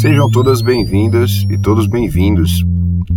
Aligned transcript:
Sejam 0.00 0.30
todas 0.30 0.62
bem-vindas 0.62 1.44
e 1.50 1.58
todos 1.58 1.86
bem-vindos 1.86 2.64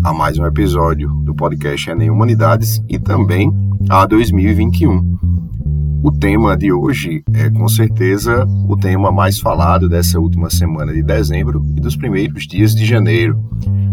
a 0.04 0.12
mais 0.12 0.38
um 0.38 0.46
episódio 0.46 1.08
do 1.24 1.34
podcast 1.34 1.90
Enem 1.90 2.10
Humanidades 2.10 2.84
e 2.90 3.00
também 3.00 3.50
a 3.90 4.06
2021. 4.06 5.18
O 6.04 6.12
tema 6.12 6.58
de 6.58 6.74
hoje 6.74 7.24
é 7.34 7.50
com 7.50 7.70
certeza 7.70 8.46
o 8.68 8.76
tema 8.76 9.14
mais 9.14 9.40
falado 9.40 9.88
dessa 9.88 10.20
última 10.20 10.50
semana 10.50 10.92
de 10.92 11.02
dezembro 11.02 11.64
e 11.74 11.80
dos 11.80 11.96
primeiros 11.96 12.46
dias 12.46 12.76
de 12.76 12.86
janeiro. 12.86 13.42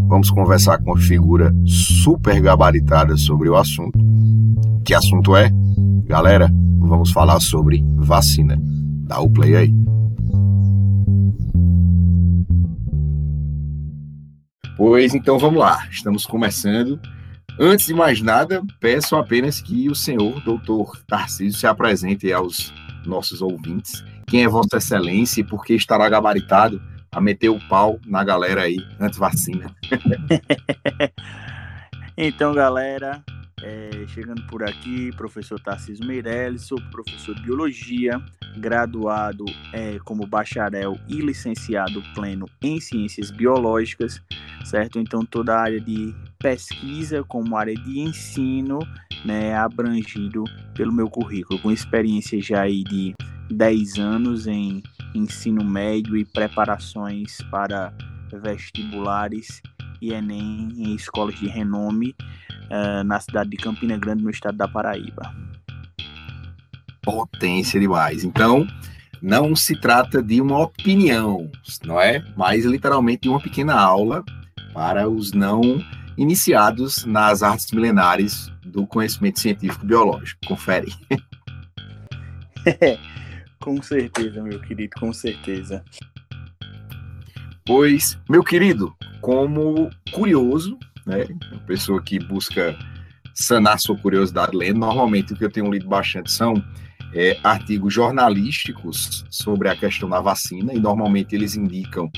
Vamos 0.09 0.29
conversar 0.29 0.79
com 0.79 0.91
uma 0.91 0.99
figura 0.99 1.55
super 1.65 2.41
gabaritada 2.41 3.17
sobre 3.17 3.49
o 3.49 3.55
assunto. 3.55 4.01
Que 4.85 4.95
assunto 4.95 5.37
é? 5.37 5.49
Galera, 6.07 6.53
vamos 6.81 7.13
falar 7.13 7.39
sobre 7.39 7.85
vacina. 7.99 8.61
Dá 9.07 9.21
o 9.21 9.31
play 9.31 9.55
aí. 9.55 10.00
Pois 14.81 15.15
então 15.15 15.39
vamos 15.39 15.61
lá, 15.61 15.87
estamos 15.91 16.25
começando. 16.25 16.99
Antes 17.59 17.85
de 17.85 17.93
mais 17.93 18.23
nada, 18.23 18.63
peço 18.81 19.15
apenas 19.15 19.61
que 19.61 19.91
o 19.91 19.95
senhor 19.95 20.43
doutor 20.43 20.97
Tarcísio 21.07 21.61
se 21.61 21.67
apresente 21.67 22.33
aos 22.33 22.73
nossos 23.05 23.43
ouvintes. 23.43 24.03
Quem 24.27 24.43
é 24.43 24.49
Vossa 24.49 24.79
Excelência 24.79 25.43
e 25.43 25.45
por 25.45 25.67
que 25.67 25.75
estará 25.75 26.09
gabaritado 26.09 26.81
a 27.13 27.21
meter 27.21 27.51
o 27.51 27.61
pau 27.69 28.01
na 28.07 28.25
galera 28.25 28.63
aí 28.63 28.79
anti-vacina? 28.99 29.71
então, 32.17 32.55
galera, 32.55 33.23
é, 33.63 34.07
chegando 34.09 34.43
por 34.47 34.63
aqui, 34.63 35.15
professor 35.15 35.61
Tarcísio 35.61 36.07
Meirelles, 36.07 36.63
sou 36.63 36.81
professor 36.91 37.35
de 37.35 37.43
Biologia, 37.43 38.19
graduado 38.57 39.45
é, 39.75 39.99
como 40.07 40.27
bacharel 40.27 40.97
e 41.07 41.17
licenciado 41.17 42.03
pleno 42.15 42.47
em 42.63 42.81
Ciências 42.81 43.31
Biológicas, 43.31 44.23
certo? 44.65 44.99
Então, 44.99 45.25
toda 45.25 45.55
a 45.55 45.61
área 45.61 45.81
de 45.81 46.15
pesquisa 46.39 47.23
como 47.25 47.57
área 47.57 47.75
de 47.75 48.01
ensino, 48.01 48.79
né, 49.25 49.55
abrangido 49.55 50.45
pelo 50.75 50.93
meu 50.93 51.09
currículo, 51.09 51.61
com 51.61 51.71
experiência 51.71 52.41
já 52.41 52.63
aí 52.63 52.83
de 52.85 53.15
10 53.51 53.99
anos 53.99 54.47
em 54.47 54.83
ensino 55.15 55.65
médio 55.65 56.17
e 56.17 56.25
preparações 56.25 57.39
para 57.51 57.93
vestibulares 58.43 59.61
e 60.01 60.13
Enem 60.13 60.69
em 60.77 60.95
escolas 60.95 61.35
de 61.39 61.47
renome 61.47 62.15
uh, 62.71 63.05
na 63.05 63.21
cidade 63.21 63.51
de 63.51 63.57
Campina 63.57 63.99
Grande, 63.99 64.23
no 64.23 64.31
estado 64.31 64.57
da 64.57 64.67
Paraíba. 64.69 65.35
Potência 67.03 67.79
demais. 67.79 68.25
Então, 68.25 68.67
não 69.21 69.55
se 69.55 69.79
trata 69.79 70.23
de 70.23 70.41
uma 70.41 70.59
opinião, 70.61 71.51
não 71.85 72.01
é? 72.01 72.25
Mas 72.37 72.65
literalmente 72.65 73.23
de 73.23 73.29
uma 73.29 73.41
pequena 73.41 73.75
aula 73.75 74.25
para 74.73 75.09
os 75.09 75.33
não 75.33 75.83
iniciados 76.17 77.05
nas 77.05 77.43
artes 77.43 77.71
milenares 77.73 78.53
do 78.65 78.87
conhecimento 78.87 79.41
científico 79.41 79.87
biológico. 79.87 80.41
Confere. 80.47 80.93
com 83.59 83.81
certeza, 83.83 84.43
meu 84.43 84.61
querido, 84.61 84.93
com 84.99 85.13
certeza. 85.13 85.85
Pois, 87.67 88.19
meu 88.29 88.43
querido, 88.43 88.95
como 89.21 89.91
curioso, 90.13 90.79
né, 91.07 91.27
uma 91.53 91.61
pessoa 91.61 92.03
que 92.03 92.19
busca 92.19 92.77
sanar 93.35 93.79
sua 93.79 93.97
curiosidade 93.97 94.57
lendo, 94.57 94.81
normalmente 94.81 95.33
o 95.33 95.37
que 95.37 95.45
eu 95.45 95.51
tenho 95.51 95.71
lido 95.71 95.89
bastante 95.89 96.31
são 96.31 96.55
é, 97.15 97.39
artigos 97.43 97.93
jornalísticos 97.93 99.25
sobre 99.31 99.69
a 99.69 99.77
questão 99.77 100.09
da 100.09 100.21
vacina, 100.21 100.73
e 100.73 100.79
normalmente 100.79 101.35
eles 101.35 101.57
indicam 101.57 102.11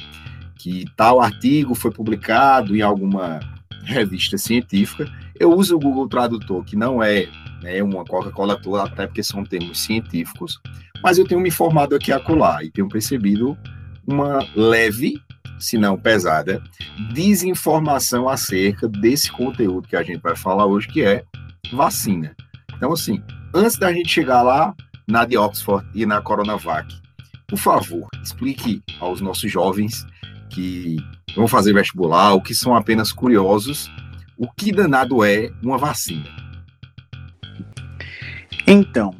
que 0.62 0.84
tal 0.96 1.20
artigo 1.20 1.74
foi 1.74 1.90
publicado 1.90 2.76
em 2.76 2.82
alguma 2.82 3.40
revista 3.82 4.38
científica. 4.38 5.10
Eu 5.34 5.52
uso 5.52 5.74
o 5.74 5.80
Google 5.80 6.08
Tradutor, 6.08 6.64
que 6.64 6.76
não 6.76 7.02
é 7.02 7.28
né, 7.60 7.82
uma 7.82 8.04
Coca-Cola 8.04 8.56
toda, 8.62 8.84
até 8.84 9.08
porque 9.08 9.24
são 9.24 9.44
termos 9.44 9.80
científicos, 9.80 10.60
mas 11.02 11.18
eu 11.18 11.26
tenho 11.26 11.40
me 11.40 11.48
informado 11.48 11.96
aqui 11.96 12.12
a 12.12 12.20
colar 12.20 12.64
e 12.64 12.70
tenho 12.70 12.88
percebido 12.88 13.58
uma 14.06 14.46
leve, 14.54 15.20
se 15.58 15.76
não 15.76 15.98
pesada, 15.98 16.62
desinformação 17.12 18.28
acerca 18.28 18.88
desse 18.88 19.32
conteúdo 19.32 19.88
que 19.88 19.96
a 19.96 20.02
gente 20.04 20.20
vai 20.20 20.36
falar 20.36 20.66
hoje, 20.66 20.86
que 20.86 21.02
é 21.02 21.24
vacina. 21.72 22.36
Então, 22.76 22.92
assim, 22.92 23.20
antes 23.52 23.76
da 23.76 23.92
gente 23.92 24.08
chegar 24.08 24.42
lá 24.42 24.72
na 25.08 25.24
de 25.24 25.36
Oxford 25.36 25.84
e 25.92 26.06
na 26.06 26.20
Coronavac, 26.22 26.94
por 27.48 27.58
favor, 27.58 28.08
explique 28.22 28.80
aos 29.00 29.20
nossos 29.20 29.50
jovens 29.50 30.06
que 30.52 30.96
vão 31.34 31.48
fazer 31.48 31.72
vestibular, 31.72 32.32
ou 32.34 32.42
que 32.42 32.54
são 32.54 32.74
apenas 32.74 33.12
curiosos, 33.12 33.90
o 34.36 34.50
que 34.50 34.72
danado 34.72 35.24
é 35.24 35.50
uma 35.62 35.78
vacina? 35.78 36.24
Então, 38.66 39.14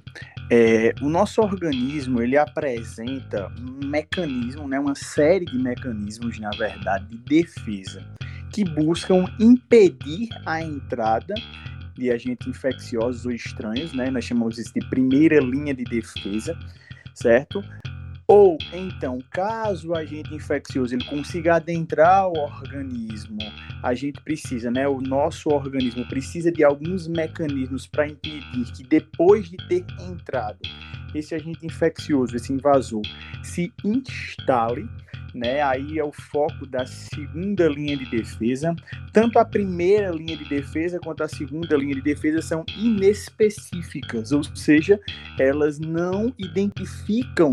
é, 0.50 0.94
o 1.00 1.08
nosso 1.08 1.40
organismo 1.40 2.20
ele 2.20 2.36
apresenta 2.36 3.50
um 3.58 3.86
mecanismo, 3.86 4.68
né, 4.68 4.78
uma 4.78 4.94
série 4.94 5.46
de 5.46 5.58
mecanismos, 5.58 6.38
na 6.38 6.50
verdade, 6.50 7.06
de 7.06 7.16
defesa 7.18 8.04
que 8.50 8.64
buscam 8.64 9.24
impedir 9.40 10.28
a 10.44 10.62
entrada 10.62 11.34
de 11.94 12.10
agentes 12.10 12.46
infecciosos 12.46 13.24
ou 13.24 13.32
estranhos, 13.32 13.92
né? 13.92 14.10
Nós 14.10 14.24
chamamos 14.24 14.58
isso 14.58 14.72
de 14.74 14.86
primeira 14.88 15.40
linha 15.40 15.74
de 15.74 15.84
defesa, 15.84 16.56
certo? 17.14 17.62
Ou 18.34 18.56
então, 18.72 19.18
caso 19.30 19.90
o 19.90 19.94
agente 19.94 20.34
infeccioso 20.34 20.94
ele 20.94 21.04
consiga 21.04 21.56
adentrar 21.56 22.26
o 22.26 22.38
organismo, 22.38 23.36
a 23.82 23.92
gente 23.92 24.22
precisa, 24.22 24.70
né? 24.70 24.88
O 24.88 25.02
nosso 25.02 25.50
organismo 25.50 26.08
precisa 26.08 26.50
de 26.50 26.64
alguns 26.64 27.06
mecanismos 27.06 27.86
para 27.86 28.08
impedir 28.08 28.72
que 28.72 28.84
depois 28.84 29.50
de 29.50 29.58
ter 29.68 29.84
entrado 30.00 30.60
esse 31.14 31.34
agente 31.34 31.66
infeccioso, 31.66 32.34
esse 32.34 32.50
invasor, 32.54 33.02
se 33.42 33.70
instale 33.84 34.88
né? 35.34 35.62
Aí 35.62 35.98
é 35.98 36.04
o 36.04 36.12
foco 36.12 36.66
da 36.66 36.86
segunda 36.86 37.68
linha 37.68 37.96
de 37.96 38.06
defesa. 38.06 38.74
Tanto 39.12 39.38
a 39.38 39.44
primeira 39.44 40.10
linha 40.10 40.36
de 40.36 40.44
defesa 40.44 40.98
quanto 41.00 41.22
a 41.22 41.28
segunda 41.28 41.76
linha 41.76 41.94
de 41.94 42.02
defesa 42.02 42.42
são 42.42 42.64
inespecíficas, 42.76 44.32
ou 44.32 44.42
seja, 44.54 45.00
elas 45.38 45.78
não 45.78 46.32
identificam 46.38 47.50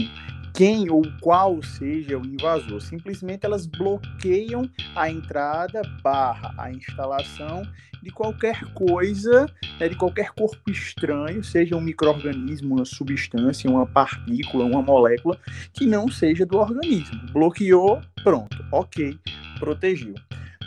quem 0.59 0.89
ou 0.89 1.01
qual 1.21 1.63
seja 1.63 2.17
o 2.17 2.25
invasor. 2.25 2.81
Simplesmente 2.81 3.45
elas 3.45 3.65
bloqueiam 3.65 4.69
a 4.93 5.09
entrada 5.09 5.81
barra 6.03 6.53
a 6.57 6.69
instalação 6.69 7.63
de 8.03 8.11
qualquer 8.11 8.65
coisa, 8.73 9.45
né, 9.79 9.87
de 9.87 9.95
qualquer 9.95 10.31
corpo 10.31 10.69
estranho, 10.69 11.41
seja 11.45 11.77
um 11.77 11.81
microorganismo, 11.81 12.75
uma 12.75 12.83
substância, 12.83 13.69
uma 13.69 13.85
partícula, 13.85 14.65
uma 14.65 14.81
molécula, 14.81 15.39
que 15.71 15.85
não 15.85 16.09
seja 16.09 16.45
do 16.45 16.57
organismo. 16.57 17.21
Bloqueou, 17.31 18.01
pronto, 18.21 18.61
ok, 18.69 19.17
protegeu. 19.59 20.15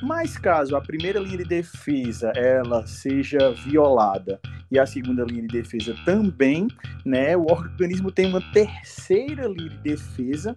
Mas 0.02 0.36
caso 0.36 0.74
a 0.74 0.80
primeira 0.80 1.20
linha 1.20 1.38
de 1.38 1.44
defesa 1.44 2.32
ela 2.34 2.84
seja 2.84 3.52
violada 3.52 4.40
e 4.68 4.76
a 4.76 4.84
segunda 4.84 5.22
linha 5.24 5.42
de 5.42 5.48
defesa 5.48 5.94
também, 6.04 6.66
né, 7.04 7.36
o 7.36 7.42
organismo 7.42 8.10
tem 8.10 8.26
uma 8.26 8.40
terceira 8.52 9.46
linha 9.46 9.70
de 9.70 9.78
defesa 9.78 10.56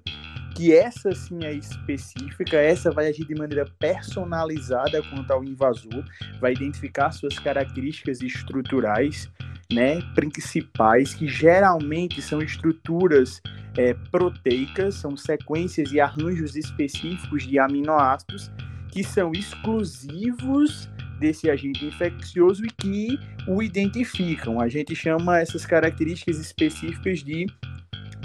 que 0.55 0.73
essa 0.73 1.13
sim 1.13 1.43
é 1.43 1.53
específica, 1.53 2.57
essa 2.57 2.89
vai 2.89 3.07
agir 3.07 3.25
de 3.25 3.35
maneira 3.35 3.65
personalizada 3.77 5.03
quanto 5.03 5.29
ao 5.31 5.43
invasor, 5.43 6.03
vai 6.39 6.53
identificar 6.53 7.11
suas 7.11 7.37
características 7.37 8.21
estruturais, 8.21 9.29
né, 9.71 10.01
principais, 10.15 11.13
que 11.13 11.27
geralmente 11.27 12.21
são 12.21 12.41
estruturas 12.41 13.41
é, 13.77 13.93
proteicas, 14.09 14.95
são 14.95 15.17
sequências 15.17 15.91
e 15.91 15.99
arranjos 15.99 16.55
específicos 16.55 17.43
de 17.43 17.59
aminoácidos 17.59 18.49
que 18.95 19.03
são 19.03 19.33
exclusivos 19.33 20.89
desse 21.19 21.49
agente 21.49 21.83
infeccioso 21.85 22.65
e 22.65 22.69
que 22.69 23.19
o 23.45 23.61
identificam. 23.61 24.61
A 24.61 24.69
gente 24.69 24.95
chama 24.95 25.37
essas 25.37 25.65
características 25.65 26.39
específicas 26.39 27.21
de 27.21 27.45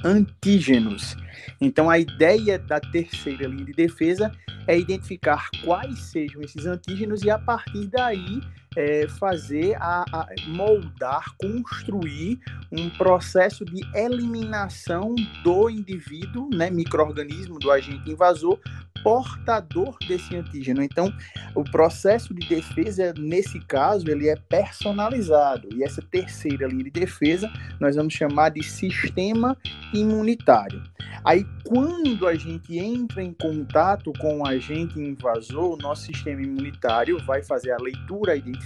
antígenos. 0.05 1.17
Então, 1.61 1.91
a 1.91 1.99
ideia 1.99 2.57
da 2.57 2.79
terceira 2.79 3.49
linha 3.49 3.65
de 3.65 3.73
defesa 3.73 4.31
é 4.69 4.79
identificar 4.79 5.49
quais 5.65 5.99
sejam 5.99 6.41
esses 6.41 6.65
antígenos 6.67 7.25
e, 7.25 7.31
a 7.31 7.39
partir 7.39 7.89
daí, 7.89 8.41
é, 8.77 9.09
fazer, 9.09 9.77
a, 9.77 10.05
a, 10.13 10.29
moldar, 10.47 11.35
construir 11.37 12.41
um 12.71 12.89
processo 12.91 13.65
de 13.65 13.81
eliminação 13.95 15.15
do 15.43 15.69
indivíduo, 15.69 16.49
né, 16.55 16.71
microorganismo, 16.71 17.59
do 17.59 17.71
agente 17.71 18.11
invasor, 18.11 18.59
portador 19.03 19.97
desse 20.07 20.37
antígeno. 20.37 20.83
Então, 20.83 21.13
o 21.55 21.65
processo 21.65 22.35
de 22.35 22.47
defesa, 22.47 23.15
nesse 23.19 23.59
caso, 23.61 24.09
ele 24.11 24.29
é 24.29 24.37
personalizado. 24.37 25.69
E 25.75 25.83
essa 25.83 26.03
terceira 26.03 26.67
linha 26.67 26.85
de 26.85 26.91
defesa 26.91 27.51
nós 27.81 27.97
vamos 27.97 28.13
chamar 28.13 28.51
de 28.51 28.63
sistema 28.63 29.57
imunitário. 29.93 30.83
Aí, 31.25 31.45
quando 31.65 32.27
a 32.27 32.35
gente 32.35 32.79
entra 32.79 33.23
em 33.23 33.33
contato 33.33 34.13
com 34.19 34.39
o 34.39 34.47
agente 34.47 34.99
invasor, 34.99 35.75
o 35.75 35.77
nosso 35.77 36.03
sistema 36.07 36.43
imunitário 36.43 37.19
vai 37.25 37.43
fazer 37.43 37.73
a 37.73 37.79
leitura, 37.79 38.37
identificação 38.37 38.60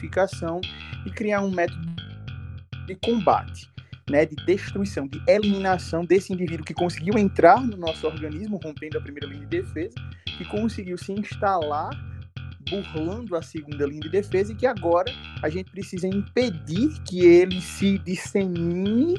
e 1.06 1.10
criar 1.10 1.40
um 1.40 1.50
método 1.50 1.94
de 2.86 2.94
combate 2.96 3.68
né, 4.10 4.26
de 4.26 4.36
destruição, 4.44 5.06
de 5.06 5.22
eliminação 5.26 6.04
desse 6.04 6.32
indivíduo 6.32 6.64
que 6.64 6.74
conseguiu 6.74 7.18
entrar 7.18 7.60
no 7.60 7.76
nosso 7.76 8.06
organismo, 8.06 8.60
rompendo 8.62 8.98
a 8.98 9.00
primeira 9.00 9.26
linha 9.26 9.40
de 9.40 9.46
defesa, 9.46 9.94
que 10.36 10.44
conseguiu 10.44 10.98
se 10.98 11.12
instalar 11.12 11.90
burlando 12.68 13.36
a 13.36 13.42
segunda 13.42 13.86
linha 13.86 14.00
de 14.00 14.08
defesa 14.08 14.52
e 14.52 14.56
que 14.56 14.66
agora 14.66 15.12
a 15.42 15.48
gente 15.48 15.70
precisa 15.70 16.08
impedir 16.08 16.90
que 17.04 17.24
ele 17.24 17.60
se 17.60 17.98
dissemine 17.98 19.14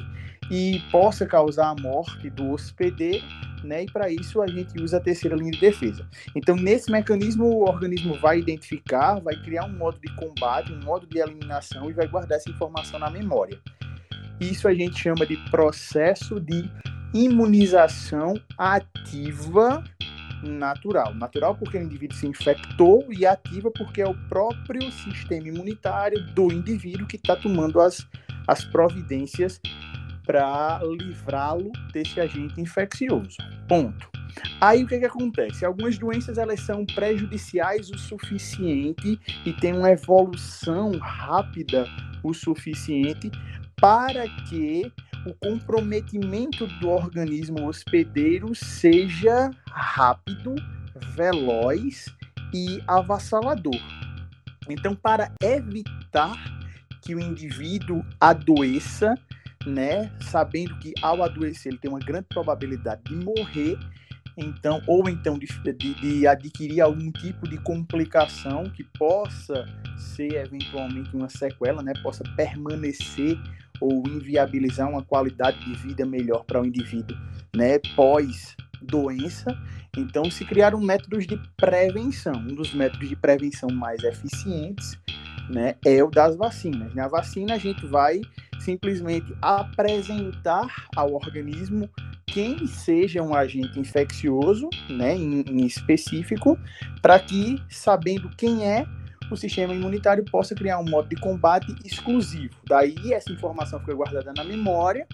e 0.50 0.80
possa 0.90 1.26
causar 1.26 1.70
a 1.70 1.74
morte 1.74 2.30
do 2.30 2.50
hospedeiro, 2.50 3.24
né? 3.64 3.84
E 3.84 3.86
para 3.86 4.10
isso 4.10 4.40
a 4.40 4.46
gente 4.46 4.80
usa 4.80 4.98
a 4.98 5.00
terceira 5.00 5.36
linha 5.36 5.50
de 5.50 5.60
defesa. 5.60 6.06
Então, 6.34 6.56
nesse 6.56 6.90
mecanismo, 6.90 7.44
o 7.44 7.68
organismo 7.68 8.18
vai 8.18 8.38
identificar, 8.38 9.20
vai 9.20 9.36
criar 9.42 9.64
um 9.64 9.76
modo 9.76 9.98
de 10.00 10.14
combate, 10.14 10.72
um 10.72 10.82
modo 10.82 11.06
de 11.06 11.18
eliminação 11.18 11.90
e 11.90 11.92
vai 11.92 12.06
guardar 12.06 12.38
essa 12.38 12.50
informação 12.50 12.98
na 12.98 13.10
memória. 13.10 13.58
Isso 14.40 14.68
a 14.68 14.74
gente 14.74 14.98
chama 14.98 15.26
de 15.26 15.36
processo 15.50 16.38
de 16.38 16.70
imunização 17.14 18.34
ativa 18.58 19.82
natural. 20.42 21.14
Natural 21.14 21.54
porque 21.54 21.78
o 21.78 21.82
indivíduo 21.82 22.16
se 22.16 22.26
infectou 22.26 23.04
e 23.10 23.26
ativa 23.26 23.70
porque 23.70 24.02
é 24.02 24.06
o 24.06 24.14
próprio 24.28 24.90
sistema 24.92 25.48
imunitário 25.48 26.22
do 26.34 26.52
indivíduo 26.52 27.06
que 27.06 27.16
está 27.16 27.34
tomando 27.34 27.80
as, 27.80 28.06
as 28.46 28.64
providências 28.64 29.60
para 30.26 30.80
livrá-lo 30.82 31.70
desse 31.92 32.20
agente 32.20 32.60
infeccioso. 32.60 33.36
Ponto. 33.68 34.10
Aí 34.60 34.84
o 34.84 34.86
que, 34.86 34.98
que 34.98 35.06
acontece? 35.06 35.64
Algumas 35.64 35.96
doenças 35.96 36.36
elas 36.36 36.60
são 36.60 36.84
prejudiciais 36.84 37.90
o 37.90 37.96
suficiente 37.96 39.18
e 39.44 39.52
tem 39.54 39.72
uma 39.72 39.90
evolução 39.90 40.98
rápida 40.98 41.86
o 42.22 42.34
suficiente 42.34 43.30
para 43.80 44.28
que 44.48 44.92
o 45.26 45.34
comprometimento 45.34 46.66
do 46.80 46.88
organismo 46.88 47.66
hospedeiro 47.66 48.54
seja 48.54 49.50
rápido, 49.70 50.54
veloz 51.14 52.06
e 52.54 52.82
avassalador. 52.86 53.80
Então, 54.68 54.94
para 54.94 55.32
evitar 55.42 56.36
que 57.02 57.14
o 57.14 57.20
indivíduo 57.20 58.04
adoeça, 58.20 59.14
né, 59.66 60.10
sabendo 60.20 60.78
que 60.78 60.94
ao 61.02 61.22
adoecer 61.22 61.72
ele 61.72 61.80
tem 61.80 61.90
uma 61.90 61.98
grande 61.98 62.26
probabilidade 62.28 63.02
de 63.04 63.16
morrer, 63.16 63.76
então 64.36 64.82
ou 64.86 65.08
então 65.08 65.38
de, 65.38 65.46
de, 65.46 65.94
de, 65.94 66.26
adquirir 66.26 66.80
algum 66.80 67.10
tipo 67.10 67.48
de 67.48 67.58
complicação 67.58 68.64
que 68.64 68.84
possa 68.98 69.66
ser 69.96 70.34
eventualmente 70.34 71.14
uma 71.16 71.28
sequela, 71.28 71.82
né, 71.82 71.92
possa 72.02 72.22
permanecer 72.36 73.38
ou 73.80 74.02
inviabilizar 74.06 74.88
uma 74.88 75.02
qualidade 75.02 75.58
de 75.64 75.74
vida 75.74 76.04
melhor 76.06 76.44
para 76.44 76.60
o 76.60 76.66
indivíduo, 76.66 77.16
né, 77.54 77.78
pós 77.94 78.56
doença. 78.82 79.46
Então 79.96 80.30
se 80.30 80.44
criaram 80.44 80.80
métodos 80.80 81.26
de 81.26 81.40
prevenção. 81.56 82.34
Um 82.34 82.54
dos 82.54 82.74
métodos 82.74 83.08
de 83.08 83.16
prevenção 83.16 83.70
mais 83.70 84.02
eficientes, 84.04 84.98
né, 85.48 85.74
é 85.84 86.02
o 86.02 86.10
das 86.10 86.36
vacinas. 86.36 86.94
Na 86.94 87.08
vacina 87.08 87.54
a 87.54 87.58
gente 87.58 87.86
vai 87.86 88.20
simplesmente 88.66 89.32
apresentar 89.40 90.66
ao 90.96 91.14
organismo 91.14 91.88
quem 92.26 92.66
seja 92.66 93.22
um 93.22 93.32
agente 93.32 93.78
infeccioso, 93.78 94.68
né, 94.90 95.14
em, 95.14 95.40
em 95.42 95.64
específico, 95.64 96.58
para 97.00 97.20
que, 97.20 97.62
sabendo 97.70 98.28
quem 98.36 98.66
é, 98.66 98.84
o 99.30 99.36
sistema 99.36 99.72
imunitário 99.72 100.24
possa 100.24 100.54
criar 100.54 100.80
um 100.80 100.84
modo 100.84 101.08
de 101.08 101.16
combate 101.16 101.72
exclusivo. 101.84 102.54
Daí 102.68 103.12
essa 103.12 103.32
informação 103.32 103.78
fica 103.78 103.94
guardada 103.94 104.32
na 104.36 104.42
memória. 104.42 105.06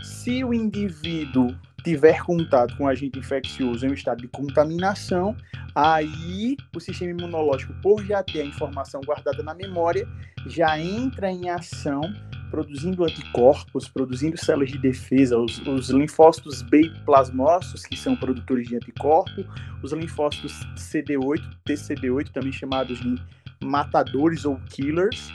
Se 0.00 0.44
o 0.44 0.54
indivíduo 0.54 1.54
tiver 1.82 2.22
contato 2.22 2.76
com 2.76 2.84
um 2.84 2.88
agente 2.88 3.18
infeccioso 3.18 3.84
em 3.84 3.90
um 3.90 3.94
estado 3.94 4.22
de 4.22 4.28
contaminação, 4.28 5.36
aí 5.74 6.56
o 6.74 6.80
sistema 6.80 7.10
imunológico, 7.10 7.74
por 7.82 8.04
já 8.04 8.22
ter 8.22 8.42
a 8.42 8.44
informação 8.44 9.00
guardada 9.02 9.42
na 9.42 9.54
memória, 9.54 10.08
já 10.46 10.78
entra 10.78 11.30
em 11.30 11.50
ação 11.50 12.02
produzindo 12.54 13.02
anticorpos, 13.02 13.88
produzindo 13.88 14.38
células 14.38 14.70
de 14.70 14.78
defesa, 14.78 15.36
os, 15.36 15.58
os 15.66 15.90
linfócitos 15.90 16.62
B 16.62 16.88
plasmócitos, 17.04 17.84
que 17.84 17.96
são 17.96 18.14
produtores 18.14 18.68
de 18.68 18.76
anticorpo, 18.76 19.44
os 19.82 19.92
linfócitos 19.92 20.52
CD8, 20.76 21.42
TCD8, 21.66 22.30
também 22.30 22.52
chamados 22.52 23.00
de 23.00 23.20
matadores 23.60 24.44
ou 24.44 24.56
killers, 24.70 25.32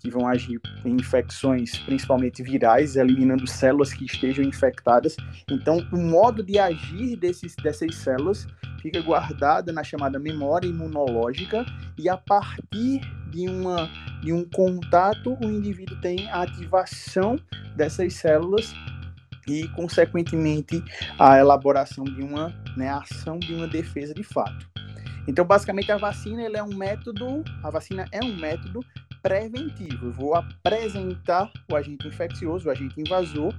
que 0.00 0.10
vão 0.10 0.26
agir 0.26 0.58
em 0.82 0.94
infecções 0.94 1.76
principalmente 1.80 2.42
virais, 2.42 2.96
eliminando 2.96 3.46
células 3.46 3.92
que 3.92 4.06
estejam 4.06 4.42
infectadas. 4.42 5.14
Então, 5.50 5.86
o 5.92 5.98
modo 5.98 6.42
de 6.42 6.58
agir 6.58 7.16
desses, 7.16 7.54
dessas 7.56 7.94
células 7.96 8.46
fica 8.82 9.00
guardada 9.00 9.72
na 9.72 9.84
chamada 9.84 10.18
memória 10.18 10.66
imunológica 10.66 11.64
e 11.96 12.08
a 12.08 12.16
partir 12.16 13.00
de, 13.30 13.48
uma, 13.48 13.88
de 14.20 14.32
um 14.32 14.44
contato, 14.44 15.38
o 15.40 15.44
indivíduo 15.44 15.98
tem 16.00 16.28
a 16.30 16.42
ativação 16.42 17.38
dessas 17.76 18.14
células 18.14 18.74
e, 19.46 19.66
consequentemente, 19.68 20.82
a 21.18 21.38
elaboração 21.38 22.04
de 22.04 22.22
uma 22.22 22.52
né, 22.76 22.88
ação 22.90 23.38
de 23.38 23.54
uma 23.54 23.66
defesa 23.66 24.12
de 24.12 24.22
fato. 24.22 24.70
Então, 25.26 25.44
basicamente, 25.44 25.90
a 25.92 25.96
vacina 25.96 26.42
ele 26.42 26.56
é 26.56 26.62
um 26.62 26.74
método, 26.74 27.44
a 27.62 27.70
vacina 27.70 28.06
é 28.10 28.22
um 28.24 28.36
método 28.36 28.80
preventivo. 29.22 30.06
Eu 30.06 30.12
vou 30.12 30.34
apresentar 30.34 31.50
o 31.70 31.76
agente 31.76 32.08
infeccioso, 32.08 32.68
o 32.68 32.70
agente 32.70 33.00
invasor, 33.00 33.54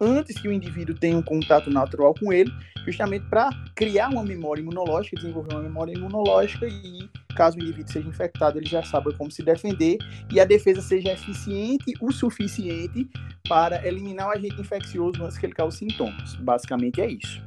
antes 0.00 0.40
que 0.40 0.48
o 0.48 0.52
indivíduo 0.52 0.94
tenha 0.94 1.16
um 1.16 1.22
contato 1.22 1.70
natural 1.70 2.14
com 2.14 2.32
ele, 2.32 2.52
justamente 2.90 3.26
para 3.26 3.50
criar 3.74 4.08
uma 4.08 4.24
memória 4.24 4.62
imunológica, 4.62 5.16
desenvolver 5.16 5.54
uma 5.54 5.62
memória 5.62 5.92
imunológica 5.92 6.66
e, 6.66 7.08
caso 7.36 7.58
o 7.58 7.62
indivíduo 7.62 7.92
seja 7.92 8.08
infectado, 8.08 8.58
ele 8.58 8.66
já 8.66 8.82
saiba 8.82 9.12
como 9.12 9.30
se 9.30 9.42
defender 9.42 9.98
e 10.30 10.40
a 10.40 10.44
defesa 10.44 10.80
seja 10.80 11.12
eficiente 11.12 11.92
o 12.00 12.10
suficiente 12.10 13.08
para 13.48 13.86
eliminar 13.86 14.28
o 14.28 14.30
agente 14.32 14.60
infeccioso 14.60 15.22
antes 15.22 15.36
que 15.36 15.46
ele 15.46 15.54
cause 15.54 15.78
sintomas. 15.78 16.34
Basicamente 16.36 17.00
é 17.00 17.10
isso. 17.10 17.42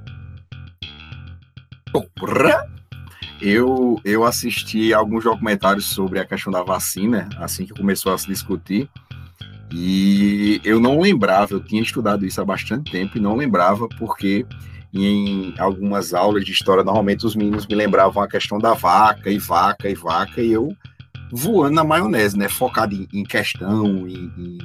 Porra! 1.91 2.69
Eu, 3.41 3.99
eu 4.05 4.23
assisti 4.23 4.93
alguns 4.93 5.23
documentários 5.23 5.85
sobre 5.85 6.19
a 6.19 6.25
questão 6.25 6.53
da 6.53 6.61
vacina, 6.61 7.27
assim 7.37 7.65
que 7.65 7.73
começou 7.73 8.13
a 8.13 8.17
se 8.17 8.27
discutir, 8.27 8.87
e 9.73 10.61
eu 10.63 10.79
não 10.79 10.99
lembrava, 10.99 11.53
eu 11.53 11.63
tinha 11.63 11.81
estudado 11.81 12.25
isso 12.25 12.39
há 12.39 12.45
bastante 12.45 12.91
tempo 12.91 13.17
e 13.17 13.21
não 13.21 13.35
lembrava 13.35 13.87
porque 13.97 14.45
em 14.93 15.53
algumas 15.57 16.13
aulas 16.13 16.43
de 16.43 16.51
história, 16.51 16.83
normalmente 16.83 17.25
os 17.25 17.35
meninos 17.35 17.65
me 17.65 17.75
lembravam 17.75 18.21
a 18.21 18.27
questão 18.27 18.59
da 18.59 18.73
vaca 18.73 19.29
e 19.29 19.37
vaca 19.37 19.89
e 19.89 19.95
vaca, 19.95 20.41
e 20.41 20.51
eu 20.51 20.75
voando 21.31 21.75
na 21.75 21.83
maionese, 21.83 22.37
né? 22.37 22.49
Focado 22.49 22.93
em, 22.93 23.07
em 23.13 23.23
questão, 23.23 24.07
em, 24.07 24.31
em 24.37 24.57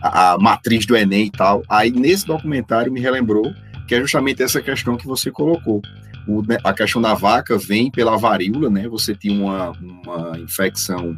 a, 0.00 0.32
a, 0.32 0.38
matriz 0.38 0.86
do 0.86 0.96
Enem 0.96 1.26
e 1.26 1.30
tal. 1.30 1.62
Aí 1.68 1.90
nesse 1.90 2.26
documentário 2.26 2.92
me 2.92 3.00
relembrou 3.00 3.52
que 3.88 3.94
é 3.94 4.00
justamente 4.00 4.42
essa 4.42 4.60
questão 4.60 4.96
que 4.96 5.06
você 5.06 5.30
colocou 5.30 5.80
o, 6.26 6.42
né, 6.42 6.58
a 6.64 6.72
questão 6.72 7.00
da 7.00 7.14
vaca 7.14 7.56
vem 7.56 7.90
pela 7.90 8.16
varíola, 8.16 8.68
né? 8.68 8.88
Você 8.88 9.14
tinha 9.14 9.40
uma, 9.40 9.70
uma 9.70 10.38
infecção 10.38 11.16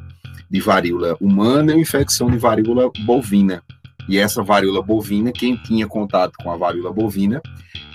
de 0.50 0.61
varíola 0.61 1.17
humana 1.21 1.73
e 1.73 1.75
uma 1.76 1.81
infecção 1.81 2.31
de 2.31 2.38
varíola 2.38 2.90
bovina. 3.05 3.62
E 4.09 4.19
essa 4.19 4.43
varíola 4.43 4.83
bovina, 4.83 5.33
quem 5.33 5.57
tinha 5.57 5.87
contato 5.87 6.33
com 6.43 6.50
a 6.50 6.57
varíola 6.57 6.93
bovina, 6.93 7.43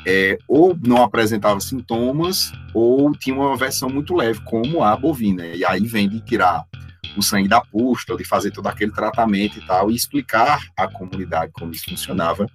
é, 0.06 0.38
ou 0.48 0.78
não 0.86 1.04
apresentava 1.04 1.60
sintomas, 1.60 2.52
ou 2.74 3.12
tinha 3.14 3.36
uma 3.36 3.56
versão 3.56 3.90
muito 3.90 4.16
leve, 4.16 4.42
como 4.42 4.84
a 4.84 4.96
bovina. 4.96 5.46
E 5.46 5.66
aí 5.66 5.86
vem 5.86 6.10
de 6.10 6.20
tirar 6.22 6.66
o 7.16 7.22
sangue 7.22 7.48
da 7.48 7.62
pústula, 7.62 8.18
de 8.18 8.26
fazer 8.26 8.52
todo 8.52 8.68
aquele 8.68 8.92
tratamento 8.92 9.58
e 9.60 9.66
tal, 9.66 9.92
e 9.92 9.96
explicar 9.96 10.62
à 10.76 10.88
comunidade 10.88 11.52
como 11.54 11.72
isso 11.72 11.86
funcionava, 11.90 12.48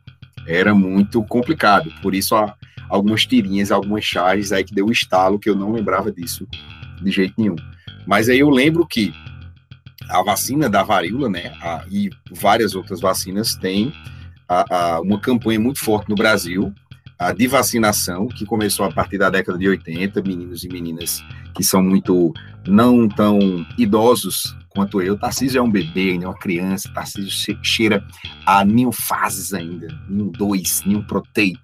era 0.46 0.74
muito 0.74 1.22
complicado. 1.24 1.92
Por 2.02 2.14
isso 2.14 2.34
algumas 2.88 3.26
tirinhas, 3.26 3.70
algumas 3.70 4.04
charges 4.04 4.52
aí 4.52 4.64
que 4.64 4.74
deu 4.74 4.86
um 4.86 4.92
estalo 4.92 5.38
que 5.38 5.48
eu 5.48 5.54
não 5.54 5.72
lembrava 5.72 6.10
disso 6.10 6.46
de 7.00 7.10
jeito 7.10 7.34
nenhum. 7.38 7.56
Mas 8.06 8.28
aí 8.28 8.38
eu 8.38 8.50
lembro 8.50 8.86
que 8.86 9.12
a 10.08 10.22
vacina 10.22 10.68
da 10.68 10.82
varíola, 10.82 11.28
né, 11.28 11.52
a, 11.60 11.84
e 11.90 12.10
várias 12.32 12.74
outras 12.74 13.00
vacinas 13.00 13.54
têm 13.54 13.92
a, 14.48 15.00
uma 15.00 15.20
campanha 15.20 15.60
muito 15.60 15.78
forte 15.78 16.08
no 16.08 16.14
Brasil 16.14 16.72
a 17.18 17.32
de 17.32 17.46
vacinação, 17.48 18.28
que 18.28 18.46
começou 18.46 18.86
a 18.86 18.92
partir 18.92 19.18
da 19.18 19.28
década 19.28 19.58
de 19.58 19.68
80, 19.68 20.22
meninos 20.22 20.62
e 20.62 20.68
meninas 20.68 21.22
que 21.54 21.64
são 21.64 21.82
muito 21.82 22.32
não 22.66 23.08
tão 23.08 23.66
idosos 23.76 24.56
quanto 24.68 25.02
eu. 25.02 25.18
Tarcísio 25.18 25.58
é 25.58 25.62
um 25.62 25.70
bebê, 25.70 26.14
é 26.14 26.18
uma 26.26 26.38
criança, 26.38 26.88
Tarcísio 26.94 27.58
cheira 27.62 28.04
a 28.46 28.64
ninho 28.64 28.92
fases 28.92 29.52
ainda, 29.52 29.88
ninho 30.08 30.30
2, 30.30 30.82
ninho 30.86 31.04
protei. 31.04 31.54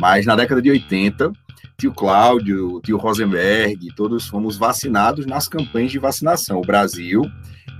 Mas 0.00 0.24
na 0.24 0.34
década 0.34 0.62
de 0.62 0.70
80, 0.70 1.32
tio 1.76 1.92
Cláudio, 1.92 2.80
tio 2.82 2.96
Rosenberg, 2.96 3.88
todos 3.94 4.26
fomos 4.26 4.56
vacinados 4.56 5.26
nas 5.26 5.46
campanhas 5.46 5.92
de 5.92 5.98
vacinação. 5.98 6.58
O 6.58 6.66
Brasil, 6.66 7.22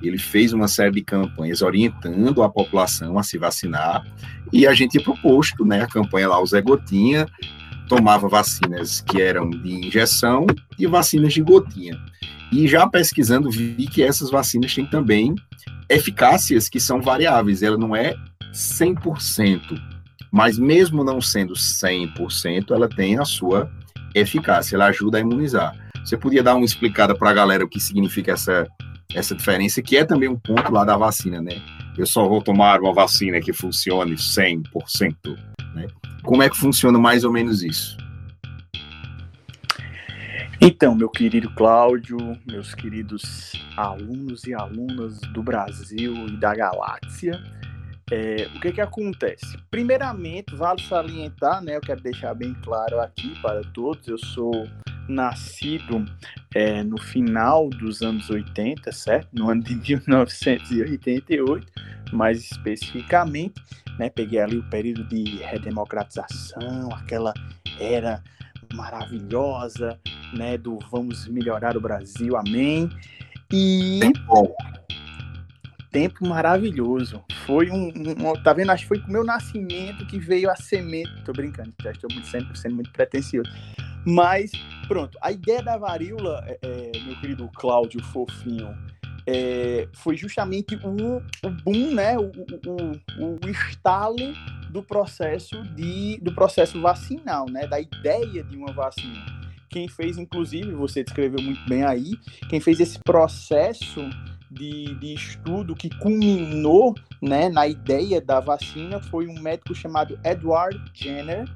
ele 0.07 0.19
fez 0.19 0.53
uma 0.53 0.69
série 0.69 0.93
de 0.93 1.03
campanhas 1.03 1.63
orientando 1.63 2.43
a 2.43 2.49
população 2.49 3.19
a 3.19 3.23
se 3.23 3.39
vacinar, 3.39 4.05
e 4.53 4.67
a 4.67 4.75
gente 4.75 4.95
ia 4.95 5.03
pro 5.03 5.17
posto, 5.19 5.65
né, 5.65 5.83
a 5.83 5.87
campanha 5.87 6.29
lá, 6.29 6.41
o 6.41 6.47
Zé 6.47 6.61
Gotinha, 6.61 7.27
tomava 7.89 8.29
vacinas 8.29 9.01
que 9.01 9.21
eram 9.21 9.49
de 9.49 9.87
injeção 9.87 10.47
e 10.79 10.87
vacinas 10.87 11.33
de 11.33 11.43
gotinha. 11.43 11.99
E 12.53 12.69
já 12.69 12.87
pesquisando, 12.87 13.51
vi 13.51 13.87
que 13.87 14.03
essas 14.03 14.31
vacinas 14.31 14.75
têm 14.75 14.87
também 14.87 15.35
eficácias 15.89 16.69
que 16.69 16.79
são 16.79 17.01
variáveis, 17.01 17.63
ela 17.63 17.79
não 17.79 17.97
é 17.97 18.15
100%, 18.53 19.61
mas 20.31 20.59
mesmo 20.59 21.03
não 21.03 21.21
sendo 21.21 21.55
100%, 21.55 22.71
ela 22.71 22.89
tem 22.89 23.19
a 23.19 23.25
sua 23.25 23.71
eficácia, 24.15 24.77
ela 24.77 24.87
ajuda 24.87 25.19
a 25.19 25.21
imunizar. 25.21 25.75
Você 26.05 26.17
podia 26.17 26.43
dar 26.43 26.55
uma 26.55 26.65
explicada 26.65 27.15
para 27.15 27.31
a 27.31 27.35
galera 27.35 27.65
o 27.65 27.69
que 27.69 27.81
significa 27.81 28.33
essa, 28.33 28.67
essa 29.15 29.35
diferença, 29.35 29.81
que 29.81 29.97
é 29.97 30.05
também 30.05 30.29
um 30.29 30.39
ponto 30.39 30.71
lá 30.71 30.85
da 30.85 30.97
vacina, 30.97 31.41
né? 31.41 31.63
Eu 31.97 32.07
só 32.07 32.29
vou 32.29 32.43
tomar 32.43 32.81
uma 32.81 32.93
vacina 32.93 33.41
que 33.41 33.53
funcione 33.53 34.15
100%, 34.15 35.37
né? 35.75 35.87
Como 36.23 36.43
é 36.43 36.51
que 36.51 36.57
funciona 36.57 36.99
mais 36.99 37.25
ou 37.25 37.33
menos 37.33 37.63
isso? 37.63 37.97
Então, 40.61 40.95
meu 40.95 41.09
querido 41.09 41.51
Cláudio, 41.55 42.19
meus 42.47 42.75
queridos 42.75 43.53
alunos 43.77 44.45
e 44.45 44.53
alunas 44.53 45.21
do 45.33 45.43
Brasil 45.43 46.27
e 46.27 46.37
da 46.37 46.55
galáxia, 46.55 47.41
é, 48.11 48.49
o 48.55 48.61
que 48.61 48.73
que 48.73 48.81
acontece? 48.81 49.59
Primeiramente, 49.71 50.55
vale 50.55 50.83
salientar, 50.83 51.63
né? 51.63 51.77
Eu 51.77 51.81
quero 51.81 52.01
deixar 52.01 52.35
bem 52.35 52.55
claro 52.63 53.01
aqui 53.01 53.39
para 53.41 53.63
todos, 53.73 54.07
eu 54.09 54.19
sou 54.19 54.67
nascido 55.09 56.05
é, 56.55 56.83
no 56.83 56.99
final 56.99 57.69
dos 57.69 58.03
anos 58.03 58.29
80, 58.31 58.91
certo? 58.93 59.29
No 59.33 59.51
ano 59.51 59.63
de 59.63 59.75
1988, 59.75 61.67
mais 62.13 62.51
especificamente, 62.51 63.61
né? 63.99 64.09
Peguei 64.11 64.41
ali 64.41 64.59
o 64.59 64.71
período 64.71 65.05
de 65.05 65.37
redemocratização, 65.39 66.93
aquela 66.93 67.35
era 67.79 68.23
maravilhosa, 68.73 69.99
né? 70.35 70.57
Do 70.57 70.79
vamos 70.91 71.27
melhorar 71.29 71.77
o 71.77 71.81
Brasil, 71.81 72.37
amém. 72.37 72.89
E 73.51 74.01
bom 74.27 74.55
tempo 75.99 76.25
maravilhoso. 76.25 77.25
Foi 77.45 77.69
um, 77.71 77.89
um, 77.89 78.43
Tá 78.45 78.53
vendo? 78.53 78.71
Acho 78.71 78.85
que 78.85 78.89
foi 78.89 79.01
com 79.01 79.09
o 79.09 79.13
meu 79.13 79.25
nascimento 79.25 80.07
que 80.07 80.19
veio 80.19 80.49
a 80.49 80.55
semente. 80.55 81.11
Tô 81.25 81.33
brincando, 81.33 81.75
já 81.83 81.91
estou 81.91 82.09
muito, 82.13 82.29
sempre 82.29 82.57
sendo 82.57 82.77
muito 82.77 82.93
pretencioso. 82.93 83.51
Mas, 84.07 84.53
pronto. 84.87 85.19
A 85.21 85.33
ideia 85.33 85.61
da 85.61 85.77
varíola, 85.77 86.45
é, 86.47 86.59
é, 86.63 86.93
meu 87.05 87.21
querido 87.21 87.51
Cláudio 87.53 88.03
Fofinho, 88.05 88.73
é, 89.27 89.89
foi 89.93 90.17
justamente 90.17 90.77
o, 90.77 91.17
o 91.45 91.51
boom, 91.65 91.93
né? 91.93 92.17
O, 92.17 92.31
o, 92.31 93.45
o, 93.45 93.51
estalo 93.51 94.17
do 94.71 94.83
processo 94.83 95.61
de, 95.75 96.19
do 96.23 96.33
processo 96.33 96.81
vacinal, 96.81 97.47
né? 97.51 97.67
Da 97.67 97.81
ideia 97.81 98.45
de 98.45 98.57
uma 98.57 98.73
vacina. 98.73 99.27
Quem 99.69 99.89
fez, 99.89 100.17
inclusive, 100.17 100.71
você 100.73 101.03
descreveu 101.03 101.43
muito 101.43 101.69
bem 101.69 101.85
aí, 101.85 102.13
quem 102.49 102.61
fez 102.61 102.79
esse 102.81 102.99
processo 103.01 104.09
de, 104.51 104.95
de 104.97 105.15
estudo 105.15 105.75
que 105.75 105.91
culminou 105.99 106.95
né, 107.21 107.49
na 107.49 107.67
ideia 107.67 108.21
da 108.21 108.41
vacina 108.41 109.01
foi 109.01 109.27
um 109.27 109.41
médico 109.41 109.75
chamado 109.75 110.19
Edward 110.25 110.81
Jenner, 110.95 111.49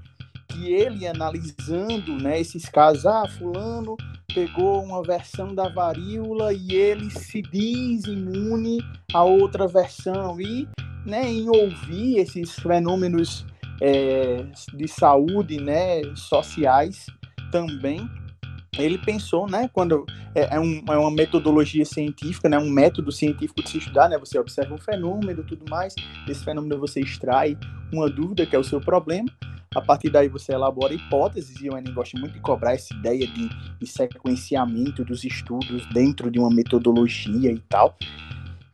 que 0.49 0.73
ele 0.73 1.07
analisando 1.07 2.17
né, 2.21 2.41
esses 2.41 2.69
casos, 2.69 3.07
ah, 3.07 3.27
fulano 3.29 3.97
pegou 4.35 4.83
uma 4.83 5.03
versão 5.03 5.55
da 5.55 5.69
varíola 5.69 6.53
e 6.53 6.73
ele 6.73 7.11
se 7.11 7.43
diz 7.43 8.05
imune 8.05 8.79
a 9.13 9.23
outra 9.23 9.67
versão. 9.67 10.41
E 10.41 10.69
né, 11.05 11.31
em 11.31 11.49
ouvir 11.49 12.19
esses 12.19 12.55
fenômenos 12.55 13.45
é, 13.81 14.45
de 14.75 14.89
saúde 14.89 15.61
né, 15.61 16.03
sociais 16.15 17.07
também 17.51 18.09
ele 18.79 18.97
pensou, 18.97 19.47
né, 19.47 19.69
quando 19.71 20.07
é, 20.35 20.57
é, 20.57 20.61
um, 20.61 20.83
é, 20.89 20.97
uma 20.97 21.11
metodologia 21.11 21.85
científica, 21.85 22.49
né, 22.49 22.59
um 22.59 22.71
método 22.71 23.13
científico 23.13 23.63
de 23.63 23.69
se 23.69 23.79
estudar, 23.79 24.09
né, 24.09 24.17
você 24.19 24.39
observa 24.39 24.75
um 24.75 24.79
fenômeno 24.79 25.41
e 25.43 25.45
tudo 25.45 25.65
mais, 25.69 25.95
desse 26.27 26.43
fenômeno 26.43 26.79
você 26.79 27.01
extrai 27.01 27.57
uma 27.93 28.09
dúvida, 28.09 28.47
que 28.47 28.57
é 28.57 28.59
o 28.59 28.65
seu 28.65 28.81
problema, 28.81 29.29
a 29.75 29.81
partir 29.83 30.09
daí 30.09 30.29
você 30.29 30.53
elabora 30.53 30.95
hipóteses, 30.95 31.61
e 31.61 31.67
eu 31.67 31.75
ainda 31.75 31.91
gosto 31.93 32.19
muito 32.19 32.33
de 32.33 32.41
cobrar 32.41 32.73
essa 32.73 32.95
ideia 32.95 33.27
de, 33.27 33.51
de 33.79 33.87
sequenciamento 33.87 35.05
dos 35.05 35.23
estudos 35.23 35.87
dentro 35.93 36.31
de 36.31 36.39
uma 36.39 36.51
metodologia 36.51 37.53
e 37.53 37.59
tal, 37.69 37.97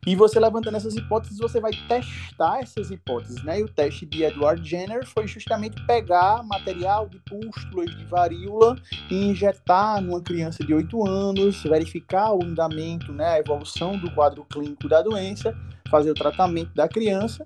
e 0.09 0.15
você 0.15 0.39
levantando 0.39 0.75
essas 0.75 0.95
hipóteses, 0.95 1.37
você 1.37 1.59
vai 1.59 1.71
testar 1.87 2.61
essas 2.61 2.89
hipóteses, 2.89 3.43
né? 3.43 3.59
E 3.59 3.63
o 3.63 3.69
teste 3.69 4.07
de 4.07 4.23
Edward 4.23 4.67
Jenner 4.67 5.05
foi 5.05 5.27
justamente 5.27 5.79
pegar 5.85 6.41
material 6.41 7.07
de 7.07 7.19
pústulas 7.19 7.95
de 7.95 8.05
varíola 8.05 8.75
e 9.11 9.25
injetar 9.25 10.01
numa 10.01 10.19
criança 10.19 10.65
de 10.65 10.73
8 10.73 11.07
anos, 11.07 11.61
verificar 11.61 12.33
o 12.33 12.43
andamento, 12.43 13.13
né, 13.13 13.33
a 13.33 13.37
evolução 13.37 13.99
do 13.99 14.09
quadro 14.15 14.43
clínico 14.45 14.89
da 14.89 15.03
doença, 15.03 15.55
fazer 15.91 16.09
o 16.09 16.15
tratamento 16.15 16.73
da 16.73 16.87
criança 16.87 17.45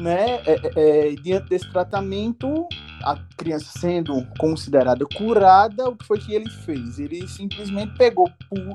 né, 0.00 0.40
é, 0.46 0.52
é, 0.52 0.70
é, 0.76 1.14
diante 1.16 1.48
desse 1.48 1.70
tratamento, 1.70 2.66
a 3.02 3.16
criança 3.36 3.78
sendo 3.78 4.24
considerada 4.38 5.04
curada, 5.06 5.88
o 5.88 5.96
que 5.96 6.06
foi 6.06 6.18
que 6.18 6.34
ele 6.34 6.48
fez? 6.50 6.98
Ele 6.98 7.26
simplesmente 7.28 7.96
pegou, 7.96 8.30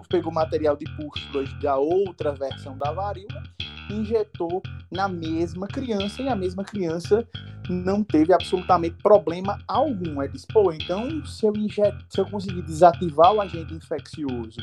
pegou 0.09 0.31
material 0.31 0.75
de 0.75 0.85
pústulas 0.95 1.51
da 1.59 1.75
outra 1.75 2.31
versão 2.33 2.77
da 2.77 2.91
varíola, 2.91 3.43
injetou 3.89 4.61
na 4.91 5.07
mesma 5.07 5.67
criança 5.67 6.21
e 6.21 6.27
a 6.27 6.35
mesma 6.35 6.63
criança 6.63 7.27
não 7.69 8.03
teve 8.03 8.33
absolutamente 8.33 8.95
problema 9.01 9.59
algum. 9.67 10.21
Ele 10.21 10.33
disse, 10.33 10.47
pô, 10.47 10.71
então 10.71 11.25
se 11.25 11.45
eu, 11.45 11.55
injet, 11.55 11.95
se 12.09 12.19
eu 12.19 12.25
conseguir 12.25 12.61
desativar 12.61 13.33
o 13.33 13.41
agente 13.41 13.73
infeccioso 13.73 14.59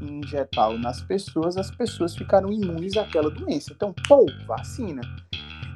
e 0.00 0.04
injetá-lo 0.04 0.78
nas 0.78 1.02
pessoas, 1.02 1.56
as 1.56 1.70
pessoas 1.70 2.16
ficaram 2.16 2.52
imunes 2.52 2.96
àquela 2.96 3.30
doença. 3.30 3.72
Então, 3.72 3.94
pô, 4.08 4.26
vacina. 4.46 5.02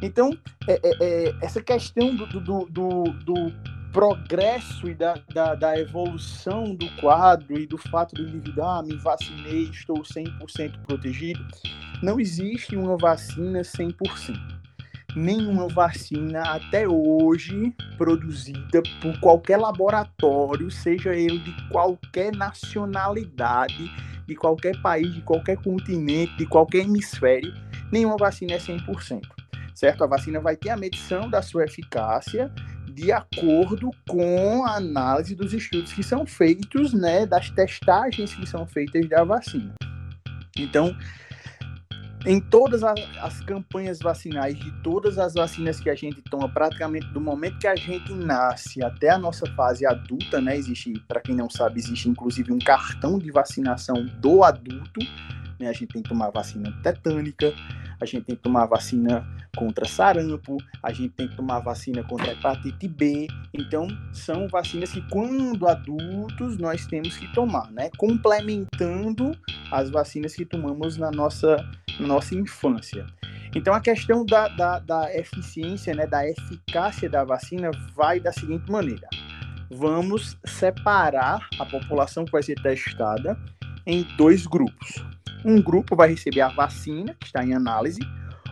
Então, 0.00 0.30
é, 0.68 0.74
é, 0.74 0.96
é, 1.00 1.34
essa 1.42 1.60
questão 1.60 2.14
do, 2.14 2.26
do, 2.26 2.64
do, 2.66 3.04
do 3.24 3.52
progresso 3.92 4.88
e 4.88 4.94
da, 4.94 5.14
da, 5.32 5.54
da, 5.54 5.78
evolução 5.78 6.74
do 6.74 6.88
quadro 6.96 7.58
e 7.58 7.66
do 7.66 7.76
fato 7.76 8.14
do 8.14 8.22
indivíduo, 8.22 8.64
ah, 8.64 8.82
me 8.82 8.96
vacinei, 8.96 9.64
estou 9.64 10.02
100% 10.02 10.78
protegido, 10.86 11.44
não 12.02 12.20
existe 12.20 12.76
uma 12.76 12.96
vacina 12.96 13.62
100%. 13.62 14.58
Nenhuma 15.16 15.66
vacina 15.68 16.42
até 16.42 16.86
hoje 16.86 17.74
produzida 17.96 18.82
por 19.00 19.18
qualquer 19.18 19.56
laboratório, 19.56 20.70
seja 20.70 21.14
ele 21.14 21.38
de 21.38 21.68
qualquer 21.68 22.36
nacionalidade, 22.36 23.90
de 24.28 24.36
qualquer 24.36 24.80
país, 24.80 25.12
de 25.12 25.22
qualquer 25.22 25.56
continente, 25.56 26.36
de 26.36 26.46
qualquer 26.46 26.84
hemisfério, 26.84 27.52
nenhuma 27.90 28.16
vacina 28.16 28.52
é 28.52 28.58
100% 28.58 29.37
certo? 29.78 30.02
A 30.02 30.08
vacina 30.08 30.40
vai 30.40 30.56
ter 30.56 30.70
a 30.70 30.76
medição 30.76 31.30
da 31.30 31.40
sua 31.40 31.64
eficácia 31.64 32.52
de 32.92 33.12
acordo 33.12 33.90
com 34.08 34.64
a 34.66 34.74
análise 34.74 35.36
dos 35.36 35.54
estudos 35.54 35.92
que 35.92 36.02
são 36.02 36.26
feitos, 36.26 36.92
né, 36.92 37.24
das 37.24 37.48
testagens 37.50 38.34
que 38.34 38.44
são 38.44 38.66
feitas 38.66 39.08
da 39.08 39.22
vacina. 39.22 39.72
Então, 40.58 40.96
em 42.26 42.40
todas 42.40 42.82
as, 42.82 42.98
as, 43.20 43.40
campanhas 43.42 44.00
vacinais 44.00 44.58
de 44.58 44.72
todas 44.82 45.16
as 45.16 45.34
vacinas 45.34 45.78
que 45.78 45.88
a 45.88 45.94
gente 45.94 46.20
toma, 46.22 46.48
praticamente 46.48 47.06
do 47.12 47.20
momento 47.20 47.60
que 47.60 47.68
a 47.68 47.76
gente 47.76 48.12
nasce 48.12 48.82
até 48.82 49.10
a 49.10 49.18
nossa 49.18 49.46
fase 49.54 49.86
adulta, 49.86 50.40
né? 50.40 50.56
Existe, 50.56 50.92
para 51.06 51.20
quem 51.20 51.36
não 51.36 51.48
sabe, 51.48 51.78
existe 51.78 52.08
inclusive 52.08 52.52
um 52.52 52.58
cartão 52.58 53.16
de 53.16 53.30
vacinação 53.30 54.04
do 54.20 54.42
adulto, 54.42 55.00
né? 55.58 55.68
A 55.68 55.72
gente 55.72 55.86
tem 55.86 56.02
que 56.02 56.08
tomar 56.08 56.30
vacina 56.30 56.72
tetânica, 56.82 57.52
a 58.00 58.04
gente 58.04 58.24
tem 58.24 58.36
que 58.36 58.42
tomar 58.42 58.66
vacina 58.66 59.26
contra 59.56 59.86
sarampo, 59.86 60.56
a 60.82 60.92
gente 60.92 61.10
tem 61.10 61.28
que 61.28 61.36
tomar 61.36 61.60
vacina 61.60 62.02
contra 62.04 62.32
hepatite 62.32 62.86
B. 62.86 63.26
Então, 63.52 63.88
são 64.12 64.48
vacinas 64.48 64.92
que, 64.92 65.02
quando 65.08 65.66
adultos, 65.66 66.58
nós 66.58 66.86
temos 66.86 67.16
que 67.16 67.32
tomar, 67.32 67.70
né? 67.72 67.90
Complementando 67.96 69.36
as 69.70 69.90
vacinas 69.90 70.34
que 70.34 70.44
tomamos 70.44 70.96
na 70.96 71.10
nossa, 71.10 71.56
na 71.98 72.06
nossa 72.06 72.34
infância. 72.34 73.06
Então, 73.54 73.74
a 73.74 73.80
questão 73.80 74.24
da, 74.24 74.48
da, 74.48 74.78
da 74.78 75.16
eficiência, 75.16 75.94
né, 75.94 76.06
da 76.06 76.28
eficácia 76.28 77.08
da 77.08 77.24
vacina 77.24 77.70
vai 77.94 78.20
da 78.20 78.32
seguinte 78.32 78.70
maneira: 78.70 79.08
vamos 79.70 80.36
separar 80.44 81.46
a 81.58 81.64
população 81.64 82.24
que 82.24 82.32
vai 82.32 82.42
ser 82.42 82.60
testada 82.60 83.38
em 83.86 84.02
dois 84.16 84.46
grupos. 84.46 85.02
Um 85.44 85.60
grupo 85.62 85.96
vai 85.96 86.10
receber 86.10 86.40
a 86.40 86.48
vacina, 86.48 87.14
que 87.18 87.26
está 87.26 87.44
em 87.44 87.54
análise, 87.54 88.00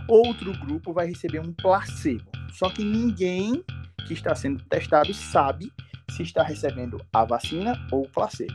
outro 0.09 0.53
grupo 0.59 0.93
vai 0.93 1.07
receber 1.07 1.41
um 1.41 1.53
placebo. 1.53 2.25
Só 2.53 2.71
que 2.71 2.85
ninguém 2.85 3.65
que 4.07 4.13
está 4.13 4.35
sendo 4.35 4.63
testado 4.65 5.13
sabe 5.13 5.73
se 6.11 6.23
está 6.23 6.43
recebendo 6.43 7.01
a 7.13 7.25
vacina 7.25 7.75
ou 7.91 8.03
o 8.03 8.09
placebo. 8.09 8.55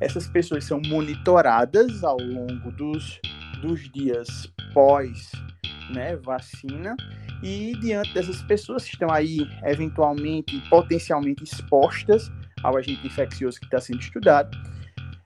Essas 0.00 0.26
pessoas 0.28 0.64
são 0.64 0.80
monitoradas 0.86 2.02
ao 2.02 2.18
longo 2.18 2.70
dos, 2.72 3.20
dos 3.60 3.90
dias 3.90 4.52
pós 4.72 5.30
né, 5.92 6.16
vacina 6.16 6.96
e 7.42 7.72
diante 7.80 8.14
dessas 8.14 8.42
pessoas 8.42 8.84
que 8.84 8.94
estão 8.94 9.10
aí 9.10 9.38
eventualmente, 9.64 10.58
potencialmente 10.70 11.44
expostas 11.44 12.30
ao 12.62 12.76
agente 12.76 13.06
infeccioso 13.06 13.58
que 13.58 13.66
está 13.66 13.80
sendo 13.80 14.00
estudado, 14.00 14.56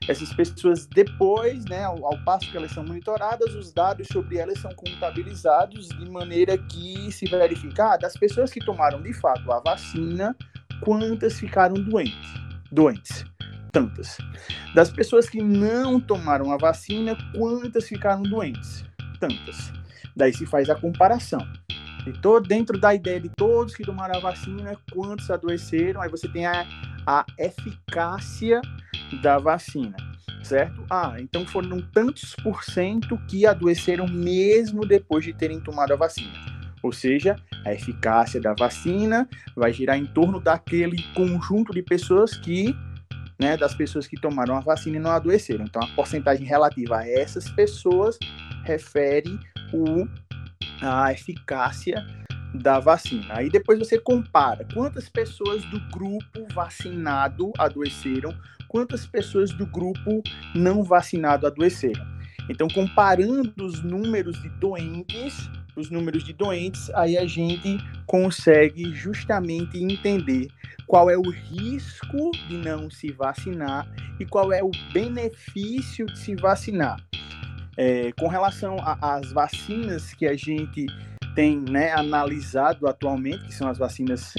essas 0.08 0.32
pessoas 0.32 0.86
depois, 0.86 1.64
né, 1.64 1.84
ao, 1.84 2.04
ao, 2.04 2.18
passo 2.24 2.50
que 2.50 2.56
elas 2.56 2.70
são 2.70 2.84
monitoradas, 2.84 3.54
os 3.54 3.72
dados 3.72 4.06
sobre 4.12 4.38
elas 4.38 4.58
são 4.60 4.72
contabilizados 4.74 5.88
de 5.88 6.08
maneira 6.10 6.56
que 6.56 7.10
se 7.10 7.26
verificar 7.26 7.94
ah, 7.94 7.96
das 7.96 8.16
pessoas 8.16 8.52
que 8.52 8.60
tomaram 8.60 9.02
de 9.02 9.12
fato 9.12 9.50
a 9.50 9.60
vacina, 9.60 10.36
quantas 10.80 11.38
ficaram 11.38 11.74
doentes, 11.74 12.34
doentes, 12.70 13.24
tantas. 13.72 14.16
Das 14.74 14.90
pessoas 14.90 15.28
que 15.28 15.42
não 15.42 16.00
tomaram 16.00 16.52
a 16.52 16.56
vacina, 16.56 17.16
quantas 17.36 17.88
ficaram 17.88 18.22
doentes, 18.22 18.84
tantas. 19.18 19.72
Daí 20.14 20.32
se 20.32 20.46
faz 20.46 20.70
a 20.70 20.74
comparação. 20.74 21.40
E 22.06 22.12
todo, 22.12 22.46
dentro 22.46 22.78
da 22.78 22.94
ideia 22.94 23.20
de 23.20 23.28
todos 23.30 23.74
que 23.74 23.82
tomaram 23.82 24.16
a 24.16 24.20
vacina, 24.20 24.76
quantos 24.92 25.28
adoeceram, 25.28 26.00
aí 26.00 26.08
você 26.08 26.28
tem 26.28 26.46
a, 26.46 26.64
a 27.04 27.26
eficácia 27.36 28.60
da 29.22 29.38
vacina, 29.38 29.96
certo? 30.42 30.84
Ah, 30.90 31.16
então 31.18 31.46
foram 31.46 31.80
tantos 31.80 32.34
por 32.42 32.64
cento 32.64 33.18
que 33.28 33.46
adoeceram 33.46 34.06
mesmo 34.06 34.86
depois 34.86 35.24
de 35.24 35.32
terem 35.32 35.60
tomado 35.60 35.92
a 35.92 35.96
vacina. 35.96 36.32
Ou 36.82 36.92
seja, 36.92 37.36
a 37.64 37.72
eficácia 37.72 38.40
da 38.40 38.54
vacina 38.54 39.28
vai 39.56 39.72
girar 39.72 39.98
em 39.98 40.06
torno 40.06 40.40
daquele 40.40 41.02
conjunto 41.14 41.72
de 41.72 41.82
pessoas 41.82 42.36
que, 42.36 42.76
né, 43.40 43.56
das 43.56 43.74
pessoas 43.74 44.06
que 44.06 44.20
tomaram 44.20 44.56
a 44.56 44.60
vacina 44.60 44.96
e 44.96 45.00
não 45.00 45.10
adoeceram. 45.10 45.64
Então, 45.64 45.82
a 45.82 45.88
porcentagem 45.88 46.46
relativa 46.46 46.98
a 46.98 47.08
essas 47.08 47.48
pessoas 47.50 48.18
refere 48.64 49.38
o, 49.72 50.06
a 50.80 51.12
eficácia 51.12 52.06
da 52.54 52.78
vacina. 52.78 53.26
Aí 53.30 53.50
depois 53.50 53.78
você 53.78 53.98
compara 53.98 54.66
quantas 54.72 55.08
pessoas 55.08 55.64
do 55.64 55.80
grupo 55.90 56.46
vacinado 56.54 57.52
adoeceram 57.58 58.34
quantas 58.68 59.06
pessoas 59.06 59.50
do 59.52 59.66
grupo 59.66 60.22
não 60.54 60.82
vacinado 60.82 61.46
adoeceram. 61.46 62.04
Então, 62.48 62.68
comparando 62.68 63.64
os 63.64 63.82
números 63.82 64.40
de 64.40 64.48
doentes, 64.60 65.50
os 65.74 65.90
números 65.90 66.24
de 66.24 66.32
doentes, 66.32 66.90
aí 66.94 67.18
a 67.18 67.26
gente 67.26 67.78
consegue 68.06 68.94
justamente 68.94 69.78
entender 69.82 70.48
qual 70.86 71.10
é 71.10 71.16
o 71.16 71.28
risco 71.28 72.30
de 72.48 72.56
não 72.56 72.88
se 72.88 73.12
vacinar 73.12 73.86
e 74.20 74.24
qual 74.24 74.52
é 74.52 74.62
o 74.62 74.70
benefício 74.92 76.06
de 76.06 76.18
se 76.18 76.34
vacinar. 76.36 76.96
É, 77.76 78.10
com 78.12 78.28
relação 78.28 78.76
às 79.02 79.32
vacinas 79.32 80.14
que 80.14 80.26
a 80.26 80.34
gente 80.34 80.86
tem 81.34 81.58
né, 81.60 81.92
analisado 81.92 82.86
atualmente, 82.86 83.44
que 83.44 83.54
são 83.54 83.68
as 83.68 83.76
vacinas 83.76 84.32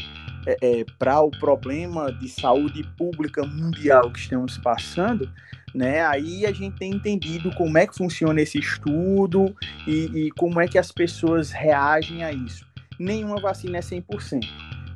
é, 0.48 0.58
é, 0.62 0.86
para 0.98 1.20
o 1.22 1.30
problema 1.30 2.10
de 2.12 2.30
saúde 2.30 2.84
pública 2.98 3.46
mundial 3.46 4.10
que 4.10 4.20
estamos 4.20 4.58
passando, 4.58 5.30
né? 5.76 6.06
Aí 6.06 6.46
a 6.46 6.54
gente 6.54 6.78
tem 6.78 6.94
entendido 6.94 7.54
como 7.56 7.78
é 7.78 7.86
que 7.86 7.96
funciona 7.96 8.42
esse 8.42 8.58
estudo 8.58 9.54
e, 9.86 10.28
e 10.28 10.32
como 10.32 10.62
é 10.62 10.68
que 10.68 10.78
as 10.78 10.90
pessoas 10.90 11.52
reagem 11.52 12.24
a 12.24 12.32
isso. 12.32 12.66
Nenhuma 12.98 13.42
vacina 13.42 13.78
é 13.78 13.82
100% 13.82 14.40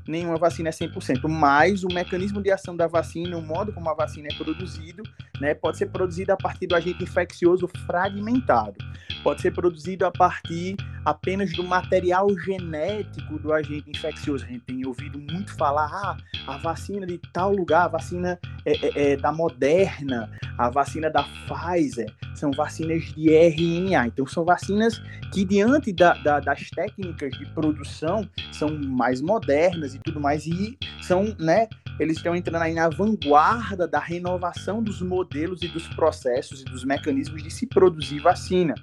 nenhuma 0.08 0.38
vacina 0.38 0.70
é 0.70 0.72
100%, 0.72 1.28
mas 1.28 1.84
o 1.84 1.88
mecanismo 1.88 2.42
de 2.42 2.52
ação 2.52 2.76
da 2.76 2.88
vacina, 2.88 3.38
o 3.38 3.42
modo 3.42 3.72
como 3.72 3.90
a 3.90 3.94
vacina 3.94 4.28
é 4.32 4.36
produzido, 4.36 5.04
né, 5.42 5.56
pode 5.56 5.78
ser 5.78 5.88
produzido 5.88 6.32
a 6.32 6.38
partir 6.38 6.68
do 6.68 6.76
agente 6.76 7.04
infeccioso 7.04 7.68
fragmentado, 7.88 8.78
pode 9.24 9.42
ser 9.42 9.52
produzido 9.52 10.06
a 10.06 10.12
partir 10.12 10.76
apenas 11.04 11.52
do 11.54 11.64
material 11.64 12.28
genético 12.40 13.40
do 13.40 13.52
agente 13.52 13.90
infeccioso. 13.90 14.46
A 14.46 14.48
gente 14.48 14.66
tem 14.66 14.86
ouvido 14.86 15.20
muito 15.20 15.56
falar, 15.58 15.90
ah, 15.92 16.18
a 16.48 16.58
vacina 16.58 17.08
de 17.08 17.18
tal 17.34 17.54
lugar, 17.54 17.86
a 17.86 17.88
vacina 17.88 18.40
é, 18.66 18.72
é, 18.72 19.14
é 19.14 19.18
da 19.18 19.32
Moderna, 19.32 20.30
a 20.58 20.70
vacina 20.70 21.10
da 21.10 21.24
Pfizer, 21.24 22.14
são 22.36 22.52
vacinas 22.52 23.04
de 23.16 23.34
RNA. 23.34 24.08
Então, 24.08 24.28
são 24.28 24.46
vacinas 24.46 25.02
que, 25.34 25.44
diante 25.44 25.92
da, 25.92 26.14
da, 26.14 26.40
das 26.40 26.70
técnicas 26.70 27.32
de 27.32 27.46
produção, 27.48 28.28
são 28.52 28.70
mais 28.78 29.22
modernas 29.22 29.96
e 29.96 30.00
tudo 30.00 30.20
mais, 30.20 30.46
e 30.46 30.78
são, 31.02 31.36
né, 31.40 31.68
eles 32.02 32.18
estão 32.18 32.36
entrando 32.36 32.64
aí 32.64 32.74
na 32.74 32.90
vanguarda 32.90 33.88
da 33.88 34.00
renovação 34.00 34.82
dos 34.82 35.04
modelos 35.04 35.62
e 35.62 35.68
dos 35.68 35.88
processos 35.90 36.62
e 36.62 36.66
dos 36.66 36.84
mecanismos 36.84 37.44
de 37.44 37.52
se 37.52 37.68
produzir 37.68 38.20
vacina. 38.20 38.74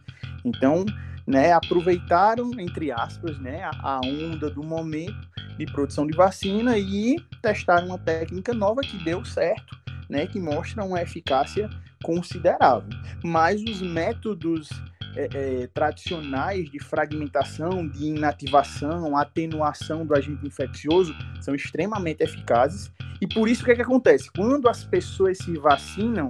Então, 0.44 0.86
né, 1.26 1.52
aproveitaram, 1.52 2.52
entre 2.60 2.92
aspas, 2.92 3.36
né, 3.40 3.68
a, 3.82 4.00
onda 4.04 4.48
do 4.48 4.62
momento 4.62 5.28
de 5.58 5.66
produção 5.66 6.06
de 6.06 6.16
vacina 6.16 6.78
e 6.78 7.16
testaram 7.42 7.88
uma 7.88 7.98
técnica 7.98 8.54
nova 8.54 8.82
que 8.82 8.96
deu 9.02 9.24
certo, 9.24 9.76
né, 10.08 10.28
que 10.28 10.38
mostra 10.38 10.84
uma 10.84 11.02
eficácia 11.02 11.68
considerável. 12.04 12.88
Mas 13.24 13.60
os 13.64 13.82
métodos 13.82 14.68
é, 15.16 15.28
é, 15.32 15.66
tradicionais 15.68 16.70
de 16.70 16.78
fragmentação, 16.78 17.86
de 17.86 18.06
inativação, 18.06 19.16
atenuação 19.16 20.04
do 20.06 20.14
agente 20.14 20.46
infeccioso 20.46 21.14
são 21.40 21.54
extremamente 21.54 22.22
eficazes. 22.22 22.90
E 23.20 23.26
por 23.26 23.48
isso 23.48 23.62
o 23.62 23.64
que, 23.64 23.72
é 23.72 23.74
que 23.74 23.82
acontece? 23.82 24.30
Quando 24.30 24.68
as 24.68 24.84
pessoas 24.84 25.38
se 25.38 25.56
vacinam, 25.58 26.28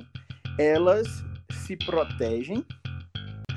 elas 0.58 1.24
se 1.50 1.76
protegem 1.76 2.64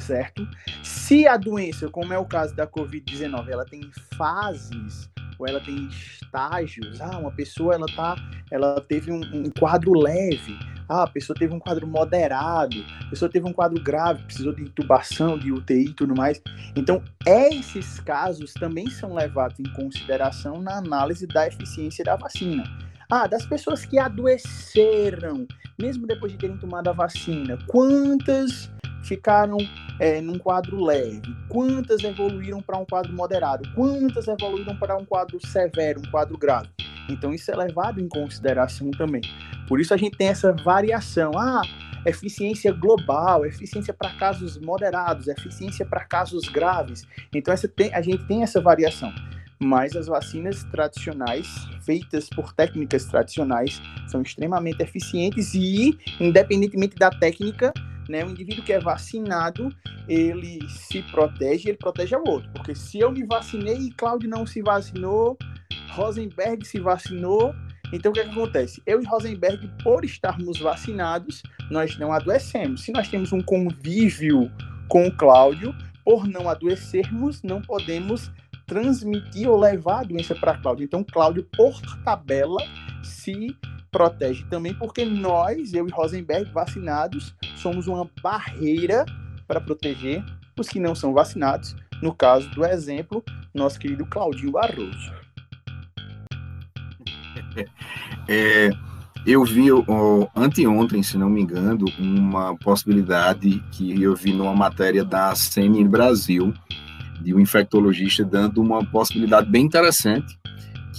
certo? 0.01 0.47
Se 0.83 1.27
a 1.27 1.37
doença, 1.37 1.87
como 1.87 2.11
é 2.11 2.17
o 2.17 2.25
caso 2.25 2.55
da 2.55 2.65
Covid-19, 2.65 3.49
ela 3.49 3.63
tem 3.63 3.89
fases 4.17 5.10
ou 5.41 5.47
ela 5.47 5.59
tem 5.59 5.89
estágios, 6.21 7.01
ah, 7.01 7.17
uma 7.17 7.31
pessoa 7.31 7.73
ela 7.73 7.87
tá, 7.95 8.15
ela 8.51 8.79
teve 8.81 9.11
um, 9.11 9.21
um 9.33 9.49
quadro 9.49 9.91
leve, 9.97 10.57
ah, 10.87 11.03
a 11.03 11.07
pessoa 11.07 11.35
teve 11.37 11.53
um 11.53 11.59
quadro 11.59 11.87
moderado, 11.87 12.77
a 13.05 13.09
pessoa 13.09 13.29
teve 13.29 13.47
um 13.47 13.53
quadro 13.53 13.81
grave, 13.81 14.23
precisou 14.23 14.53
de 14.53 14.63
intubação, 14.63 15.37
de 15.37 15.51
UTI 15.51 15.85
e 15.85 15.93
tudo 15.93 16.15
mais. 16.15 16.41
Então, 16.75 17.01
esses 17.25 17.99
casos 18.01 18.53
também 18.53 18.89
são 18.89 19.13
levados 19.13 19.59
em 19.59 19.71
consideração 19.73 20.61
na 20.61 20.77
análise 20.77 21.25
da 21.25 21.47
eficiência 21.47 22.05
da 22.05 22.15
vacina. 22.15 22.63
Ah, 23.09 23.27
das 23.27 23.45
pessoas 23.45 23.85
que 23.85 23.97
adoeceram, 23.97 25.47
mesmo 25.79 26.05
depois 26.05 26.31
de 26.31 26.37
terem 26.37 26.57
tomado 26.57 26.89
a 26.89 26.93
vacina, 26.93 27.57
quantas 27.67 28.69
ficaram 29.03 29.57
é, 29.99 30.21
num 30.21 30.37
quadro 30.37 30.83
leve? 30.83 31.21
Quantas 31.47 32.03
evoluíram 32.03 32.61
para 32.61 32.77
um 32.77 32.85
quadro 32.85 33.13
moderado? 33.13 33.69
Quantas 33.73 34.27
evoluíram 34.27 34.75
para 34.75 34.97
um 34.97 35.05
quadro 35.05 35.39
severo, 35.45 36.01
um 36.05 36.11
quadro 36.11 36.37
grave? 36.37 36.69
Então 37.09 37.33
isso 37.33 37.51
é 37.51 37.55
levado 37.55 37.99
em 37.99 38.07
consideração 38.07 38.91
também. 38.91 39.21
Por 39.67 39.79
isso 39.79 39.93
a 39.93 39.97
gente 39.97 40.17
tem 40.17 40.27
essa 40.27 40.53
variação. 40.53 41.31
Ah, 41.37 41.61
eficiência 42.05 42.71
global, 42.71 43.45
eficiência 43.45 43.93
para 43.93 44.11
casos 44.11 44.57
moderados, 44.57 45.27
eficiência 45.27 45.85
para 45.85 46.03
casos 46.05 46.47
graves. 46.47 47.05
Então 47.33 47.53
essa 47.53 47.67
tem, 47.67 47.93
a 47.93 48.01
gente 48.01 48.25
tem 48.25 48.43
essa 48.43 48.61
variação. 48.61 49.13
Mas 49.59 49.95
as 49.95 50.07
vacinas 50.07 50.63
tradicionais, 50.63 51.47
feitas 51.85 52.27
por 52.27 52.51
técnicas 52.51 53.05
tradicionais, 53.05 53.79
são 54.07 54.23
extremamente 54.23 54.81
eficientes 54.81 55.53
e, 55.53 55.99
independentemente 56.19 56.95
da 56.95 57.11
técnica, 57.11 57.71
né? 58.11 58.25
O 58.25 58.29
indivíduo 58.29 58.63
que 58.63 58.73
é 58.73 58.79
vacinado, 58.79 59.69
ele 60.07 60.59
se 60.67 61.01
protege, 61.03 61.69
ele 61.69 61.77
protege 61.77 62.13
ao 62.13 62.27
outro. 62.27 62.49
Porque 62.53 62.75
se 62.75 62.99
eu 62.99 63.11
me 63.11 63.25
vacinei 63.25 63.77
e 63.77 63.91
Cláudio 63.91 64.29
não 64.29 64.45
se 64.45 64.61
vacinou, 64.61 65.37
Rosenberg 65.91 66.65
se 66.65 66.79
vacinou, 66.79 67.55
então 67.93 68.11
o 68.11 68.13
que, 68.13 68.19
é 68.19 68.23
que, 68.23 68.31
acontece? 68.31 68.81
Eu 68.85 69.01
e 69.01 69.05
Rosenberg, 69.05 69.69
por 69.83 70.05
estarmos 70.05 70.59
vacinados, 70.59 71.41
nós 71.69 71.97
não 71.97 72.11
adoecemos. 72.11 72.83
Se 72.83 72.91
nós 72.91 73.07
temos 73.07 73.31
um 73.31 73.41
convívio 73.41 74.51
com 74.87 75.07
o 75.07 75.15
Cláudio, 75.15 75.73
por 76.03 76.27
não 76.27 76.49
adoecermos, 76.49 77.41
não 77.43 77.61
podemos 77.61 78.31
transmitir 78.65 79.49
ou 79.49 79.59
levar 79.59 79.99
a 79.99 80.03
doença 80.03 80.33
para 80.33 80.57
Cláudio. 80.57 80.85
Então, 80.85 81.03
Cláudio, 81.03 81.47
por 81.55 81.79
tabela, 82.03 82.61
se 83.03 83.55
protege 83.91 84.45
também 84.49 84.73
porque 84.73 85.03
nós, 85.03 85.73
eu 85.73 85.87
e 85.87 85.91
Rosenberg, 85.91 86.49
vacinados, 86.51 87.35
somos 87.57 87.87
uma 87.87 88.09
barreira 88.23 89.05
para 89.47 89.59
proteger 89.59 90.23
os 90.57 90.69
que 90.69 90.79
não 90.79 90.95
são 90.95 91.13
vacinados, 91.13 91.75
no 92.01 92.13
caso 92.13 92.49
do 92.51 92.63
exemplo, 92.63 93.23
nosso 93.53 93.79
querido 93.79 94.05
Claudinho 94.05 94.51
Barroso. 94.51 95.11
É, 98.29 98.69
eu 99.25 99.43
vi 99.43 99.71
ó, 99.71 100.27
anteontem, 100.35 101.03
se 101.03 101.17
não 101.17 101.29
me 101.29 101.41
engano, 101.41 101.85
uma 101.99 102.55
possibilidade 102.55 103.61
que 103.71 104.01
eu 104.01 104.15
vi 104.15 104.31
numa 104.31 104.55
matéria 104.55 105.03
da 105.03 105.35
CNN 105.35 105.87
Brasil, 105.89 106.53
de 107.21 107.33
um 107.33 107.39
infectologista 107.39 108.23
dando 108.23 108.61
uma 108.61 108.85
possibilidade 108.85 109.49
bem 109.49 109.65
interessante, 109.65 110.39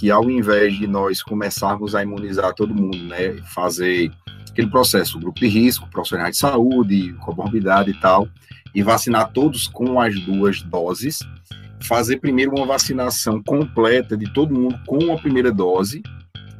que 0.03 0.11
ao 0.11 0.29
invés 0.29 0.77
de 0.77 0.85
nós 0.85 1.23
começarmos 1.23 1.95
a 1.95 2.03
imunizar 2.03 2.53
todo 2.53 2.75
mundo, 2.75 2.97
né, 3.05 3.37
fazer 3.53 4.11
aquele 4.51 4.69
processo, 4.69 5.17
grupo 5.17 5.39
de 5.39 5.47
risco, 5.47 5.89
profissionais 5.89 6.31
de 6.31 6.39
saúde, 6.39 7.13
comorbidade 7.21 7.91
e 7.91 7.93
tal, 7.93 8.27
e 8.75 8.83
vacinar 8.83 9.31
todos 9.31 9.65
com 9.65 10.01
as 10.01 10.13
duas 10.19 10.61
doses, 10.61 11.19
fazer 11.81 12.17
primeiro 12.17 12.51
uma 12.53 12.65
vacinação 12.65 13.41
completa 13.41 14.17
de 14.17 14.29
todo 14.33 14.53
mundo 14.53 14.77
com 14.85 15.13
a 15.13 15.17
primeira 15.17 15.53
dose, 15.53 16.03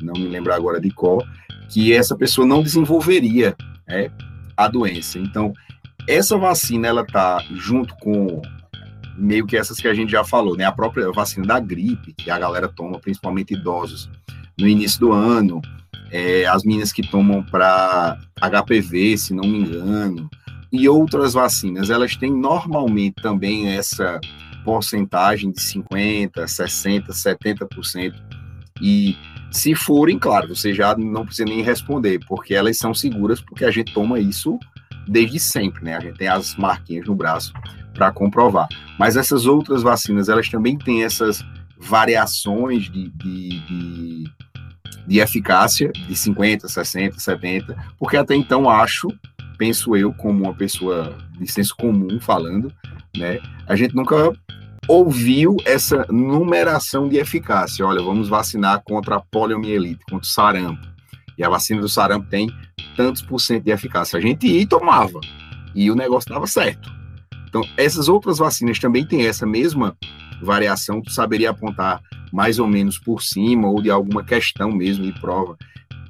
não 0.00 0.14
me 0.14 0.28
lembro 0.28 0.52
agora 0.52 0.80
de 0.80 0.90
qual, 0.90 1.24
que 1.68 1.92
essa 1.92 2.16
pessoa 2.16 2.46
não 2.46 2.62
desenvolveria 2.62 3.56
né, 3.86 4.10
a 4.56 4.68
doença. 4.68 5.18
Então, 5.18 5.52
essa 6.06 6.36
vacina 6.36 6.88
ela 6.88 7.04
tá 7.04 7.42
junto 7.50 7.94
com 7.96 8.40
meio 9.16 9.46
que 9.46 9.56
essas 9.56 9.78
que 9.78 9.88
a 9.88 9.94
gente 9.94 10.10
já 10.10 10.24
falou, 10.24 10.56
né? 10.56 10.64
A 10.64 10.72
própria 10.72 11.10
vacina 11.10 11.46
da 11.46 11.58
gripe, 11.58 12.12
que 12.12 12.30
a 12.30 12.38
galera 12.38 12.68
toma, 12.68 13.00
principalmente 13.00 13.54
idosos, 13.54 14.08
no 14.58 14.66
início 14.66 15.00
do 15.00 15.12
ano, 15.12 15.60
é, 16.10 16.46
as 16.46 16.64
meninas 16.64 16.92
que 16.92 17.02
tomam 17.02 17.42
para 17.42 18.18
HPV, 18.40 19.18
se 19.18 19.34
não 19.34 19.44
me 19.44 19.58
engano, 19.58 20.30
e 20.72 20.88
outras 20.88 21.32
vacinas, 21.32 21.90
elas 21.90 22.16
têm 22.16 22.32
normalmente 22.32 23.16
também 23.22 23.68
essa 23.68 24.20
porcentagem 24.64 25.50
de 25.50 25.62
50, 25.62 26.46
60, 26.46 27.12
70%. 27.12 28.14
E 28.80 29.16
se 29.50 29.74
forem, 29.74 30.18
claro, 30.18 30.54
você 30.54 30.74
já 30.74 30.96
não 30.96 31.24
precisa 31.24 31.48
nem 31.48 31.62
responder, 31.62 32.20
porque 32.26 32.54
elas 32.54 32.76
são 32.76 32.92
seguras, 32.92 33.40
porque 33.40 33.64
a 33.64 33.70
gente 33.70 33.92
toma 33.92 34.20
isso 34.20 34.58
desde 35.06 35.40
sempre, 35.40 35.84
né? 35.84 35.96
A 35.96 36.00
gente 36.00 36.18
tem 36.18 36.28
as 36.28 36.54
marquinhas 36.56 37.06
no 37.06 37.14
braço 37.14 37.52
para 37.94 38.12
comprovar. 38.12 38.68
Mas 38.98 39.16
essas 39.16 39.46
outras 39.46 39.82
vacinas, 39.82 40.28
elas 40.28 40.48
também 40.48 40.76
têm 40.76 41.02
essas 41.02 41.42
variações 41.78 42.84
de, 42.84 43.08
de, 43.10 43.48
de, 43.60 44.24
de 45.06 45.18
eficácia 45.18 45.90
de 45.92 46.14
50, 46.14 46.68
60, 46.68 47.18
70, 47.18 47.76
porque 47.98 48.16
até 48.16 48.34
então 48.34 48.68
acho, 48.68 49.08
penso 49.58 49.96
eu, 49.96 50.12
como 50.14 50.44
uma 50.44 50.54
pessoa 50.54 51.18
de 51.38 51.50
senso 51.50 51.74
comum 51.76 52.20
falando, 52.20 52.72
né? 53.16 53.40
A 53.66 53.74
gente 53.74 53.94
nunca 53.94 54.32
ouviu 54.86 55.56
essa 55.66 56.06
numeração 56.08 57.08
de 57.08 57.18
eficácia. 57.18 57.84
Olha, 57.84 58.02
vamos 58.02 58.28
vacinar 58.28 58.82
contra 58.84 59.16
a 59.16 59.20
poliomielite, 59.20 60.04
contra 60.08 60.24
o 60.24 60.30
sarampo. 60.30 60.86
E 61.36 61.44
a 61.44 61.48
vacina 61.48 61.80
do 61.80 61.88
sarampo 61.88 62.28
tem 62.28 62.48
tantos 62.96 63.20
por 63.20 63.38
cento 63.40 63.64
de 63.64 63.70
eficácia. 63.70 64.16
A 64.16 64.22
gente 64.22 64.46
ia 64.46 64.62
e 64.62 64.66
tomava. 64.66 65.20
E 65.74 65.90
o 65.90 65.94
negócio 65.94 66.28
estava 66.28 66.46
certo. 66.46 66.90
Então, 67.48 67.62
essas 67.76 68.08
outras 68.08 68.38
vacinas 68.38 68.78
também 68.78 69.06
têm 69.06 69.26
essa 69.26 69.46
mesma 69.46 69.96
variação, 70.42 71.02
tu 71.02 71.10
saberia 71.10 71.50
apontar 71.50 72.00
mais 72.32 72.58
ou 72.58 72.66
menos 72.66 72.98
por 72.98 73.22
cima, 73.22 73.68
ou 73.68 73.82
de 73.82 73.90
alguma 73.90 74.22
questão 74.22 74.70
mesmo 74.70 75.04
de 75.04 75.18
prova, 75.20 75.56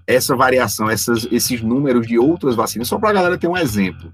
essa 0.09 0.35
variação, 0.35 0.89
essas, 0.89 1.29
esses 1.31 1.61
números 1.61 2.07
de 2.07 2.19
outras 2.19 2.57
vacinas, 2.57 2.89
só 2.89 2.99
para 2.99 3.11
a 3.11 3.13
galera 3.13 3.37
ter 3.37 3.47
um 3.47 3.57
exemplo. 3.57 4.11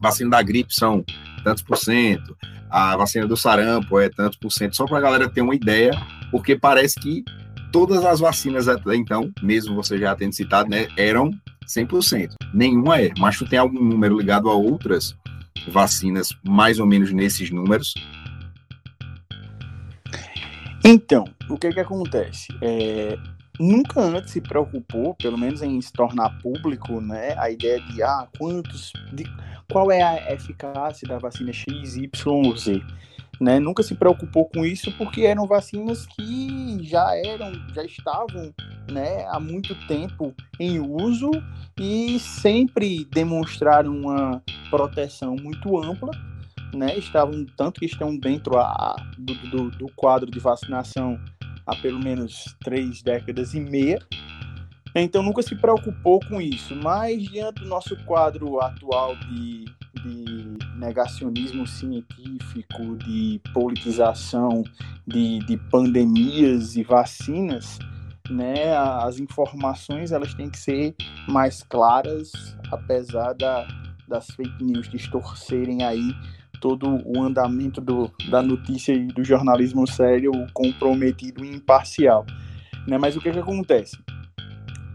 Vacina 0.00 0.30
da 0.30 0.42
gripe 0.42 0.74
são 0.74 1.04
tantos 1.44 1.62
por 1.62 1.76
cento, 1.76 2.34
a 2.70 2.96
vacina 2.96 3.26
do 3.26 3.36
sarampo 3.36 4.00
é 4.00 4.08
tantos 4.08 4.38
por 4.38 4.50
cento, 4.50 4.74
só 4.74 4.86
para 4.86 4.96
a 4.96 5.00
galera 5.02 5.28
ter 5.28 5.42
uma 5.42 5.54
ideia, 5.54 5.92
porque 6.30 6.56
parece 6.56 6.98
que 6.98 7.22
todas 7.70 8.02
as 8.02 8.18
vacinas 8.18 8.66
até 8.66 8.96
então, 8.96 9.30
mesmo 9.42 9.74
você 9.74 9.98
já 9.98 10.16
tendo 10.16 10.32
citado, 10.32 10.70
né, 10.70 10.88
eram 10.96 11.30
100%. 11.66 12.30
Nenhuma 12.54 12.98
é, 12.98 13.10
mas 13.18 13.36
tu 13.36 13.46
tem 13.46 13.58
algum 13.58 13.84
número 13.84 14.18
ligado 14.18 14.48
a 14.48 14.54
outras 14.54 15.14
vacinas 15.68 16.30
mais 16.42 16.78
ou 16.78 16.86
menos 16.86 17.12
nesses 17.12 17.50
números? 17.50 17.92
Então, 20.82 21.24
o 21.50 21.58
que 21.58 21.68
que 21.68 21.80
acontece? 21.80 22.46
É, 22.62 23.18
nunca 23.60 24.00
antes 24.00 24.32
se 24.32 24.40
preocupou, 24.40 25.14
pelo 25.14 25.36
menos 25.36 25.60
em 25.60 25.78
se 25.80 25.92
tornar 25.92 26.38
público, 26.38 27.00
né, 27.00 27.34
a 27.38 27.50
ideia 27.50 27.78
de 27.80 28.02
ah, 28.02 28.26
quantos, 28.38 28.92
de, 29.12 29.24
qual 29.70 29.92
é 29.92 30.02
a 30.02 30.32
eficácia 30.32 31.06
da 31.06 31.18
vacina 31.18 31.52
X, 31.52 31.96
Y 31.96 32.56
Z. 32.56 32.82
Né, 33.38 33.58
nunca 33.58 33.82
se 33.82 33.94
preocupou 33.94 34.44
com 34.50 34.66
isso 34.66 34.92
porque 34.98 35.22
eram 35.22 35.46
vacinas 35.46 36.04
que 36.04 36.78
já 36.82 37.16
eram, 37.24 37.52
já 37.74 37.82
estavam 37.82 38.52
né, 38.90 39.24
há 39.28 39.40
muito 39.40 39.74
tempo 39.86 40.34
em 40.58 40.78
uso 40.78 41.30
e 41.78 42.18
sempre 42.18 43.06
demonstraram 43.06 43.96
uma 43.96 44.42
proteção 44.68 45.36
muito 45.36 45.82
ampla, 45.82 46.10
né, 46.74 46.98
estavam 46.98 47.46
tanto 47.56 47.80
que 47.80 47.86
estão 47.86 48.14
dentro 48.14 48.58
a, 48.58 48.94
do, 49.16 49.34
do, 49.48 49.70
do 49.70 49.86
quadro 49.96 50.30
de 50.30 50.38
vacinação 50.38 51.18
há 51.66 51.76
pelo 51.76 51.98
menos 51.98 52.56
três 52.62 53.02
décadas 53.02 53.54
e 53.54 53.60
meia. 53.60 53.98
Então 54.94 55.22
nunca 55.22 55.42
se 55.42 55.54
preocupou 55.54 56.20
com 56.28 56.40
isso, 56.40 56.74
mas 56.74 57.22
diante 57.22 57.60
do 57.60 57.68
nosso 57.68 57.96
quadro 58.04 58.60
atual 58.60 59.14
de 59.16 59.64
de 60.04 60.58
negacionismo 60.76 61.66
científico, 61.66 62.96
de 62.98 63.40
politização, 63.52 64.64
de, 65.06 65.38
de 65.40 65.56
pandemias 65.56 66.76
e 66.76 66.82
vacinas, 66.82 67.78
né, 68.30 68.76
as 68.76 69.18
informações 69.18 70.12
elas 70.12 70.34
têm 70.34 70.48
que 70.48 70.58
ser 70.58 70.94
mais 71.28 71.62
claras, 71.62 72.30
apesar 72.70 73.34
da, 73.34 73.66
das 74.06 74.26
fake 74.28 74.62
news 74.62 74.88
distorcerem 74.88 75.82
aí 75.82 76.14
todo 76.60 77.00
o 77.04 77.22
andamento 77.22 77.80
do, 77.80 78.10
da 78.30 78.42
notícia 78.42 78.92
e 78.92 79.06
do 79.06 79.24
jornalismo 79.24 79.86
sério 79.86 80.32
comprometido 80.52 81.44
e 81.44 81.54
imparcial. 81.54 82.26
Né? 82.86 82.98
Mas 82.98 83.16
o 83.16 83.20
que, 83.20 83.30
que 83.30 83.38
acontece? 83.38 83.96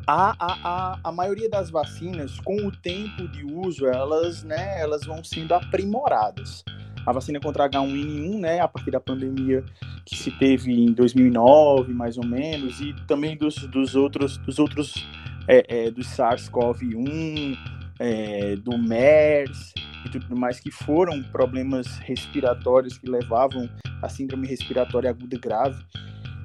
a, 0.08 0.36
a, 0.40 0.58
a, 0.64 1.00
a 1.04 1.12
maioria 1.12 1.50
das 1.50 1.70
vacinas, 1.70 2.40
com 2.40 2.56
o 2.68 2.72
tempo 2.72 3.28
de 3.28 3.44
uso, 3.44 3.88
elas, 3.88 4.44
né, 4.44 4.80
elas 4.80 5.04
vão 5.06 5.24
sendo 5.24 5.54
aprimoradas. 5.54 6.64
A 7.06 7.12
vacina 7.12 7.40
contra 7.40 7.70
H1N1, 7.70 8.40
né, 8.40 8.60
a 8.60 8.68
partir 8.68 8.92
da 8.92 9.00
pandemia 9.00 9.64
que 10.06 10.16
se 10.16 10.32
teve 10.32 10.72
em 10.72 10.92
2009, 10.92 11.94
mais 11.94 12.18
ou 12.18 12.26
menos, 12.26 12.80
e 12.80 12.94
também 13.08 13.36
dos, 13.36 13.56
dos 13.68 13.96
outros, 13.96 14.38
dos 14.38 14.60
outros, 14.60 14.94
é, 15.48 15.86
é, 15.88 15.92
do 15.92 16.02
SARS-CoV-1, 16.02 17.58
é, 18.00 18.56
do 18.58 18.78
MERS 18.78 19.74
e 20.06 20.20
tudo 20.20 20.36
mais, 20.36 20.60
que 20.60 20.72
foram 20.72 21.24
problemas 21.24 21.98
respiratórios 22.00 22.98
que 22.98 23.10
levavam 23.10 23.70
a 24.02 24.10
síndrome 24.10 24.48
respiratória 24.48 25.10
aguda 25.10 25.38
grave. 25.38 25.84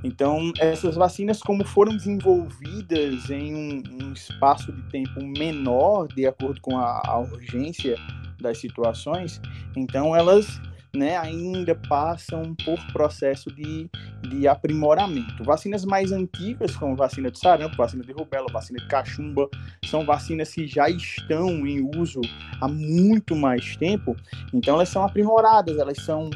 Então, 0.02 0.52
essas 0.58 0.96
vacinas, 0.96 1.40
como 1.40 1.64
foram 1.64 1.94
desenvolvidas 1.94 3.28
em 3.28 3.54
um, 3.54 3.82
um 4.02 4.12
espaço 4.12 4.72
de 4.72 4.82
tempo 4.84 5.22
menor, 5.22 6.08
de 6.08 6.26
acordo 6.26 6.60
com 6.60 6.78
a, 6.78 7.02
a, 7.04 7.18
urgência 7.18 7.96
das 8.40 8.58
situações, 8.58 9.40
então 9.76 10.16
elas 10.16 10.58
né, 10.94 11.16
ainda 11.16 11.74
passam 11.88 12.54
por 12.64 12.78
processo 12.92 13.50
de, 13.54 13.88
de 14.28 14.48
aprimoramento. 14.48 15.44
Vacinas 15.44 15.84
mais 15.84 16.12
antigas, 16.12 16.74
como 16.76 16.96
vacina 16.96 17.30
de 17.30 17.38
sarampo, 17.38 17.76
vacina 17.76 18.02
de 18.02 18.12
rubéola, 18.12 18.48
vacina 18.52 18.78
de 18.78 18.88
cachumba, 18.88 19.48
são 19.84 20.04
vacinas 20.04 20.52
que 20.52 20.66
já 20.66 20.88
estão 20.88 21.66
em 21.66 21.80
uso 21.96 22.20
há 22.60 22.68
muito 22.68 23.36
mais 23.36 23.76
tempo, 23.76 24.16
então 24.52 24.74
elas 24.74 24.88
são 24.88 25.04
aprimoradas, 25.04 25.78
elas 25.78 25.98
são 25.98 26.30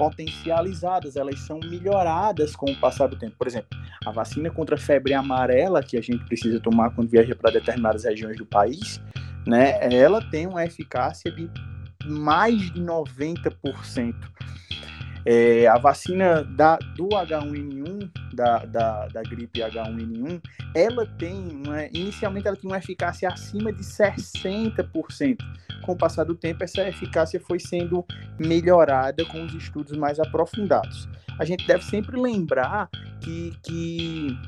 potencializadas, 0.00 1.14
elas 1.14 1.38
são 1.40 1.60
melhoradas 1.60 2.56
com 2.56 2.70
o 2.70 2.80
passar 2.80 3.06
do 3.06 3.18
tempo. 3.18 3.36
Por 3.36 3.46
exemplo, 3.46 3.68
a 4.06 4.10
vacina 4.10 4.50
contra 4.50 4.74
a 4.74 4.78
febre 4.78 5.12
amarela, 5.12 5.82
que 5.82 5.96
a 5.96 6.00
gente 6.00 6.24
precisa 6.24 6.58
tomar 6.58 6.90
quando 6.94 7.10
viaja 7.10 7.34
para 7.36 7.50
determinadas 7.50 8.04
regiões 8.04 8.36
do 8.38 8.46
país, 8.46 8.98
né, 9.46 9.78
ela 9.94 10.22
tem 10.30 10.46
uma 10.46 10.64
eficácia 10.64 11.30
de 11.30 11.50
mais 12.06 12.70
de 12.72 12.80
90%. 12.80 14.14
É, 15.24 15.66
a 15.66 15.76
vacina 15.76 16.42
da, 16.42 16.76
do 16.96 17.08
H1N1, 17.08 18.10
da, 18.32 18.64
da, 18.64 19.06
da 19.08 19.22
gripe 19.22 19.60
H1N1, 19.60 20.40
ela 20.74 21.06
tem 21.06 21.62
inicialmente 21.92 22.48
ela 22.48 22.56
tinha 22.56 22.70
uma 22.70 22.78
eficácia 22.78 23.28
acima 23.28 23.72
de 23.72 23.82
60%. 23.82 25.36
Com 25.82 25.92
o 25.92 25.96
passar 25.96 26.24
do 26.24 26.34
tempo, 26.34 26.64
essa 26.64 26.86
eficácia 26.88 27.40
foi 27.40 27.58
sendo 27.58 28.04
melhorada 28.38 29.24
com 29.26 29.44
os 29.44 29.54
estudos 29.54 29.96
mais 29.96 30.18
aprofundados. 30.18 31.08
A 31.38 31.44
gente 31.44 31.66
deve 31.66 31.84
sempre 31.84 32.18
lembrar 32.18 32.88
que, 33.20 33.52
que 33.62 34.38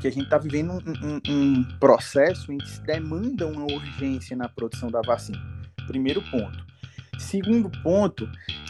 que 0.00 0.06
a 0.06 0.10
gente 0.10 0.24
está 0.24 0.36
vivendo 0.36 0.72
um, 0.72 0.76
um, 0.78 1.20
um, 1.28 1.64
processo 1.78 2.52
em 2.52 2.58
que 2.58 2.68
se 2.68 2.82
demanda 2.82 3.46
uma 3.46 3.64
urgência 3.64 4.36
na 4.36 4.46
produção 4.46 4.90
da 4.90 5.00
vacina. 5.00 5.40
Primeiro 5.86 6.20
ponto. 6.30 6.66
Segundo 7.18 7.70
ponto, 7.82 8.28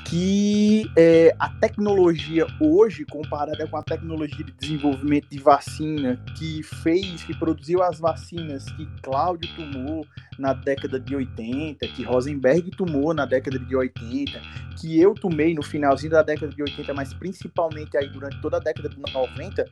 que 0.09 0.89
é, 0.97 1.35
a 1.39 1.49
tecnologia 1.49 2.47
hoje, 2.61 3.05
comparada 3.05 3.67
com 3.67 3.77
a 3.77 3.83
tecnologia 3.83 4.45
de 4.45 4.53
desenvolvimento 4.53 5.29
de 5.29 5.39
vacina 5.39 6.17
que 6.37 6.63
fez, 6.63 7.25
que 7.25 7.37
produziu 7.37 7.83
as 7.83 7.99
vacinas 7.99 8.65
que 8.73 8.87
Cláudio 9.03 9.49
tomou 9.57 10.07
na 10.39 10.53
década 10.53 11.01
de 11.01 11.17
80, 11.17 11.89
que 11.89 12.05
Rosenberg 12.05 12.71
tomou 12.73 13.13
na 13.13 13.27
década 13.27 13.59
de 13.59 13.75
80, 13.75 14.41
que 14.79 15.01
eu 15.01 15.13
tomei 15.15 15.55
no 15.55 15.63
finalzinho 15.63 16.13
da 16.13 16.23
década 16.23 16.53
de 16.53 16.63
80, 16.63 16.95
mas 16.95 17.13
principalmente 17.13 17.97
aí 17.97 18.09
durante 18.09 18.41
toda 18.41 18.59
a 18.59 18.61
década 18.61 18.89
de 18.89 18.99
90, 18.99 19.65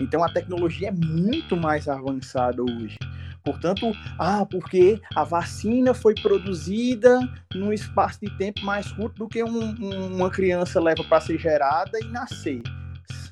então 0.00 0.24
a 0.24 0.32
tecnologia 0.32 0.88
é 0.88 0.92
muito 0.92 1.54
mais 1.54 1.86
avançada 1.86 2.62
hoje. 2.62 2.96
Portanto, 3.44 3.92
ah, 4.18 4.46
porque 4.46 5.00
a 5.14 5.24
vacina 5.24 5.92
foi 5.92 6.14
produzida 6.14 7.18
num 7.54 7.72
espaço 7.72 8.20
de 8.22 8.30
tempo 8.38 8.64
mais 8.64 8.90
curto 8.92 9.18
do 9.18 9.28
que 9.28 9.42
um, 9.42 9.74
um, 9.80 10.16
uma 10.16 10.30
criança 10.30 10.80
leva 10.80 11.02
para 11.04 11.20
ser 11.20 11.38
gerada 11.38 11.98
e 12.00 12.04
nascer. 12.08 12.62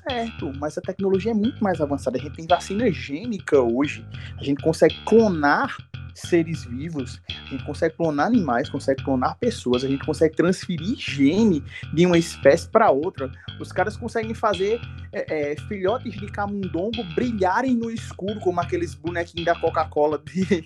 Certo, 0.07 0.51
mas 0.57 0.77
a 0.77 0.81
tecnologia 0.81 1.31
é 1.31 1.35
muito 1.35 1.63
mais 1.63 1.79
avançada. 1.79 2.17
A 2.17 2.21
gente 2.21 2.35
tem 2.35 2.47
vacina 2.47 2.91
gênica 2.91 3.61
hoje. 3.61 4.05
A 4.37 4.43
gente 4.43 4.61
consegue 4.61 4.95
clonar 5.05 5.77
seres 6.13 6.65
vivos, 6.65 7.21
a 7.29 7.49
gente 7.49 7.63
consegue 7.63 7.95
clonar 7.95 8.27
animais, 8.27 8.69
consegue 8.69 9.03
clonar 9.03 9.37
pessoas, 9.37 9.83
a 9.83 9.87
gente 9.87 10.05
consegue 10.05 10.35
transferir 10.35 10.95
gene 10.97 11.63
de 11.93 12.05
uma 12.05 12.17
espécie 12.17 12.67
para 12.69 12.91
outra. 12.91 13.31
Os 13.59 13.71
caras 13.71 13.97
conseguem 13.97 14.33
fazer 14.33 14.79
é, 15.11 15.51
é, 15.51 15.55
filhotes 15.67 16.13
de 16.13 16.27
camundongo 16.27 17.03
brilharem 17.15 17.75
no 17.75 17.89
escuro, 17.89 18.39
como 18.39 18.59
aqueles 18.59 18.93
bonequinhos 18.93 19.45
da 19.45 19.59
Coca-Cola 19.59 20.21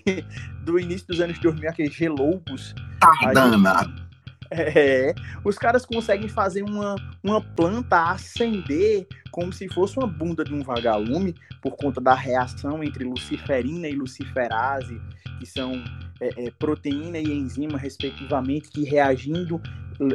do 0.64 0.78
início 0.78 1.06
dos 1.08 1.20
anos 1.20 1.38
2000, 1.38 1.70
aqueles 1.70 1.94
gelobos. 1.94 2.74
Tá 3.00 3.32
danado. 3.32 4.06
É, 4.50 5.14
os 5.44 5.58
caras 5.58 5.84
conseguem 5.84 6.28
fazer 6.28 6.62
uma, 6.62 6.94
uma 7.22 7.40
planta 7.40 8.10
acender 8.10 9.06
como 9.30 9.52
se 9.52 9.68
fosse 9.68 9.98
uma 9.98 10.06
bunda 10.06 10.44
de 10.44 10.54
um 10.54 10.62
vagalume, 10.62 11.34
por 11.60 11.76
conta 11.76 12.00
da 12.00 12.14
reação 12.14 12.82
entre 12.82 13.04
luciferina 13.04 13.88
e 13.88 13.92
luciferase, 13.92 15.00
que 15.38 15.46
são 15.46 15.82
é, 16.20 16.46
é, 16.46 16.50
proteína 16.50 17.18
e 17.18 17.24
enzima, 17.24 17.78
respectivamente, 17.78 18.68
que 18.70 18.84
reagindo 18.84 19.60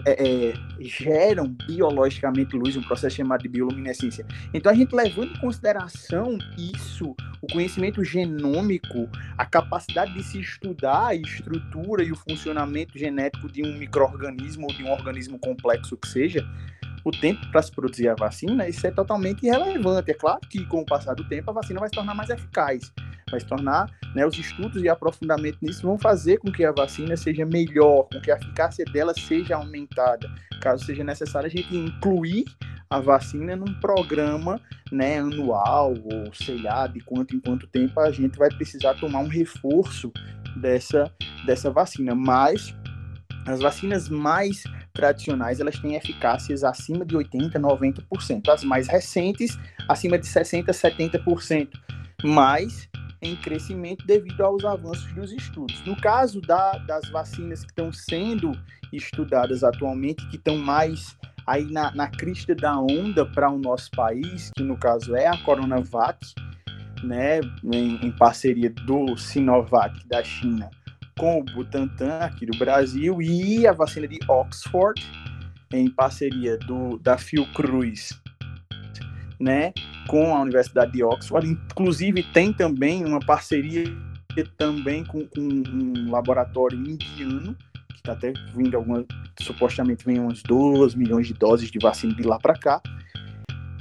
é, 0.05 0.49
é, 0.49 0.53
geram 0.79 1.47
biologicamente 1.47 2.55
luz, 2.55 2.75
um 2.75 2.83
processo 2.83 3.15
chamado 3.15 3.41
de 3.41 3.49
bioluminescência. 3.49 4.25
Então, 4.53 4.71
a 4.71 4.75
gente 4.75 4.95
levando 4.95 5.31
em 5.31 5.39
consideração 5.39 6.37
isso, 6.57 7.15
o 7.41 7.47
conhecimento 7.51 8.03
genômico, 8.03 9.09
a 9.37 9.45
capacidade 9.45 10.13
de 10.13 10.23
se 10.23 10.39
estudar 10.39 11.07
a 11.07 11.15
estrutura 11.15 12.03
e 12.03 12.11
o 12.11 12.15
funcionamento 12.15 12.97
genético 12.97 13.51
de 13.51 13.63
um 13.63 13.77
microorganismo 13.77 14.67
ou 14.67 14.73
de 14.73 14.83
um 14.83 14.91
organismo 14.91 15.39
complexo 15.39 15.97
que 15.97 16.07
seja, 16.07 16.47
o 17.03 17.11
tempo 17.11 17.41
para 17.51 17.61
se 17.63 17.71
produzir 17.71 18.07
a 18.07 18.15
vacina, 18.15 18.67
isso 18.69 18.85
é 18.85 18.91
totalmente 18.91 19.45
irrelevante. 19.45 20.11
É 20.11 20.13
claro 20.13 20.41
que 20.47 20.63
com 20.65 20.81
o 20.81 20.85
passar 20.85 21.15
do 21.15 21.27
tempo 21.27 21.49
a 21.49 21.53
vacina 21.53 21.79
vai 21.79 21.89
se 21.89 21.95
tornar 21.95 22.13
mais 22.13 22.29
eficaz, 22.29 22.93
vai 23.31 23.39
se 23.39 23.45
tornar, 23.45 23.89
né, 24.13 24.25
os 24.25 24.37
estudos 24.37 24.83
e 24.83 24.89
aprofundamento 24.89 25.57
nisso 25.61 25.81
vão 25.81 25.97
fazer 25.97 26.37
com 26.37 26.51
que 26.51 26.63
a 26.65 26.71
vacina 26.71 27.15
seja 27.15 27.45
melhor, 27.45 28.07
com 28.11 28.19
que 28.21 28.31
a 28.31 28.35
eficácia 28.35 28.85
dela 28.85 29.13
seja 29.13 29.55
aumentada. 29.55 30.29
Caso 30.61 30.85
seja 30.85 31.03
necessário 31.03 31.47
a 31.47 31.49
gente 31.49 31.75
incluir 31.75 32.45
a 32.89 32.99
vacina 32.99 33.55
num 33.55 33.73
programa, 33.79 34.59
né, 34.91 35.19
anual 35.19 35.93
ou 36.03 36.33
sei 36.33 36.61
lá 36.61 36.87
de 36.87 36.99
quanto 36.99 37.35
em 37.35 37.39
quanto 37.39 37.65
tempo 37.67 37.99
a 37.99 38.11
gente 38.11 38.37
vai 38.37 38.49
precisar 38.49 38.95
tomar 38.95 39.19
um 39.19 39.29
reforço 39.29 40.11
dessa 40.57 41.09
dessa 41.45 41.71
vacina, 41.71 42.13
mas 42.13 42.75
as 43.45 43.59
vacinas 43.59 44.09
mais 44.09 44.63
tradicionais 44.93 45.59
elas 45.59 45.79
têm 45.79 45.95
eficácias 45.95 46.63
acima 46.63 47.05
de 47.05 47.15
80%, 47.15 47.53
90%. 47.53 48.49
As 48.49 48.63
mais 48.63 48.87
recentes, 48.87 49.57
acima 49.87 50.17
de 50.17 50.27
60%, 50.27 50.65
70%. 50.65 51.69
Mas 52.23 52.87
em 53.21 53.35
crescimento 53.35 54.05
devido 54.05 54.41
aos 54.43 54.65
avanços 54.65 55.11
dos 55.13 55.31
estudos. 55.31 55.83
No 55.85 55.95
caso 55.95 56.41
da, 56.41 56.77
das 56.79 57.09
vacinas 57.09 57.61
que 57.61 57.71
estão 57.71 57.91
sendo 57.91 58.51
estudadas 58.91 59.63
atualmente, 59.63 60.27
que 60.29 60.37
estão 60.37 60.57
mais 60.57 61.17
aí 61.45 61.65
na, 61.71 61.93
na 61.95 62.07
crista 62.07 62.55
da 62.55 62.79
onda 62.79 63.25
para 63.25 63.49
o 63.49 63.57
nosso 63.57 63.91
país, 63.91 64.51
que 64.55 64.63
no 64.63 64.77
caso 64.77 65.15
é 65.15 65.27
a 65.27 65.37
Coronavac, 65.37 66.19
né, 67.03 67.41
em, 67.63 67.95
em 68.05 68.11
parceria 68.11 68.69
do 68.69 69.17
Sinovac 69.17 70.07
da 70.07 70.23
China 70.23 70.69
com 71.17 71.39
o 71.39 71.43
Butantan 71.43 72.19
aqui 72.19 72.45
do 72.45 72.57
Brasil 72.57 73.21
e 73.21 73.67
a 73.67 73.71
vacina 73.71 74.07
de 74.07 74.19
Oxford 74.27 75.01
em 75.71 75.89
parceria 75.89 76.57
do, 76.57 76.97
da 76.97 77.17
Fiocruz, 77.17 78.19
né, 79.41 79.73
com 80.07 80.35
a 80.35 80.41
Universidade 80.41 80.91
de 80.91 81.03
Oxford. 81.03 81.47
Inclusive 81.47 82.23
tem 82.31 82.53
também 82.53 83.03
uma 83.03 83.19
parceria 83.19 83.83
também 84.57 85.03
com, 85.03 85.25
com 85.27 85.41
um 85.41 86.09
laboratório 86.09 86.77
indiano 86.77 87.55
que 87.89 87.97
está 87.97 88.13
até 88.13 88.31
vindo 88.55 88.77
alguma, 88.77 89.05
supostamente 89.41 90.05
vem 90.05 90.19
umas 90.19 90.41
2 90.43 90.95
milhões 90.95 91.27
de 91.27 91.33
doses 91.33 91.69
de 91.69 91.79
vacina 91.79 92.13
de 92.13 92.23
lá 92.23 92.39
para 92.39 92.53
cá. 92.57 92.81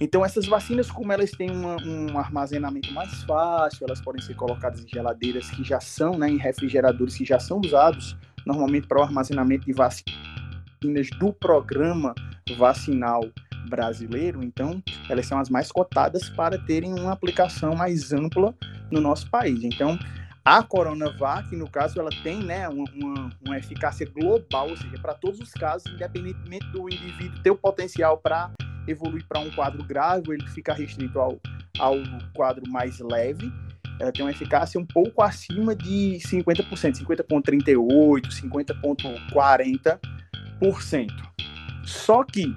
Então, 0.00 0.24
essas 0.24 0.46
vacinas, 0.46 0.90
como 0.90 1.12
elas 1.12 1.30
têm 1.30 1.50
uma, 1.50 1.76
um 1.84 2.18
armazenamento 2.18 2.90
mais 2.92 3.22
fácil, 3.24 3.86
elas 3.86 4.00
podem 4.00 4.20
ser 4.22 4.34
colocadas 4.34 4.82
em 4.82 4.88
geladeiras 4.88 5.50
que 5.50 5.62
já 5.62 5.78
são, 5.78 6.18
né, 6.18 6.28
em 6.28 6.38
refrigeradores 6.38 7.16
que 7.16 7.24
já 7.24 7.38
são 7.38 7.60
usados 7.60 8.16
normalmente 8.46 8.86
para 8.86 8.98
o 8.98 9.02
armazenamento 9.02 9.66
de 9.66 9.72
vacinas 9.74 11.10
do 11.18 11.32
programa 11.34 12.14
vacinal 12.56 13.22
brasileiro, 13.68 14.42
então 14.42 14.82
elas 15.08 15.26
são 15.26 15.38
as 15.38 15.48
mais 15.48 15.70
cotadas 15.70 16.28
para 16.30 16.58
terem 16.58 16.92
uma 16.92 17.12
aplicação 17.12 17.74
mais 17.74 18.12
ampla 18.12 18.54
no 18.90 19.00
nosso 19.00 19.28
país. 19.30 19.62
Então, 19.62 19.98
a 20.44 20.62
Coronavac, 20.62 21.54
no 21.54 21.68
caso, 21.68 22.00
ela 22.00 22.10
tem 22.22 22.42
né, 22.42 22.68
uma, 22.68 23.30
uma, 23.44 23.58
eficácia 23.58 24.06
global, 24.06 24.70
ou 24.70 24.76
seja, 24.76 24.98
para 24.98 25.14
todos 25.14 25.38
os 25.38 25.52
casos, 25.52 25.92
independentemente 25.92 26.66
do 26.72 26.88
indivíduo 26.88 27.42
ter 27.42 27.50
o 27.50 27.56
potencial 27.56 28.18
para 28.18 28.50
evoluir 28.88 29.24
para 29.28 29.40
um 29.40 29.50
quadro 29.50 29.84
grave, 29.84 30.32
ele 30.32 30.46
fica 30.48 30.72
restrito 30.72 31.20
ao, 31.20 31.38
ao 31.78 31.96
quadro 32.34 32.62
mais 32.70 32.98
leve, 33.00 33.52
ela 34.00 34.10
tem 34.10 34.24
uma 34.24 34.30
eficácia 34.30 34.80
um 34.80 34.86
pouco 34.86 35.22
acima 35.22 35.76
de 35.76 36.18
50%, 36.24 37.04
50,38%, 37.04 38.30
50,40%. 40.62 41.10
Só 41.84 42.24
que 42.24 42.56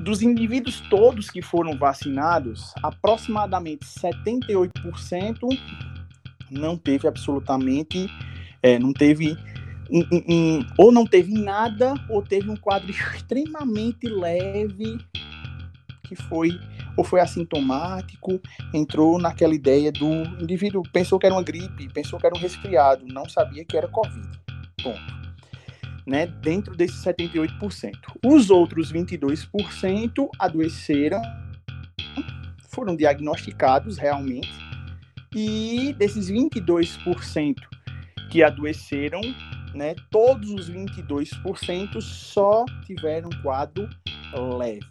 dos 0.00 0.22
indivíduos 0.22 0.80
todos 0.88 1.30
que 1.30 1.42
foram 1.42 1.76
vacinados, 1.76 2.72
aproximadamente 2.82 3.84
78% 3.84 5.38
não 6.50 6.76
teve 6.76 7.06
absolutamente, 7.06 8.08
é, 8.62 8.78
não 8.78 8.92
teve 8.92 9.36
um, 9.90 10.00
um, 10.12 10.24
um, 10.28 10.66
ou 10.76 10.92
não 10.92 11.06
teve 11.06 11.32
nada, 11.32 11.94
ou 12.08 12.22
teve 12.22 12.50
um 12.50 12.56
quadro 12.56 12.90
extremamente 13.14 14.06
leve 14.08 14.98
que 16.04 16.16
foi 16.16 16.58
ou 16.96 17.04
foi 17.04 17.20
assintomático, 17.20 18.40
entrou 18.74 19.20
naquela 19.20 19.54
ideia 19.54 19.92
do 19.92 20.06
indivíduo 20.40 20.82
pensou 20.92 21.16
que 21.16 21.26
era 21.26 21.34
uma 21.34 21.44
gripe, 21.44 21.88
pensou 21.92 22.18
que 22.18 22.26
era 22.26 22.34
um 22.34 22.40
resfriado, 22.40 23.06
não 23.06 23.28
sabia 23.28 23.64
que 23.64 23.76
era 23.76 23.86
Covid. 23.86 24.28
Ponto. 24.82 25.17
Né, 26.08 26.26
dentro 26.26 26.74
desses 26.74 27.04
78%. 27.04 27.92
Os 28.24 28.48
outros 28.48 28.90
22% 28.90 30.28
adoeceram, 30.38 31.20
foram 32.70 32.96
diagnosticados 32.96 33.98
realmente, 33.98 34.50
e 35.36 35.94
desses 35.98 36.30
22% 36.30 37.56
que 38.30 38.42
adoeceram, 38.42 39.20
né, 39.74 39.94
todos 40.10 40.50
os 40.50 40.70
22% 40.70 42.00
só 42.00 42.64
tiveram 42.86 43.28
quadro 43.42 43.86
leve. 44.56 44.86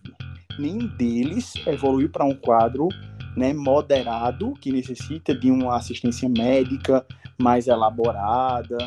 Nenhum 0.60 0.88
deles 0.88 1.54
evoluiu 1.66 2.10
para 2.10 2.26
um 2.26 2.36
quadro 2.36 2.90
né, 3.36 3.54
moderado, 3.54 4.54
que 4.54 4.72
necessita 4.72 5.34
de 5.34 5.50
uma 5.50 5.78
assistência 5.78 6.30
médica 6.30 7.04
mais 7.40 7.68
elaborada, 7.68 8.78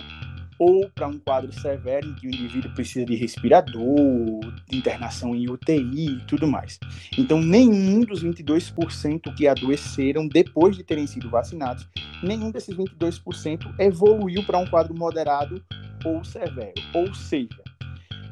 ou 0.61 0.89
para 0.91 1.09
um 1.09 1.19
quadro 1.19 1.51
severo 1.51 2.07
em 2.07 2.15
que 2.15 2.27
o 2.27 2.29
indivíduo 2.29 2.71
precisa 2.75 3.07
de 3.07 3.15
respirador, 3.15 4.41
de 4.69 4.77
internação 4.77 5.35
em 5.35 5.49
UTI 5.49 6.19
e 6.19 6.21
tudo 6.27 6.47
mais. 6.47 6.79
Então, 7.17 7.41
nenhum 7.41 8.01
dos 8.01 8.23
22% 8.23 9.35
que 9.35 9.49
adoeceram 9.49 10.29
depois 10.29 10.77
de 10.77 10.85
terem 10.85 11.07
sido 11.07 11.31
vacinados, 11.31 11.89
nenhum 12.23 12.51
desses 12.51 12.77
22% 12.77 13.75
evoluiu 13.79 14.45
para 14.45 14.59
um 14.59 14.67
quadro 14.67 14.95
moderado 14.95 15.65
ou 16.05 16.23
severo. 16.23 16.75
Ou 16.93 17.15
seja, 17.15 17.65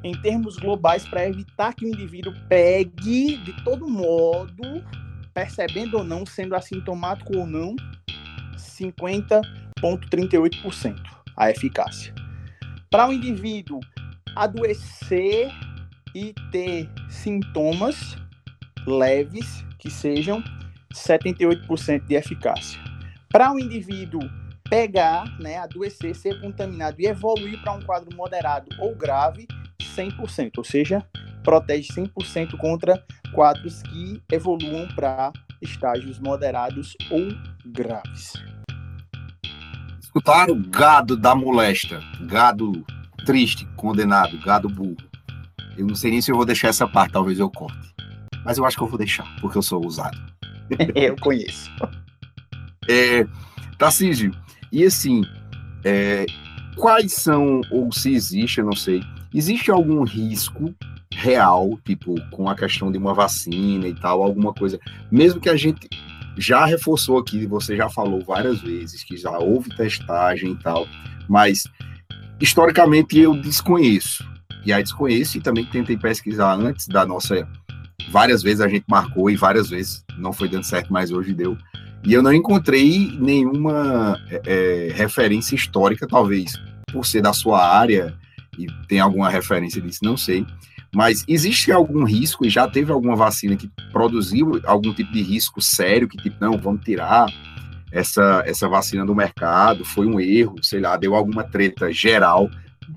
em 0.04 0.12
termos 0.20 0.58
globais, 0.58 1.08
para 1.08 1.26
evitar 1.26 1.72
que 1.72 1.86
o 1.86 1.88
indivíduo 1.88 2.34
pegue 2.46 3.38
de 3.38 3.64
todo 3.64 3.88
modo, 3.88 4.84
percebendo 5.32 5.96
ou 5.96 6.04
não, 6.04 6.26
sendo 6.26 6.54
assintomático 6.54 7.38
ou 7.38 7.46
não, 7.46 7.74
50,38% 8.54 11.17
a 11.38 11.50
eficácia. 11.50 12.12
Para 12.90 13.08
o 13.08 13.12
indivíduo 13.12 13.80
adoecer 14.34 15.50
e 16.14 16.34
ter 16.50 16.90
sintomas 17.08 18.16
leves, 18.86 19.64
que 19.78 19.90
sejam 19.90 20.42
78% 20.92 22.06
de 22.06 22.14
eficácia. 22.14 22.80
Para 23.28 23.52
o 23.52 23.58
indivíduo 23.58 24.20
pegar, 24.68 25.38
né, 25.38 25.58
adoecer, 25.58 26.14
ser 26.14 26.40
contaminado 26.40 27.00
e 27.00 27.06
evoluir 27.06 27.60
para 27.62 27.72
um 27.72 27.82
quadro 27.82 28.14
moderado 28.16 28.68
ou 28.78 28.94
grave, 28.94 29.46
100%, 29.80 30.58
ou 30.58 30.64
seja, 30.64 31.04
protege 31.42 31.88
100% 31.92 32.56
contra 32.58 33.02
quadros 33.32 33.82
que 33.82 34.22
evoluam 34.30 34.88
para 34.94 35.32
estágios 35.60 36.18
moderados 36.18 36.96
ou 37.10 37.28
graves. 37.66 38.34
Escutaram 40.08 40.58
gado 40.70 41.18
da 41.18 41.34
molesta, 41.34 42.02
gado 42.22 42.82
triste, 43.26 43.68
condenado, 43.76 44.38
gado 44.38 44.66
burro. 44.66 44.96
Eu 45.76 45.86
não 45.86 45.94
sei 45.94 46.10
nem 46.10 46.22
se 46.22 46.32
eu 46.32 46.36
vou 46.36 46.46
deixar 46.46 46.68
essa 46.68 46.88
parte, 46.88 47.12
talvez 47.12 47.38
eu 47.38 47.50
corte. 47.50 47.94
Mas 48.42 48.56
eu 48.56 48.64
acho 48.64 48.74
que 48.74 48.82
eu 48.82 48.88
vou 48.88 48.96
deixar, 48.96 49.26
porque 49.38 49.58
eu 49.58 49.62
sou 49.62 49.84
ousado. 49.84 50.18
eu 50.96 51.14
conheço. 51.16 51.70
É, 52.88 53.26
Tarcísio, 53.76 54.34
e 54.72 54.82
assim, 54.82 55.22
é, 55.84 56.24
quais 56.74 57.12
são, 57.12 57.60
ou 57.70 57.92
se 57.92 58.14
existe, 58.14 58.60
eu 58.60 58.64
não 58.64 58.74
sei, 58.74 59.02
existe 59.34 59.70
algum 59.70 60.04
risco 60.04 60.74
real, 61.12 61.78
tipo, 61.84 62.14
com 62.30 62.48
a 62.48 62.56
questão 62.56 62.90
de 62.90 62.96
uma 62.96 63.12
vacina 63.12 63.86
e 63.86 63.94
tal, 63.94 64.22
alguma 64.22 64.54
coisa, 64.54 64.80
mesmo 65.10 65.38
que 65.38 65.50
a 65.50 65.56
gente 65.56 65.86
já 66.38 66.64
reforçou 66.64 67.18
aqui, 67.18 67.46
você 67.46 67.76
já 67.76 67.88
falou 67.88 68.22
várias 68.24 68.60
vezes 68.60 69.02
que 69.02 69.16
já 69.16 69.36
houve 69.38 69.74
testagem 69.76 70.52
e 70.52 70.56
tal, 70.56 70.86
mas 71.28 71.64
historicamente 72.40 73.18
eu 73.18 73.34
desconheço. 73.34 74.26
E 74.64 74.72
aí 74.72 74.82
desconheço 74.82 75.38
e 75.38 75.40
também 75.40 75.64
tentei 75.64 75.96
pesquisar 75.96 76.54
antes 76.54 76.86
da 76.86 77.04
nossa. 77.04 77.46
Várias 78.10 78.42
vezes 78.42 78.60
a 78.60 78.68
gente 78.68 78.84
marcou 78.88 79.28
e 79.28 79.36
várias 79.36 79.68
vezes 79.68 80.04
não 80.16 80.32
foi 80.32 80.48
dando 80.48 80.64
certo, 80.64 80.92
mas 80.92 81.10
hoje 81.10 81.34
deu. 81.34 81.56
E 82.04 82.12
eu 82.12 82.22
não 82.22 82.32
encontrei 82.32 83.10
nenhuma 83.18 84.16
é, 84.30 84.42
é 84.46 84.92
referência 84.92 85.54
histórica, 85.54 86.06
talvez 86.06 86.52
por 86.92 87.04
ser 87.04 87.20
da 87.20 87.32
sua 87.32 87.66
área 87.66 88.16
e 88.58 88.66
tem 88.86 89.00
alguma 89.00 89.28
referência 89.28 89.80
disso, 89.80 90.00
não 90.02 90.16
sei. 90.16 90.46
Mas 90.94 91.24
existe 91.28 91.70
algum 91.70 92.04
risco, 92.04 92.46
e 92.46 92.50
já 92.50 92.66
teve 92.66 92.90
alguma 92.90 93.14
vacina 93.14 93.56
que 93.56 93.70
produziu 93.92 94.60
algum 94.64 94.92
tipo 94.94 95.12
de 95.12 95.22
risco 95.22 95.60
sério, 95.60 96.08
que 96.08 96.16
tipo, 96.16 96.36
não, 96.40 96.56
vamos 96.56 96.82
tirar 96.82 97.26
essa, 97.92 98.42
essa 98.46 98.68
vacina 98.68 99.04
do 99.04 99.14
mercado, 99.14 99.84
foi 99.84 100.06
um 100.06 100.18
erro, 100.18 100.56
sei 100.62 100.80
lá, 100.80 100.96
deu 100.96 101.14
alguma 101.14 101.44
treta 101.44 101.92
geral. 101.92 102.50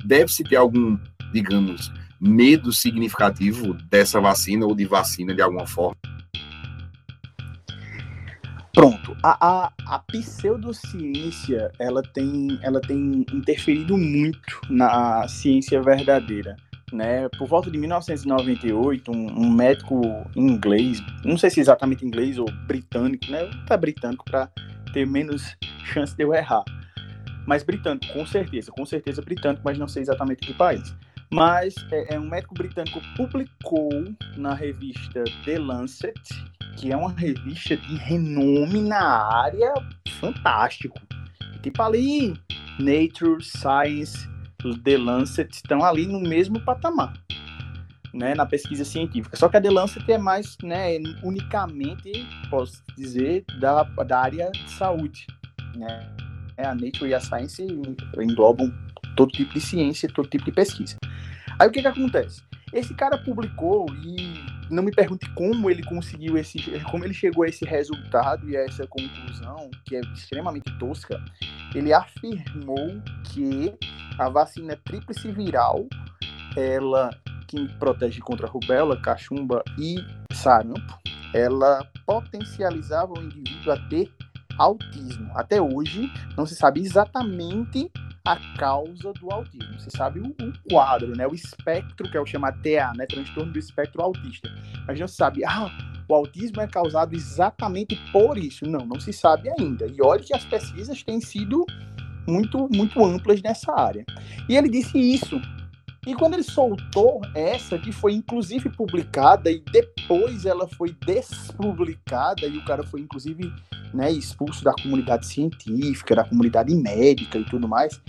Deve-se 0.06 0.44
ter 0.44 0.56
algum, 0.56 0.98
digamos, 1.34 1.92
medo 2.20 2.72
significativo 2.72 3.74
dessa 3.90 4.22
vacina 4.22 4.66
ou 4.66 4.74
de 4.74 4.86
vacina 4.86 5.34
de 5.34 5.42
alguma 5.42 5.68
forma? 5.68 5.98
Pronto, 8.74 9.18
a, 9.22 9.66
a, 9.66 9.72
a, 9.86 10.00
pseudociência 10.00 11.70
ela 11.78 12.02
tem, 12.02 12.58
ela 12.64 12.80
tem 12.80 13.26
interferido 13.34 13.98
muito 13.98 14.62
na 14.70 15.28
ciência 15.28 15.82
verdadeira 15.82 16.56
né? 16.92 17.28
Por 17.38 17.48
volta 17.48 17.70
de 17.70 17.78
1998, 17.78 19.12
um, 19.12 19.46
um, 19.46 19.50
médico 19.50 20.02
inglês, 20.36 21.02
não 21.24 21.38
sei 21.38 21.50
se 21.50 21.60
exatamente 21.60 22.06
inglês 22.06 22.38
ou 22.38 22.46
britânico, 22.68 23.32
né? 23.32 23.50
Tá 23.68 23.78
britânico 23.78 24.26
para 24.26 24.50
ter 24.94 25.06
menos 25.06 25.56
chance 25.86 26.16
de 26.16 26.24
eu 26.24 26.34
errar. 26.34 26.64
Mas 27.46 27.64
britânico, 27.64 28.12
com 28.14 28.26
certeza, 28.26 28.72
com 28.72 28.86
certeza 28.86 29.22
britânico, 29.22 29.62
mas 29.64 29.78
não 29.78 29.88
sei 29.88 30.04
exatamente 30.04 30.46
que 30.46 30.54
país. 30.54 30.96
Mas 31.34 31.74
é, 31.92 32.16
é 32.16 32.20
um 32.20 32.28
médico 32.28 32.54
britânico 32.54 33.02
publicou 33.16 33.90
na 34.38 34.54
revista 34.54 35.24
The 35.46 35.58
Lancet, 35.58 36.14
que 36.78 36.92
é 36.92 36.98
uma 36.98 37.12
revista 37.12 37.78
de 37.78 37.96
renome 37.96 38.82
na 38.82 39.34
área 39.34 39.74
fantástico. 40.20 41.00
Tipo 41.64 41.82
ali, 41.82 42.34
Nature, 42.80 43.42
Science, 43.44 44.28
The 44.84 44.98
Lancet 44.98 45.54
estão 45.54 45.84
ali 45.84 46.06
no 46.06 46.20
mesmo 46.20 46.60
patamar, 46.62 47.14
né, 48.14 48.36
na 48.36 48.46
pesquisa 48.46 48.86
científica. 48.86 49.36
Só 49.38 49.50
que 49.50 49.58
a 49.58 49.62
The 49.62 49.70
Lancet 49.70 50.12
é 50.12 50.18
mais, 50.18 50.58
né, 50.64 50.98
unicamente, 51.24 52.12
posso 52.50 52.84
dizer, 52.98 53.46
da, 53.60 53.84
da 53.84 54.20
área 54.20 54.52
de 54.52 54.72
saúde, 54.72 55.28
né. 55.76 56.10
É, 56.58 56.66
a 56.68 56.76
Nature 56.76 57.10
e 57.10 57.14
a 57.14 57.20
Science 57.20 57.66
englobam 58.18 58.72
todo 59.16 59.32
tipo 59.32 59.54
de 59.54 59.62
ciência, 59.62 60.10
todo 60.14 60.30
tipo 60.30 60.46
de 60.46 60.52
pesquisa. 60.52 60.98
Aí 61.58 61.68
o 61.68 61.72
que 61.72 61.82
que 61.82 61.88
acontece? 61.88 62.44
Esse 62.74 62.94
cara 62.94 63.18
publicou 63.18 63.86
e 64.04 64.16
não 64.72 64.84
me 64.84 64.92
pergunte 64.92 65.30
como 65.34 65.70
ele 65.70 65.84
conseguiu 65.84 66.38
esse, 66.38 66.60
como 66.90 67.04
ele 67.04 67.14
chegou 67.14 67.44
a 67.44 67.48
esse 67.48 67.66
resultado 67.66 68.50
e 68.50 68.56
a 68.56 68.62
essa 68.62 68.88
conclusão 68.88 69.70
que 69.86 69.96
é 69.96 70.02
extremamente 70.14 70.72
tosca. 70.80 71.22
Ele 71.76 71.94
afirmou 71.94 73.02
que 73.26 73.74
a 74.18 74.30
vacina 74.30 74.78
tríplice 74.84 75.32
viral, 75.32 75.86
ela 76.56 77.10
que 77.48 77.68
protege 77.78 78.22
contra 78.22 78.48
rubéola, 78.48 79.00
cachumba 79.02 79.62
e 79.78 79.98
sarampo, 80.34 80.98
ela 81.34 81.86
potencializava 82.06 83.14
o 83.14 83.22
indivíduo 83.22 83.74
a 83.74 83.78
ter 83.90 84.10
autismo. 84.58 85.32
Até 85.36 85.62
hoje 85.62 86.12
não 86.38 86.46
se 86.46 86.56
sabe 86.56 86.80
exatamente 86.80 87.92
a 88.26 88.38
causa 88.58 89.14
do 89.14 89.32
autismo. 89.32 89.80
Você 89.80 89.90
sabe 89.90 90.20
o, 90.20 90.28
o, 90.28 90.54
quadro, 90.70 91.16
né? 91.16 91.28
O 91.28 91.34
espectro, 91.34 92.10
que 92.10 92.18
é 92.18 92.22
o 92.22 92.26
chamado 92.26 92.62
TA, 92.62 92.94
né? 92.96 93.06
Transtorno 93.06 93.52
do 93.52 93.60
espectro 93.60 94.02
autista. 94.02 94.50
Mas 94.88 95.00
se 95.00 95.08
sabe, 95.16 95.44
ah, 95.44 95.70
o 96.08 96.14
autismo 96.14 96.62
é 96.62 96.68
causado 96.68 97.16
exatamente 97.16 97.96
por 98.12 98.38
isso. 98.38 98.66
Não, 98.66 98.86
não 98.86 99.00
se 99.00 99.12
sabe 99.12 99.50
ainda. 99.58 99.88
E 99.88 100.02
olha 100.02 100.24
que 100.24 100.36
as 100.36 100.46
pesquisas 100.46 101.02
têm 101.04 101.20
sido 101.20 101.66
muito, 102.28 102.70
muito 102.72 103.04
amplas 103.04 103.42
nessa 103.42 103.74
área. 103.74 104.06
E 104.48 104.56
ele 104.56 104.70
disse 104.70 104.98
isso. 104.98 105.42
E 106.06 106.16
quando 106.16 106.34
ele 106.34 106.44
soltou 106.44 107.22
essa, 107.36 107.78
que 107.78 107.92
foi 107.92 108.14
inclusive 108.14 108.70
publicada 108.70 109.52
e 109.52 109.64
depois 109.72 110.46
ela 110.46 110.68
foi 110.68 110.96
despublicada 111.06 112.48
e 112.48 112.58
o 112.58 112.66
cara 112.66 112.82
foi 112.84 113.02
inclusive 113.02 113.54
né, 113.94 114.12
expulso 114.12 114.64
da 114.64 114.74
comunidade 114.74 115.28
científica, 115.28 116.16
da 116.16 116.24
comunidade 116.24 116.74
médica 116.74 117.38
e 117.38 117.46
tudo 117.46 117.68
mais, 117.68 118.02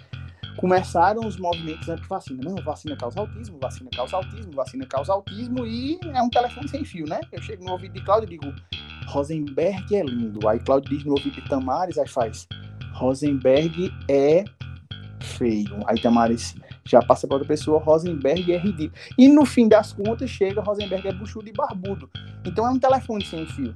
começaram 0.56 1.26
os 1.26 1.36
movimentos 1.36 1.88
anti-vacina. 1.88 2.42
Não, 2.42 2.56
vacina 2.62 2.96
causa 2.96 3.20
autismo, 3.20 3.58
vacina 3.60 3.90
causa 3.94 4.16
autismo, 4.16 4.52
vacina 4.52 4.86
causa 4.86 5.12
autismo 5.12 5.66
e 5.66 5.98
é 6.14 6.22
um 6.22 6.30
telefone 6.30 6.68
sem 6.68 6.84
fio, 6.84 7.06
né? 7.06 7.20
Eu 7.30 7.42
chego 7.42 7.64
no 7.64 7.72
ouvido 7.72 7.92
de 7.92 8.04
Cláudio 8.04 8.26
e 8.26 8.38
digo, 8.38 8.54
Rosenberg 9.08 9.94
é 9.94 10.02
lindo. 10.02 10.48
Aí 10.48 10.58
Cláudio 10.60 10.90
diz 10.96 11.04
no 11.04 11.12
ouvido 11.12 11.34
de 11.34 11.48
Tamares, 11.48 11.98
aí 11.98 12.08
faz, 12.08 12.48
Rosenberg 12.94 13.92
é 14.08 14.44
feio. 15.20 15.78
Aí 15.86 16.00
Tamares 16.00 16.54
já 16.84 17.00
passa 17.00 17.26
para 17.26 17.36
outra 17.36 17.48
pessoa, 17.48 17.80
Rosenberg 17.80 18.52
é 18.52 18.58
ridículo. 18.58 19.00
E 19.16 19.28
no 19.28 19.44
fim 19.44 19.68
das 19.68 19.92
contas, 19.92 20.30
chega, 20.30 20.60
Rosenberg 20.60 21.08
é 21.08 21.12
buchudo 21.12 21.48
e 21.48 21.52
barbudo. 21.52 22.10
Então 22.44 22.66
é 22.66 22.70
um 22.70 22.78
telefone 22.78 23.24
sem 23.24 23.46
fio. 23.46 23.74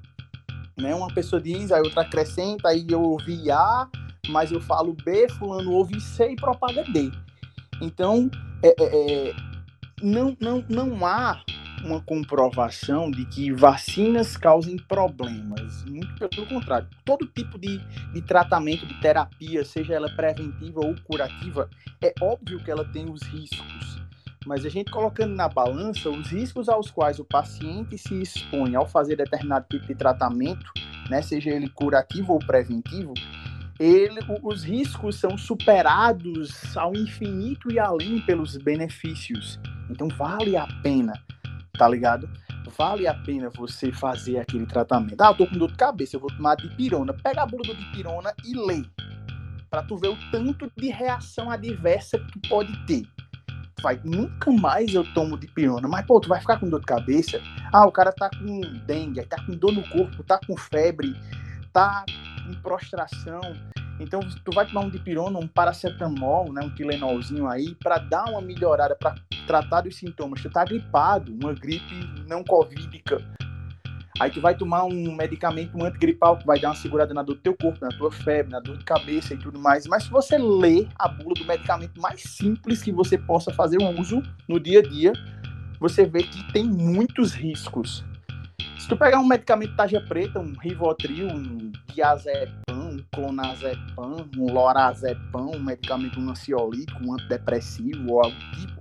Né? 0.76 0.94
Uma 0.94 1.08
pessoa 1.08 1.40
diz, 1.40 1.72
aí 1.72 1.80
outra 1.80 2.02
acrescenta, 2.02 2.68
aí 2.68 2.86
eu 2.88 3.02
ouvi 3.02 3.50
A, 3.50 3.88
mas 4.28 4.52
eu 4.52 4.60
falo 4.60 4.94
B, 5.04 5.28
fulano 5.30 5.72
ouve 5.72 6.00
C 6.00 6.32
e 6.32 6.36
propaga 6.36 6.84
D. 6.84 7.10
Então, 7.80 8.30
é, 8.62 8.68
é, 8.68 9.28
é, 9.28 9.34
não, 10.02 10.36
não, 10.40 10.64
não 10.68 11.06
há 11.06 11.40
uma 11.86 12.00
comprovação 12.00 13.10
de 13.10 13.24
que 13.26 13.52
vacinas 13.52 14.36
causem 14.36 14.76
problemas. 14.76 15.84
Muito 15.84 16.28
pelo 16.28 16.46
contrário. 16.46 16.88
Todo 17.04 17.26
tipo 17.26 17.58
de, 17.58 17.78
de 18.12 18.22
tratamento, 18.22 18.86
de 18.86 19.00
terapia, 19.00 19.64
seja 19.64 19.94
ela 19.94 20.10
preventiva 20.10 20.80
ou 20.80 20.94
curativa, 21.04 21.70
é 22.02 22.12
óbvio 22.20 22.62
que 22.62 22.70
ela 22.70 22.84
tem 22.84 23.08
os 23.10 23.22
riscos. 23.22 24.00
Mas 24.44 24.64
a 24.64 24.68
gente 24.68 24.90
colocando 24.90 25.34
na 25.34 25.48
balança 25.48 26.08
os 26.08 26.28
riscos 26.28 26.68
aos 26.68 26.90
quais 26.90 27.18
o 27.18 27.24
paciente 27.24 27.98
se 27.98 28.20
expõe 28.20 28.76
ao 28.76 28.86
fazer 28.86 29.16
determinado 29.16 29.66
tipo 29.68 29.86
de 29.86 29.94
tratamento, 29.94 30.72
né, 31.10 31.20
seja 31.22 31.50
ele 31.50 31.68
curativo 31.68 32.32
ou 32.32 32.38
preventivo, 32.38 33.12
ele, 33.78 34.20
os 34.42 34.64
riscos 34.64 35.16
são 35.16 35.36
superados 35.36 36.76
ao 36.76 36.94
infinito 36.94 37.70
e 37.70 37.78
além 37.78 38.20
pelos 38.20 38.56
benefícios. 38.56 39.58
Então 39.90 40.08
vale 40.08 40.56
a 40.56 40.66
pena, 40.82 41.12
tá 41.76 41.88
ligado? 41.88 42.28
Vale 42.76 43.06
a 43.06 43.14
pena 43.14 43.50
você 43.56 43.90
fazer 43.90 44.38
aquele 44.38 44.66
tratamento. 44.66 45.20
Ah, 45.20 45.28
eu 45.28 45.34
tô 45.34 45.46
com 45.46 45.56
dor 45.56 45.70
de 45.70 45.76
cabeça, 45.76 46.16
eu 46.16 46.20
vou 46.20 46.30
tomar 46.30 46.56
dipirona. 46.56 47.14
Pega 47.14 47.42
a 47.42 47.46
bula 47.46 47.62
do 47.62 47.74
dipirona 47.74 48.34
e 48.44 48.54
lê. 48.54 48.84
Pra 49.70 49.82
tu 49.82 49.96
ver 49.96 50.08
o 50.08 50.30
tanto 50.30 50.70
de 50.76 50.88
reação 50.88 51.50
adversa 51.50 52.18
que 52.18 52.38
tu 52.38 52.48
pode 52.48 52.86
ter. 52.86 53.06
Vai, 53.82 54.00
nunca 54.04 54.50
mais 54.50 54.94
eu 54.94 55.04
tomo 55.14 55.38
dipirona. 55.38 55.86
Mas, 55.88 56.04
pô, 56.06 56.20
tu 56.20 56.28
vai 56.28 56.40
ficar 56.40 56.58
com 56.58 56.68
dor 56.68 56.80
de 56.80 56.86
cabeça? 56.86 57.40
Ah, 57.72 57.86
o 57.86 57.92
cara 57.92 58.12
tá 58.12 58.28
com 58.30 58.60
dengue, 58.86 59.24
tá 59.24 59.42
com 59.44 59.56
dor 59.56 59.72
no 59.72 59.86
corpo, 59.88 60.22
tá 60.24 60.38
com 60.46 60.56
febre, 60.56 61.14
tá 61.72 62.04
em 62.48 62.54
prostração. 62.62 63.40
Então 63.98 64.20
tu 64.44 64.52
vai 64.54 64.66
tomar 64.66 64.82
um 64.82 64.90
dipirona, 64.90 65.38
um 65.38 65.48
paracetamol, 65.48 66.52
né, 66.52 66.62
um 66.62 66.70
Tilenolzinho 66.70 67.48
aí 67.48 67.74
para 67.76 67.98
dar 67.98 68.24
uma 68.26 68.40
melhorada, 68.40 68.94
para 68.94 69.14
tratar 69.46 69.82
dos 69.82 69.96
sintomas. 69.96 70.42
Tu 70.42 70.50
tá 70.50 70.64
gripado, 70.64 71.32
uma 71.32 71.54
gripe 71.54 71.94
não 72.28 72.44
covídica. 72.44 73.22
Aí 74.18 74.30
tu 74.30 74.40
vai 74.40 74.56
tomar 74.56 74.84
um 74.84 75.14
medicamento 75.14 75.76
um 75.76 75.84
antigripal 75.84 76.38
que 76.38 76.46
vai 76.46 76.58
dar 76.58 76.68
uma 76.68 76.74
segurada 76.74 77.12
na 77.12 77.22
dor 77.22 77.34
do 77.34 77.40
teu 77.42 77.54
corpo, 77.54 77.78
na 77.82 77.90
tua 77.90 78.10
febre, 78.10 78.50
na 78.50 78.60
dor 78.60 78.78
de 78.78 78.84
cabeça 78.84 79.34
e 79.34 79.36
tudo 79.36 79.58
mais. 79.58 79.86
Mas 79.86 80.04
se 80.04 80.10
você 80.10 80.38
lê 80.38 80.86
a 80.98 81.06
bula 81.06 81.34
do 81.34 81.44
medicamento 81.44 82.00
mais 82.00 82.22
simples 82.22 82.82
que 82.82 82.90
você 82.90 83.18
possa 83.18 83.52
fazer 83.52 83.76
uso 83.98 84.22
no 84.48 84.58
dia 84.58 84.78
a 84.78 84.82
dia, 84.82 85.12
você 85.78 86.06
vê 86.06 86.22
que 86.22 86.52
tem 86.52 86.64
muitos 86.64 87.34
riscos. 87.34 88.04
Se 88.78 88.88
tu 88.88 88.96
pegar 88.96 89.18
um 89.18 89.26
medicamento 89.26 89.76
tarja 89.76 90.00
preta, 90.00 90.38
um 90.38 90.54
Rivotril, 90.62 91.28
um 91.28 91.72
diazepam, 91.92 92.65
um 92.96 93.04
clonazepam, 93.12 94.28
um 94.36 94.52
lorazepam, 94.52 95.50
um 95.54 95.60
medicamento 95.60 96.18
um 96.18 96.30
ansiolítico, 96.30 97.04
um 97.04 97.14
antidepressivo 97.14 98.12
ou 98.12 98.24
algo 98.24 98.36
do 98.36 98.60
tipo, 98.60 98.80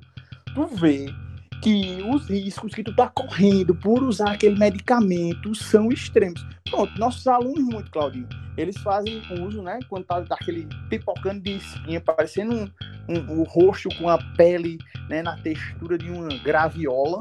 tu 0.53 0.67
vê 0.67 1.13
que 1.61 2.03
os 2.13 2.27
riscos 2.29 2.73
que 2.73 2.83
tu 2.83 2.95
tá 2.95 3.09
correndo 3.09 3.73
por 3.73 4.03
usar 4.03 4.33
aquele 4.33 4.57
medicamento 4.57 5.55
são 5.55 5.89
extremos. 5.89 6.45
Pronto, 6.69 6.97
nossos 6.99 7.25
alunos 7.27 7.63
muito, 7.63 7.89
Claudinho, 7.91 8.27
eles 8.57 8.77
fazem 8.77 9.21
uso, 9.41 9.61
né, 9.61 9.79
quando 9.89 10.05
tá 10.05 10.19
daquele 10.21 10.67
pipocando 10.89 11.41
de 11.41 11.57
espinha, 11.57 11.99
parecendo 11.99 12.55
um, 12.55 12.69
um, 13.09 13.39
um 13.39 13.43
rosto 13.43 13.89
com 13.97 14.09
a 14.09 14.17
pele, 14.35 14.77
né, 15.09 15.21
na 15.21 15.37
textura 15.37 15.97
de 15.97 16.09
uma 16.09 16.37
graviola, 16.39 17.19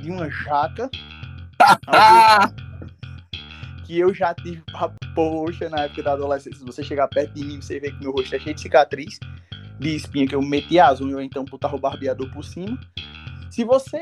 de 0.00 0.10
uma 0.10 0.30
jaca, 0.30 0.90
que 3.84 3.98
eu 3.98 4.14
já 4.14 4.34
tive 4.34 4.62
pra 4.70 4.90
poxa 5.18 5.68
na 5.68 5.80
época 5.80 6.04
da 6.04 6.12
adolescência. 6.12 6.60
Se 6.60 6.64
você 6.64 6.80
chegar 6.80 7.08
perto 7.08 7.34
de 7.34 7.44
mim, 7.44 7.60
você 7.60 7.80
vê 7.80 7.90
que 7.90 7.98
meu 8.00 8.12
rosto 8.12 8.36
é 8.36 8.38
cheio 8.38 8.54
de 8.54 8.60
cicatriz, 8.60 9.18
de 9.76 9.96
espinha 9.96 10.28
que 10.28 10.34
eu 10.36 10.40
meti 10.40 10.78
as 10.78 11.00
unhas, 11.00 11.16
ou 11.16 11.22
então 11.22 11.44
botar 11.44 11.74
o 11.74 11.78
barbeador 11.78 12.32
por 12.32 12.44
cima. 12.44 12.78
Se 13.50 13.64
você 13.64 13.98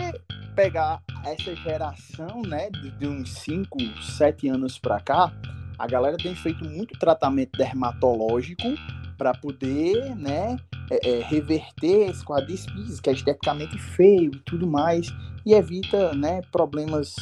pegar 0.55 1.03
essa 1.25 1.57
geração, 1.57 2.43
né, 2.43 2.69
de, 2.99 3.07
uns 3.07 3.33
5, 3.33 3.79
7 4.19 4.49
anos 4.49 4.79
pra 4.79 5.01
cá, 5.01 5.33
a 5.79 5.87
galera 5.87 6.19
tem 6.19 6.35
feito 6.35 6.63
muito 6.67 6.99
tratamento 6.99 7.57
dermatológico 7.57 8.75
para 9.17 9.33
poder, 9.33 10.15
né, 10.17 10.59
é, 10.91 11.13
é, 11.13 11.23
reverter 11.23 12.11
esse 12.11 12.23
quadro 12.23 12.49
de 12.49 12.57
espinhas, 12.57 13.01
que 13.01 13.09
é 13.09 13.15
esteticamente 13.15 13.79
feio 13.79 14.33
e 14.35 14.39
tudo 14.41 14.67
mais, 14.67 15.09
e 15.47 15.55
evita, 15.55 16.13
né, 16.13 16.43
problemas 16.53 17.15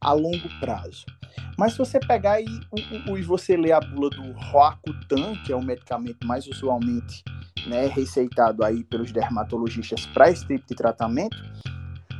a 0.00 0.12
longo 0.12 0.48
prazo. 0.60 1.04
Mas 1.56 1.72
se 1.72 1.78
você 1.78 1.98
pegar 1.98 2.40
e, 2.40 2.46
e 3.08 3.22
você 3.22 3.56
ler 3.56 3.72
a 3.72 3.80
bula 3.80 4.10
do 4.10 4.32
Roacutan, 4.32 5.34
que 5.44 5.52
é 5.52 5.56
o 5.56 5.62
medicamento 5.62 6.26
mais 6.26 6.46
usualmente 6.46 7.24
né, 7.66 7.86
receitado 7.86 8.64
aí 8.64 8.84
pelos 8.84 9.10
dermatologistas 9.12 10.06
para 10.06 10.30
esse 10.30 10.46
tipo 10.46 10.66
de 10.68 10.74
tratamento, 10.74 11.36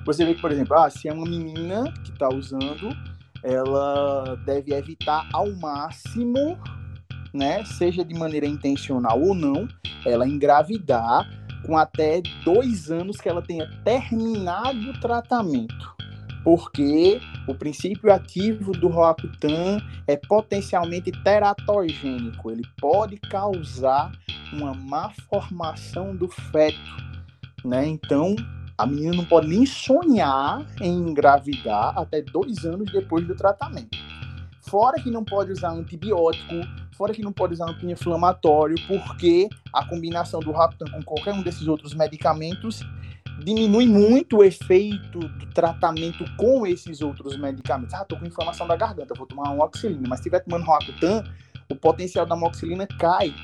você 0.04 0.24
vê 0.24 0.34
que, 0.34 0.40
por 0.40 0.52
exemplo, 0.52 0.76
ah, 0.76 0.88
se 0.88 1.08
é 1.08 1.12
uma 1.12 1.26
menina 1.26 1.92
que 2.04 2.12
está 2.12 2.28
usando, 2.28 2.96
ela 3.42 4.36
deve 4.44 4.72
evitar 4.72 5.28
ao 5.32 5.52
máximo, 5.56 6.58
né, 7.34 7.64
seja 7.64 8.04
de 8.04 8.14
maneira 8.14 8.46
intencional 8.46 9.20
ou 9.20 9.34
não, 9.34 9.68
ela 10.04 10.26
engravidar 10.26 11.28
com 11.66 11.76
até 11.76 12.22
dois 12.44 12.90
anos 12.90 13.16
que 13.16 13.28
ela 13.28 13.42
tenha 13.42 13.68
terminado 13.84 14.90
o 14.90 15.00
tratamento 15.00 15.95
porque 16.47 17.20
o 17.49 17.57
princípio 17.57 18.12
ativo 18.12 18.70
do 18.70 18.86
Roacutan 18.86 19.80
é 20.07 20.16
potencialmente 20.16 21.11
teratogênico, 21.24 22.53
ele 22.53 22.62
pode 22.80 23.16
causar 23.16 24.12
uma 24.53 24.72
má 24.72 25.11
formação 25.28 26.14
do 26.14 26.28
feto, 26.28 26.78
né? 27.64 27.84
Então, 27.88 28.36
a 28.78 28.86
menina 28.86 29.16
não 29.16 29.24
pode 29.24 29.49
nem 29.49 29.66
sonhar 29.66 30.64
em 30.80 30.92
engravidar 30.92 31.99
até 31.99 32.22
dois 32.22 32.64
anos 32.64 32.92
depois 32.92 33.26
do 33.26 33.34
tratamento. 33.34 33.99
Fora 34.61 35.03
que 35.03 35.11
não 35.11 35.24
pode 35.24 35.51
usar 35.51 35.70
antibiótico, 35.70 36.55
fora 36.97 37.12
que 37.12 37.22
não 37.22 37.32
pode 37.32 37.55
usar 37.55 37.70
anti-inflamatório, 37.70 38.76
porque 38.86 39.49
a 39.72 39.84
combinação 39.84 40.38
do 40.38 40.53
Roacutan 40.53 40.92
com 40.92 41.03
qualquer 41.03 41.34
um 41.34 41.42
desses 41.42 41.66
outros 41.66 41.92
medicamentos 41.92 42.84
diminui 43.39 43.87
muito 43.87 44.39
o 44.39 44.45
efeito 44.45 45.18
do 45.18 45.47
tratamento 45.53 46.24
com 46.37 46.66
esses 46.66 47.01
outros 47.03 47.37
medicamentos. 47.39 47.95
Ah, 47.95 48.05
tô 48.05 48.16
com 48.16 48.26
inflamação 48.26 48.66
da 48.66 48.76
garganta, 48.76 49.14
vou 49.14 49.26
tomar 49.26 49.51
uma 49.51 49.64
oxilina, 49.64 50.09
mas 50.09 50.18
se 50.18 50.22
estiver 50.22 50.41
tomando 50.41 50.64
Roacutan, 50.64 51.24
o 51.70 51.76
potencial 51.76 52.26
da 52.26 52.37
moxilina 52.37 52.87
cai. 52.99 53.34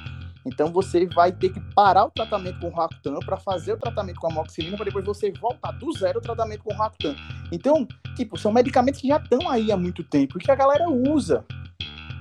Então 0.45 0.73
você 0.73 1.07
vai 1.07 1.31
ter 1.31 1.51
que 1.51 1.61
parar 1.75 2.07
o 2.07 2.11
tratamento 2.11 2.59
com 2.59 2.69
Roacutan 2.69 3.19
para 3.21 3.37
fazer 3.37 3.75
o 3.75 3.77
tratamento 3.77 4.19
com 4.19 4.29
a 4.29 4.35
moxilina 4.35 4.77
para 4.77 4.87
depois 4.87 5.05
você 5.05 5.33
voltar 5.33 5.73
do 5.73 5.93
zero 5.93 6.19
o 6.19 6.23
tratamento 6.23 6.65
com 6.65 6.75
Roacutan. 6.75 7.15
Então, 7.51 7.87
tipo, 8.17 8.37
são 8.37 8.53
medicamentos 8.53 9.01
que 9.01 9.09
já 9.09 9.19
estão 9.19 9.49
aí 9.49 9.71
há 9.71 9.77
muito 9.77 10.03
tempo 10.03 10.39
e 10.39 10.41
que 10.43 10.51
a 10.51 10.57
galera 10.57 10.89
usa. 10.89 11.45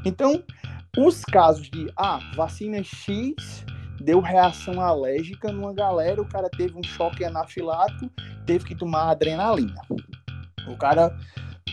Então, 0.06 0.44
os 0.98 1.24
casos 1.24 1.70
de 1.70 1.92
ah, 1.96 2.20
vacina 2.36 2.84
X 2.84 3.66
deu 4.02 4.20
reação 4.20 4.82
alérgica 4.82 5.52
numa 5.52 5.74
galera, 5.74 6.22
o 6.22 6.28
cara 6.28 6.50
teve 6.50 6.78
um 6.78 6.84
choque 6.84 7.24
anafilático, 7.24 8.12
teve 8.46 8.66
que 8.66 8.76
tomar 8.76 9.12
adrenalina. 9.12 9.80
O 10.68 10.76
cara, 10.78 11.16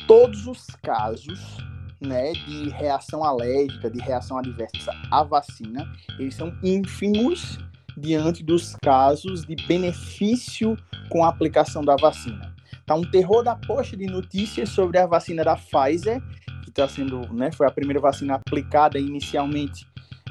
todos 0.06 0.46
os 0.46 0.66
casos, 0.82 1.56
né, 2.00 2.32
de 2.32 2.68
reação 2.70 3.24
alérgica, 3.24 3.90
de 3.90 4.00
reação 4.00 4.38
adversa 4.38 4.92
à 5.10 5.22
vacina, 5.22 5.90
eles 6.18 6.34
são 6.34 6.56
ínfimos 6.62 7.58
diante 7.96 8.44
dos 8.44 8.76
casos 8.82 9.44
de 9.44 9.56
benefício 9.66 10.76
com 11.10 11.24
a 11.24 11.28
aplicação 11.28 11.84
da 11.84 11.96
vacina. 11.96 12.54
Tá 12.86 12.94
um 12.94 13.10
terror 13.10 13.42
da 13.42 13.56
posta 13.56 13.96
de 13.96 14.06
notícias 14.06 14.68
sobre 14.70 14.98
a 14.98 15.06
vacina 15.06 15.44
da 15.44 15.56
Pfizer, 15.56 16.22
que 16.62 16.70
está 16.70 16.88
sendo, 16.88 17.20
né, 17.32 17.50
foi 17.50 17.66
a 17.66 17.70
primeira 17.70 18.00
vacina 18.00 18.34
aplicada 18.34 18.98
inicialmente 18.98 19.86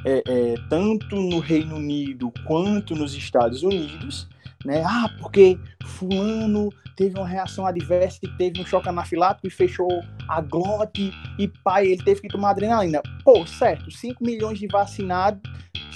é, 0.05 0.23
é, 0.27 0.55
tanto 0.69 1.15
no 1.15 1.39
Reino 1.39 1.75
Unido 1.75 2.31
quanto 2.45 2.95
nos 2.95 3.13
Estados 3.13 3.63
Unidos, 3.63 4.27
né? 4.65 4.83
Ah, 4.85 5.09
porque 5.19 5.57
fulano 5.85 6.69
teve 6.95 7.17
uma 7.17 7.27
reação 7.27 7.65
adversa 7.65 8.19
e 8.23 8.27
teve 8.37 8.59
um 8.59 8.65
choque 8.65 8.89
anafilático 8.89 9.47
e 9.47 9.51
fechou 9.51 9.87
a 10.27 10.41
glote 10.41 11.13
e 11.37 11.47
pai, 11.47 11.87
ele 11.87 12.03
teve 12.03 12.21
que 12.21 12.27
tomar 12.27 12.51
adrenalina. 12.51 13.01
Pô, 13.23 13.45
certo, 13.45 13.91
5 13.91 14.23
milhões 14.23 14.59
de 14.59 14.67
vacinados, 14.67 15.41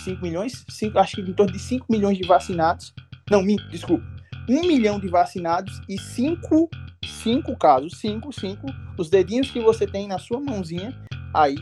5 0.03 0.21
milhões, 0.21 0.63
5, 0.69 0.99
acho 0.99 1.15
que 1.15 1.21
em 1.21 1.33
torno 1.33 1.53
de 1.53 1.59
5 1.59 1.87
milhões 1.89 2.17
de 2.17 2.27
vacinados, 2.27 2.93
não, 3.29 3.43
desculpa, 3.71 4.05
1 4.47 4.61
milhão 4.67 4.99
de 4.99 5.07
vacinados 5.07 5.81
e 5.89 5.97
5 5.97 6.69
cinco 7.23 7.55
casos, 7.57 7.99
5, 7.99 8.31
5, 8.31 8.67
os 8.97 9.09
dedinhos 9.09 9.51
que 9.51 9.59
você 9.59 9.85
tem 9.85 10.07
na 10.07 10.17
sua 10.17 10.39
mãozinha 10.39 10.95
aí 11.33 11.55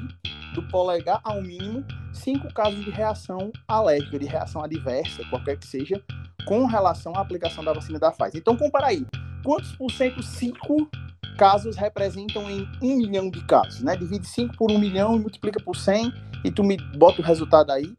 do 0.53 0.63
polegar 0.63 1.19
ao 1.23 1.41
mínimo, 1.41 1.85
cinco 2.13 2.51
casos 2.53 2.83
de 2.83 2.89
reação 2.89 3.51
alérgica, 3.67 4.19
de 4.19 4.25
reação 4.25 4.63
adversa, 4.63 5.23
qualquer 5.29 5.57
que 5.57 5.67
seja, 5.67 6.01
com 6.45 6.65
relação 6.65 7.13
à 7.15 7.21
aplicação 7.21 7.63
da 7.63 7.73
vacina 7.73 7.99
da 7.99 8.11
Pfizer. 8.11 8.41
Então, 8.41 8.57
compara 8.57 8.87
aí. 8.87 9.05
Quantos 9.43 9.71
por 9.75 9.91
cento 9.91 10.21
cinco 10.21 10.89
casos 11.37 11.77
representam 11.77 12.49
em 12.49 12.67
um 12.81 12.97
milhão 12.97 13.29
de 13.29 13.43
casos? 13.45 13.81
Né? 13.81 13.95
Divide 13.95 14.27
5 14.27 14.57
por 14.57 14.71
um 14.71 14.77
milhão 14.77 15.15
e 15.15 15.19
multiplica 15.19 15.61
por 15.63 15.75
100 15.75 16.11
e 16.43 16.51
tu 16.51 16.63
me 16.63 16.75
bota 16.97 17.21
o 17.21 17.25
resultado 17.25 17.71
aí 17.71 17.93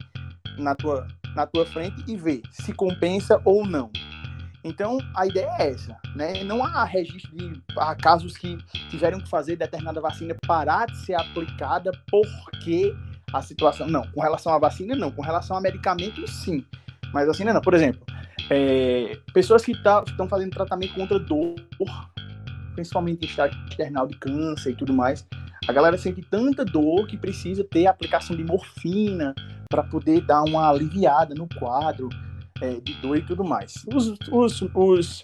na 0.57 0.75
tua, 0.75 1.07
na 1.35 1.47
tua 1.47 1.65
frente 1.65 2.03
e 2.07 2.15
vê 2.15 2.41
se 2.51 2.71
compensa 2.73 3.41
ou 3.43 3.65
não. 3.65 3.89
Então, 4.63 4.99
a 5.15 5.25
ideia 5.25 5.49
é 5.59 5.71
essa, 5.71 5.97
né? 6.15 6.43
Não 6.43 6.63
há 6.63 6.83
registro 6.83 7.35
de 7.35 7.61
casos 8.01 8.37
que 8.37 8.57
tiveram 8.89 9.19
que 9.19 9.27
fazer 9.27 9.55
determinada 9.55 9.99
vacina 9.99 10.35
parar 10.45 10.85
de 10.85 10.97
ser 10.97 11.15
aplicada 11.15 11.91
porque 12.09 12.95
a 13.33 13.41
situação. 13.41 13.87
Não, 13.87 14.05
com 14.11 14.21
relação 14.21 14.53
à 14.53 14.59
vacina, 14.59 14.95
não. 14.95 15.11
Com 15.11 15.21
relação 15.21 15.57
a 15.57 15.61
medicamentos, 15.61 16.29
sim. 16.29 16.65
Mas 17.11 17.27
vacina, 17.27 17.53
não. 17.53 17.61
Por 17.61 17.73
exemplo, 17.73 18.01
é, 18.49 19.17
pessoas 19.33 19.63
que 19.63 19.75
tá, 19.81 20.03
estão 20.05 20.27
fazendo 20.27 20.51
tratamento 20.51 20.93
contra 20.93 21.17
dor, 21.17 21.55
principalmente 22.75 23.25
estágio 23.25 23.59
external 23.67 24.07
de 24.07 24.15
câncer 24.17 24.71
e 24.71 24.75
tudo 24.75 24.93
mais, 24.93 25.25
a 25.67 25.73
galera 25.73 25.97
sente 25.97 26.21
tanta 26.21 26.65
dor 26.65 27.07
que 27.07 27.17
precisa 27.17 27.63
ter 27.63 27.87
aplicação 27.87 28.35
de 28.35 28.43
morfina 28.43 29.33
para 29.69 29.83
poder 29.83 30.21
dar 30.21 30.43
uma 30.43 30.69
aliviada 30.69 31.33
no 31.33 31.47
quadro 31.47 32.09
é, 32.61 32.79
de 32.79 32.93
dor 33.01 33.17
e 33.17 33.25
tudo 33.25 33.43
mais. 33.43 33.73
Os, 33.93 34.15
os, 34.31 34.61
os 34.61 35.23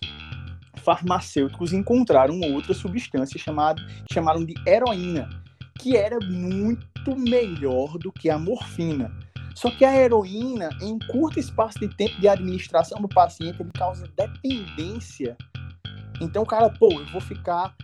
farmacêuticos 0.78 1.74
encontraram 1.74 2.40
outra 2.54 2.74
substância 2.74 3.40
chamada 3.40 3.82
chamaram 4.12 4.44
de 4.44 4.54
heroína, 4.66 5.30
que 5.80 5.96
era 5.96 6.18
muito 6.20 7.16
melhor 7.16 7.98
do 7.98 8.12
que 8.12 8.30
a 8.30 8.38
morfina. 8.38 9.12
Só 9.56 9.72
que 9.72 9.84
a 9.84 9.96
heroína, 9.96 10.70
em 10.82 10.94
um 10.94 11.00
curto 11.00 11.40
espaço 11.40 11.80
de 11.80 11.88
tempo 11.88 12.20
de 12.20 12.28
administração 12.28 13.02
do 13.02 13.08
paciente, 13.08 13.62
ele 13.62 13.72
causa 13.72 14.08
dependência. 14.16 15.36
Então 16.22 16.44
o 16.44 16.46
cara, 16.46 16.70
pô, 16.70 16.92
eu 16.92 17.06
vou 17.08 17.22
ficar, 17.22 17.76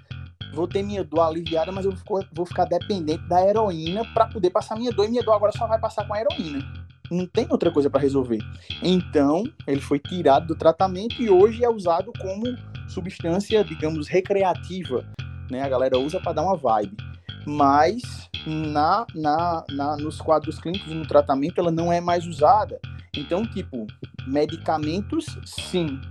vou 0.54 0.68
ter 0.68 0.84
minha 0.84 1.04
dor 1.04 1.22
aliviada, 1.22 1.72
mas 1.72 1.86
eu 1.86 1.94
vou 2.32 2.46
ficar 2.46 2.66
dependente 2.66 3.28
da 3.28 3.44
heroína 3.44 4.06
para 4.14 4.28
poder 4.28 4.52
passar 4.52 4.76
minha 4.76 4.92
dor, 4.92 5.06
e 5.06 5.10
minha 5.10 5.24
dor 5.24 5.34
agora 5.34 5.52
só 5.52 5.68
vai 5.68 5.80
passar 5.80 6.08
com 6.08 6.14
a 6.14 6.20
heroína 6.20 6.84
não 7.14 7.26
tem 7.26 7.48
outra 7.50 7.72
coisa 7.72 7.90
para 7.90 8.02
resolver. 8.02 8.40
Então, 8.82 9.44
ele 9.68 9.82
foi 9.82 10.00
tirado 10.00 10.48
do 10.48 10.56
tratamento 10.56 11.22
e 11.22 11.30
hoje 11.30 11.64
é 11.64 11.70
usado 11.70 12.12
como 12.20 12.44
substância, 12.88 13.64
digamos, 13.64 14.08
recreativa. 14.08 15.06
Né? 15.50 15.62
A 15.62 15.70
galera 15.70 15.98
usa 15.98 16.20
para 16.20 16.34
dar 16.34 16.44
uma 16.44 16.58
vibe. 16.58 16.98
Mas 17.46 18.02
na, 18.46 19.06
na, 19.14 19.66
na, 19.70 19.98
nos 19.98 20.20
quadros 20.20 20.60
clínicos 20.60 20.94
no 20.94 21.06
tratamento 21.06 21.60
ela 21.60 21.72
não 21.72 21.92
é 21.92 22.02
mais 22.02 22.26
usada. 22.26 22.80
Então, 23.16 23.46
tipo, 23.46 23.86
medicamentos, 24.26 25.26
sim, 25.46 26.02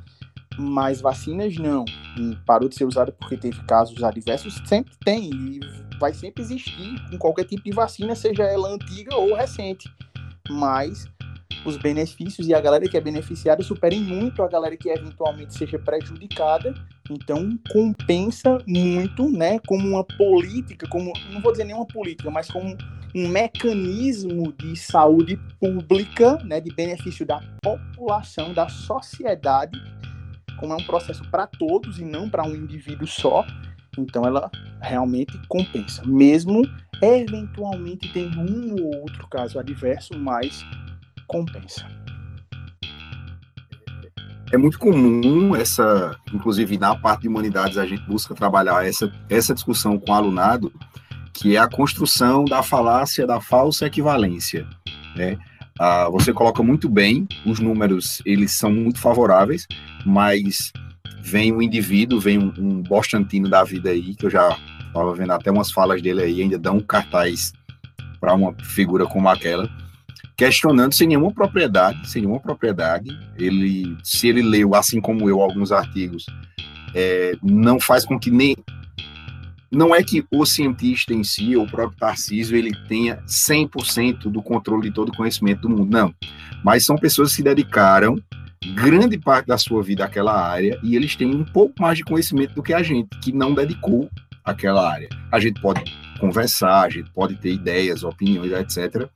mas 0.57 1.01
vacinas 1.01 1.57
não. 1.57 1.85
E 2.17 2.37
parou 2.47 2.69
de 2.69 2.77
ser 2.77 2.85
usada 2.85 3.11
porque 3.13 3.37
teve 3.37 3.61
casos 3.65 4.03
adversos, 4.05 4.63
sempre 4.67 4.95
tem 5.05 5.31
e 5.31 5.61
vai 5.99 6.13
sempre 6.13 6.43
existir 6.43 7.01
com 7.11 7.19
qualquer 7.19 7.45
tipo 7.45 7.65
de 7.65 7.73
vacina, 7.73 8.15
seja 8.15 8.45
ela 8.45 8.69
antiga 8.69 9.17
ou 9.17 9.35
recente 9.35 9.89
mas 10.51 11.07
os 11.65 11.77
benefícios 11.77 12.49
e 12.49 12.55
a 12.55 12.61
galera 12.61 12.89
que 12.89 12.97
é 12.97 13.01
beneficiada 13.01 13.63
superem 13.63 14.01
muito 14.01 14.43
a 14.43 14.49
galera 14.49 14.77
que 14.77 14.89
eventualmente 14.89 15.55
seja 15.55 15.79
prejudicada. 15.79 16.75
Então 17.11 17.59
compensa 17.71 18.59
muito, 18.67 19.31
né, 19.31 19.59
como 19.67 19.89
uma 19.89 20.05
política, 20.05 20.89
como 20.89 21.13
não 21.31 21.41
vou 21.41 21.53
dizer 21.53 21.65
nenhuma 21.65 21.87
política, 21.87 22.31
mas 22.31 22.51
como 22.51 22.77
um 23.15 23.29
mecanismo 23.29 24.53
de 24.53 24.75
saúde 24.75 25.39
pública, 25.61 26.39
né, 26.45 26.61
de 26.61 26.73
benefício 26.75 27.27
da 27.27 27.41
população, 27.63 28.55
da 28.55 28.69
sociedade, 28.69 29.79
como 30.59 30.73
é 30.73 30.77
um 30.77 30.85
processo 30.85 31.23
para 31.31 31.47
todos 31.47 31.99
e 31.99 32.05
não 32.05 32.29
para 32.29 32.45
um 32.45 32.55
indivíduo 32.55 33.07
só. 33.07 33.45
Então 33.99 34.25
ela 34.25 34.51
realmente 34.81 35.39
compensa, 35.49 36.03
mesmo 36.07 36.63
eventualmente 37.03 38.11
tendo 38.13 38.41
um 38.41 38.77
ou 38.81 39.01
outro 39.03 39.27
caso 39.29 39.59
adverso, 39.59 40.17
mas 40.17 40.65
compensa. 41.27 41.87
É 44.53 44.57
muito 44.57 44.79
comum 44.79 45.57
essa, 45.57 46.17
inclusive 46.33 46.79
na 46.79 46.95
parte 46.95 47.23
de 47.23 47.29
humanidades 47.29 47.79
a 47.79 47.87
gente 47.87 48.07
busca 48.07 48.35
trabalhar 48.35 48.87
essa, 48.87 49.11
essa 49.29 49.55
discussão 49.55 49.99
com 49.99 50.13
o 50.13 50.15
alunado, 50.15 50.73
que 51.33 51.57
é 51.57 51.59
a 51.59 51.69
construção 51.69 52.45
da 52.45 52.63
falácia 52.63 53.27
da 53.27 53.41
falsa 53.41 53.87
equivalência, 53.87 54.67
né? 55.17 55.39
Ah, 55.81 56.07
você 56.11 56.35
coloca 56.35 56.63
muito 56.63 56.87
bem, 56.87 57.27
os 57.47 57.59
números 57.59 58.21
eles 58.27 58.53
são 58.53 58.71
muito 58.71 59.01
favoráveis, 59.01 59.67
mas 60.05 60.71
vem 61.23 61.51
um 61.51 61.63
indivíduo, 61.63 62.21
vem 62.21 62.39
um, 62.39 62.53
um 62.59 62.83
bostantino 62.83 63.49
da 63.49 63.65
vida 63.65 63.89
aí, 63.89 64.15
que 64.15 64.27
eu 64.27 64.31
já 64.31 64.55
estava 64.93 65.15
vendo 65.15 65.33
até 65.33 65.51
umas 65.51 65.71
falas 65.71 66.03
dele 66.03 66.23
aí, 66.23 66.43
ainda 66.43 66.59
dão 66.59 66.81
cartaz 66.81 67.53
para 68.21 68.35
uma 68.35 68.55
figura 68.63 69.07
como 69.07 69.29
aquela, 69.29 69.69
questionando 70.37 70.95
sem 70.95 71.09
nenhuma 71.09 71.33
propriedade, 71.33 72.09
sem 72.09 72.23
nenhuma 72.23 72.41
propriedade, 72.41 73.09
ele, 73.37 73.97
se 74.05 74.29
ele 74.29 74.43
leu, 74.43 74.75
assim 74.75 75.01
como 75.01 75.29
eu, 75.29 75.41
alguns 75.41 75.73
artigos, 75.73 76.27
é, 76.95 77.33
não 77.43 77.81
faz 77.81 78.05
com 78.05 78.19
que 78.19 78.31
nem 78.31 78.57
não 79.71 79.95
é 79.95 80.03
que 80.03 80.23
o 80.31 80.45
cientista 80.45 81.15
em 81.15 81.25
si, 81.25 81.57
ou 81.57 81.65
o 81.65 81.71
próprio 81.71 81.99
Tarcísio, 81.99 82.59
ele 82.59 82.75
tenha 82.87 83.17
100% 83.27 84.31
do 84.31 84.43
controle 84.43 84.91
de 84.91 84.95
todo 84.95 85.09
o 85.09 85.17
conhecimento 85.17 85.63
do 85.63 85.71
mundo, 85.71 85.91
não. 85.91 86.15
Mas 86.63 86.85
são 86.85 86.95
pessoas 86.95 87.31
que 87.31 87.37
se 87.37 87.43
dedicaram 87.43 88.23
grande 88.75 89.19
parte 89.19 89.47
da 89.47 89.57
sua 89.57 89.83
vida 89.83 90.05
àquela 90.05 90.39
área 90.39 90.79
e 90.83 90.95
eles 90.95 91.17
têm 91.17 91.35
um 91.35 91.43
pouco 91.43 91.81
mais 91.81 91.97
de 91.97 92.05
conhecimento 92.05 92.55
do 92.55 92.63
que 92.63 92.75
a 92.75 92.83
gente, 92.83 93.09
que 93.21 93.33
não 93.33 93.55
dedicou 93.55 94.11
àquela 94.45 94.91
área. 94.91 95.09
A 95.31 95.41
gente 95.41 95.61
pode 95.61 95.83
conversar, 96.21 96.83
a 96.83 96.91
gente 96.91 97.11
pode 97.13 97.37
ter 97.37 97.53
ideias, 97.53 98.05
opiniões, 98.05 98.53
etc. 98.53 99.09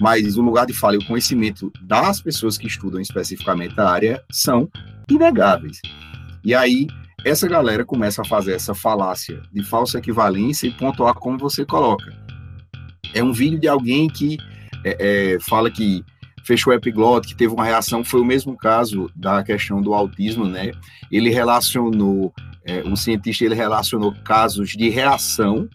Mas 0.00 0.36
o 0.36 0.42
lugar 0.42 0.66
de 0.66 0.72
fala 0.72 0.94
e 0.94 0.98
o 0.98 1.06
conhecimento 1.06 1.72
das 1.82 2.20
pessoas 2.20 2.58
que 2.58 2.66
estudam 2.66 3.00
especificamente 3.00 3.78
a 3.80 3.88
área 3.88 4.24
são 4.30 4.68
inegáveis. 5.10 5.80
E 6.44 6.54
aí, 6.54 6.86
essa 7.24 7.48
galera 7.48 7.84
começa 7.84 8.22
a 8.22 8.24
fazer 8.24 8.52
essa 8.52 8.74
falácia 8.74 9.42
de 9.52 9.62
falsa 9.64 9.98
equivalência 9.98 10.66
e 10.66 10.72
pontuar 10.72 11.14
como 11.14 11.38
você 11.38 11.64
coloca. 11.64 12.12
É 13.14 13.22
um 13.22 13.32
vídeo 13.32 13.58
de 13.58 13.68
alguém 13.68 14.08
que 14.08 14.36
é, 14.84 15.34
é, 15.34 15.38
fala 15.40 15.70
que 15.70 16.04
fechou 16.46 16.72
o 16.72 16.76
epiglote, 16.76 17.26
que 17.26 17.34
teve 17.34 17.52
uma 17.52 17.64
reação, 17.64 18.04
foi 18.04 18.20
o 18.20 18.24
mesmo 18.24 18.56
caso 18.56 19.10
da 19.16 19.42
questão 19.42 19.82
do 19.82 19.92
autismo, 19.92 20.44
né? 20.46 20.70
Ele 21.10 21.28
relacionou, 21.28 22.32
é, 22.64 22.84
um 22.84 22.94
cientista, 22.94 23.44
ele 23.44 23.56
relacionou 23.56 24.14
casos 24.24 24.70
de 24.70 24.88
reação, 24.88 25.68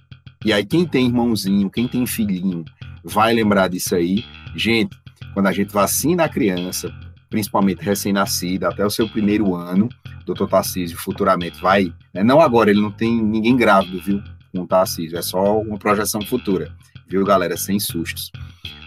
e 0.45 0.53
aí 0.53 0.65
quem 0.65 0.86
tem 0.86 1.07
irmãozinho, 1.07 1.69
quem 1.69 1.89
tem 1.89 2.07
filhinho, 2.07 2.63
vai 3.03 3.34
lembrar 3.34 3.67
disso 3.67 3.93
aí. 3.93 4.24
Gente, 4.55 4.97
quando 5.34 5.47
a 5.47 5.51
gente 5.51 5.74
vacina 5.74 6.24
a 6.24 6.30
criança, 6.30 6.89
principalmente 7.30 7.82
recém-nascida, 7.82 8.69
até 8.69 8.86
o 8.86 8.89
seu 8.89 9.09
primeiro 9.09 9.53
ano, 9.53 9.89
doutor 10.26 10.47
Tarcísio 10.47 10.97
futuramente 10.97 11.61
vai, 11.61 11.93
né? 12.13 12.24
não 12.24 12.39
agora, 12.39 12.72
ele 12.72 12.82
não 12.82 12.91
tem 12.91 13.22
ninguém 13.22 13.57
grávido, 13.57 14.01
viu, 14.01 14.24
com 14.53 14.61
o 14.61 14.67
Tarcísio, 14.67 15.17
é 15.17 15.22
só 15.22 15.59
uma 15.59 15.78
projeção 15.78 16.22
futura, 16.22 16.74
viu, 17.09 17.26
galera, 17.26 17.57
sem 17.57 17.78
sustos. 17.78 18.32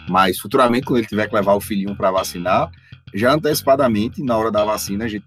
Mas 0.08 0.38
futuramente, 0.38 0.86
quando 0.86 0.98
ele 0.98 1.06
tiver 1.06 1.26
que 1.28 1.34
levar 1.34 1.54
o 1.54 1.60
filhinho 1.60 1.96
para 1.96 2.10
vacinar, 2.10 2.70
já 3.14 3.32
antecipadamente, 3.32 4.22
na 4.22 4.36
hora 4.36 4.50
da 4.50 4.64
vacina, 4.64 5.04
a 5.04 5.08
gente 5.08 5.24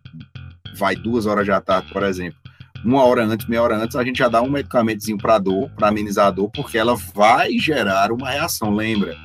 vai 0.76 0.96
duas 0.96 1.26
horas 1.26 1.48
da 1.48 1.60
tarde, 1.60 1.92
por 1.92 2.04
exemplo, 2.04 2.38
uma 2.84 3.04
hora 3.04 3.26
antes, 3.26 3.48
meia 3.48 3.62
hora 3.62 3.78
antes, 3.78 3.96
a 3.96 4.04
gente 4.04 4.20
já 4.20 4.28
dá 4.28 4.42
um 4.42 4.50
medicamentozinho 4.50 5.18
para 5.18 5.40
dor, 5.40 5.70
para 5.72 5.88
amenizar 5.88 6.28
a 6.28 6.32
dor, 6.32 6.50
porque 6.52 6.78
ela 6.78 6.96
vai 7.14 7.58
gerar 7.58 8.12
uma 8.12 8.30
reação, 8.30 8.74
lembra? 8.74 9.16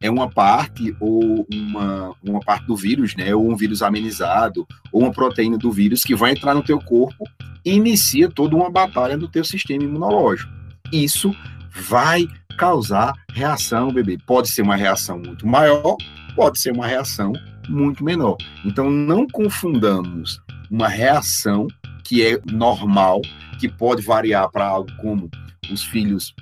É 0.00 0.10
uma 0.10 0.30
parte 0.30 0.94
ou 1.00 1.46
uma, 1.52 2.14
uma 2.22 2.40
parte 2.40 2.66
do 2.66 2.76
vírus, 2.76 3.16
né? 3.16 3.34
Ou 3.34 3.50
um 3.50 3.56
vírus 3.56 3.82
amenizado, 3.82 4.66
ou 4.92 5.02
uma 5.02 5.12
proteína 5.12 5.56
do 5.58 5.72
vírus 5.72 6.02
que 6.02 6.14
vai 6.14 6.32
entrar 6.32 6.54
no 6.54 6.62
teu 6.62 6.78
corpo 6.78 7.24
e 7.64 7.72
inicia 7.72 8.28
toda 8.28 8.54
uma 8.54 8.70
batalha 8.70 9.16
do 9.16 9.28
teu 9.28 9.44
sistema 9.44 9.84
imunológico. 9.84 10.52
Isso 10.92 11.34
vai 11.74 12.28
causar 12.56 13.14
reação, 13.32 13.92
bebê. 13.92 14.18
Pode 14.26 14.48
ser 14.48 14.62
uma 14.62 14.76
reação 14.76 15.18
muito 15.18 15.46
maior, 15.46 15.96
pode 16.34 16.58
ser 16.58 16.72
uma 16.72 16.86
reação 16.86 17.32
muito 17.68 18.04
menor. 18.04 18.36
Então, 18.64 18.90
não 18.90 19.26
confundamos 19.26 20.40
uma 20.70 20.88
reação 20.88 21.66
que 22.04 22.24
é 22.24 22.38
normal, 22.50 23.22
que 23.58 23.68
pode 23.68 24.02
variar 24.02 24.50
para 24.50 24.66
algo 24.66 24.90
como 25.00 25.30
os 25.70 25.82
filhos 25.82 26.34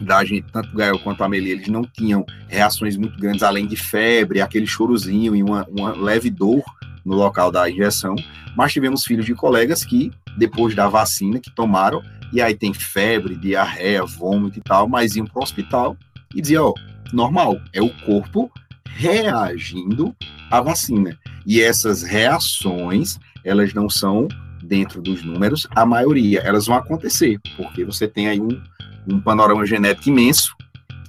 da 0.00 0.24
gente, 0.24 0.46
tanto 0.52 0.70
o 0.70 0.76
Gael 0.76 0.98
quanto 0.98 1.22
a 1.22 1.26
Amelie, 1.26 1.52
eles 1.52 1.68
não 1.68 1.82
tinham 1.82 2.24
reações 2.48 2.96
muito 2.96 3.18
grandes, 3.18 3.42
além 3.42 3.66
de 3.66 3.76
febre, 3.76 4.40
aquele 4.40 4.66
chorozinho 4.66 5.34
e 5.34 5.42
uma, 5.42 5.66
uma 5.68 5.92
leve 5.92 6.30
dor 6.30 6.62
no 7.04 7.14
local 7.14 7.50
da 7.50 7.68
injeção, 7.68 8.14
mas 8.56 8.72
tivemos 8.72 9.04
filhos 9.04 9.26
de 9.26 9.34
colegas 9.34 9.84
que, 9.84 10.10
depois 10.36 10.74
da 10.74 10.88
vacina 10.88 11.38
que 11.38 11.50
tomaram, 11.50 12.02
e 12.34 12.42
aí 12.42 12.52
tem 12.52 12.74
febre, 12.74 13.36
diarreia, 13.36 14.04
vômito 14.04 14.58
e 14.58 14.62
tal, 14.62 14.88
mas 14.88 15.14
iam 15.14 15.24
para 15.24 15.38
o 15.38 15.42
hospital 15.44 15.96
e 16.34 16.42
diziam, 16.42 16.66
ó, 16.66 16.74
normal, 17.12 17.60
é 17.72 17.80
o 17.80 17.88
corpo 18.00 18.50
reagindo 18.84 20.14
à 20.50 20.60
vacina. 20.60 21.16
E 21.46 21.60
essas 21.60 22.02
reações, 22.02 23.20
elas 23.44 23.72
não 23.72 23.88
são, 23.88 24.26
dentro 24.64 25.00
dos 25.00 25.22
números, 25.22 25.68
a 25.76 25.86
maioria, 25.86 26.40
elas 26.40 26.66
vão 26.66 26.74
acontecer, 26.74 27.38
porque 27.56 27.84
você 27.84 28.08
tem 28.08 28.28
aí 28.28 28.40
um, 28.40 28.60
um 29.06 29.20
panorama 29.20 29.64
genético 29.64 30.08
imenso, 30.08 30.56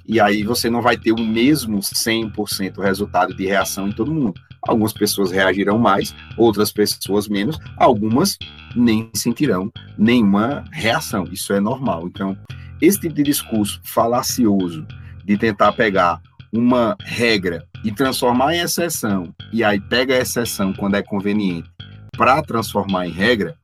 e 0.06 0.20
aí 0.20 0.44
você 0.44 0.70
não 0.70 0.80
vai 0.80 0.96
ter 0.96 1.10
o 1.10 1.18
mesmo 1.18 1.80
100% 1.80 2.80
resultado 2.80 3.34
de 3.34 3.44
reação 3.46 3.88
em 3.88 3.92
todo 3.92 4.14
mundo. 4.14 4.34
Algumas 4.66 4.92
pessoas 4.92 5.30
reagirão 5.30 5.78
mais, 5.78 6.14
outras 6.36 6.72
pessoas 6.72 7.28
menos, 7.28 7.58
algumas 7.76 8.38
nem 8.74 9.10
sentirão 9.14 9.70
nenhuma 9.96 10.64
reação. 10.72 11.24
Isso 11.30 11.52
é 11.52 11.60
normal. 11.60 12.06
Então, 12.06 12.36
esse 12.80 13.00
tipo 13.00 13.14
de 13.14 13.22
discurso 13.22 13.80
falacioso 13.84 14.86
de 15.24 15.36
tentar 15.36 15.72
pegar 15.72 16.20
uma 16.52 16.96
regra 17.00 17.64
e 17.84 17.90
transformar 17.92 18.54
em 18.54 18.60
exceção, 18.60 19.34
e 19.52 19.62
aí 19.62 19.80
pega 19.80 20.14
a 20.14 20.20
exceção 20.20 20.72
quando 20.72 20.94
é 20.94 21.02
conveniente 21.02 21.68
para 22.16 22.42
transformar 22.42 23.06
em 23.06 23.12
regra, 23.12 23.56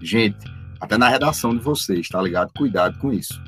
gente, 0.00 0.38
até 0.80 0.96
na 0.96 1.08
redação 1.08 1.56
de 1.56 1.62
vocês, 1.62 2.08
tá 2.08 2.20
ligado? 2.22 2.52
Cuidado 2.56 2.98
com 2.98 3.12
isso. 3.12 3.40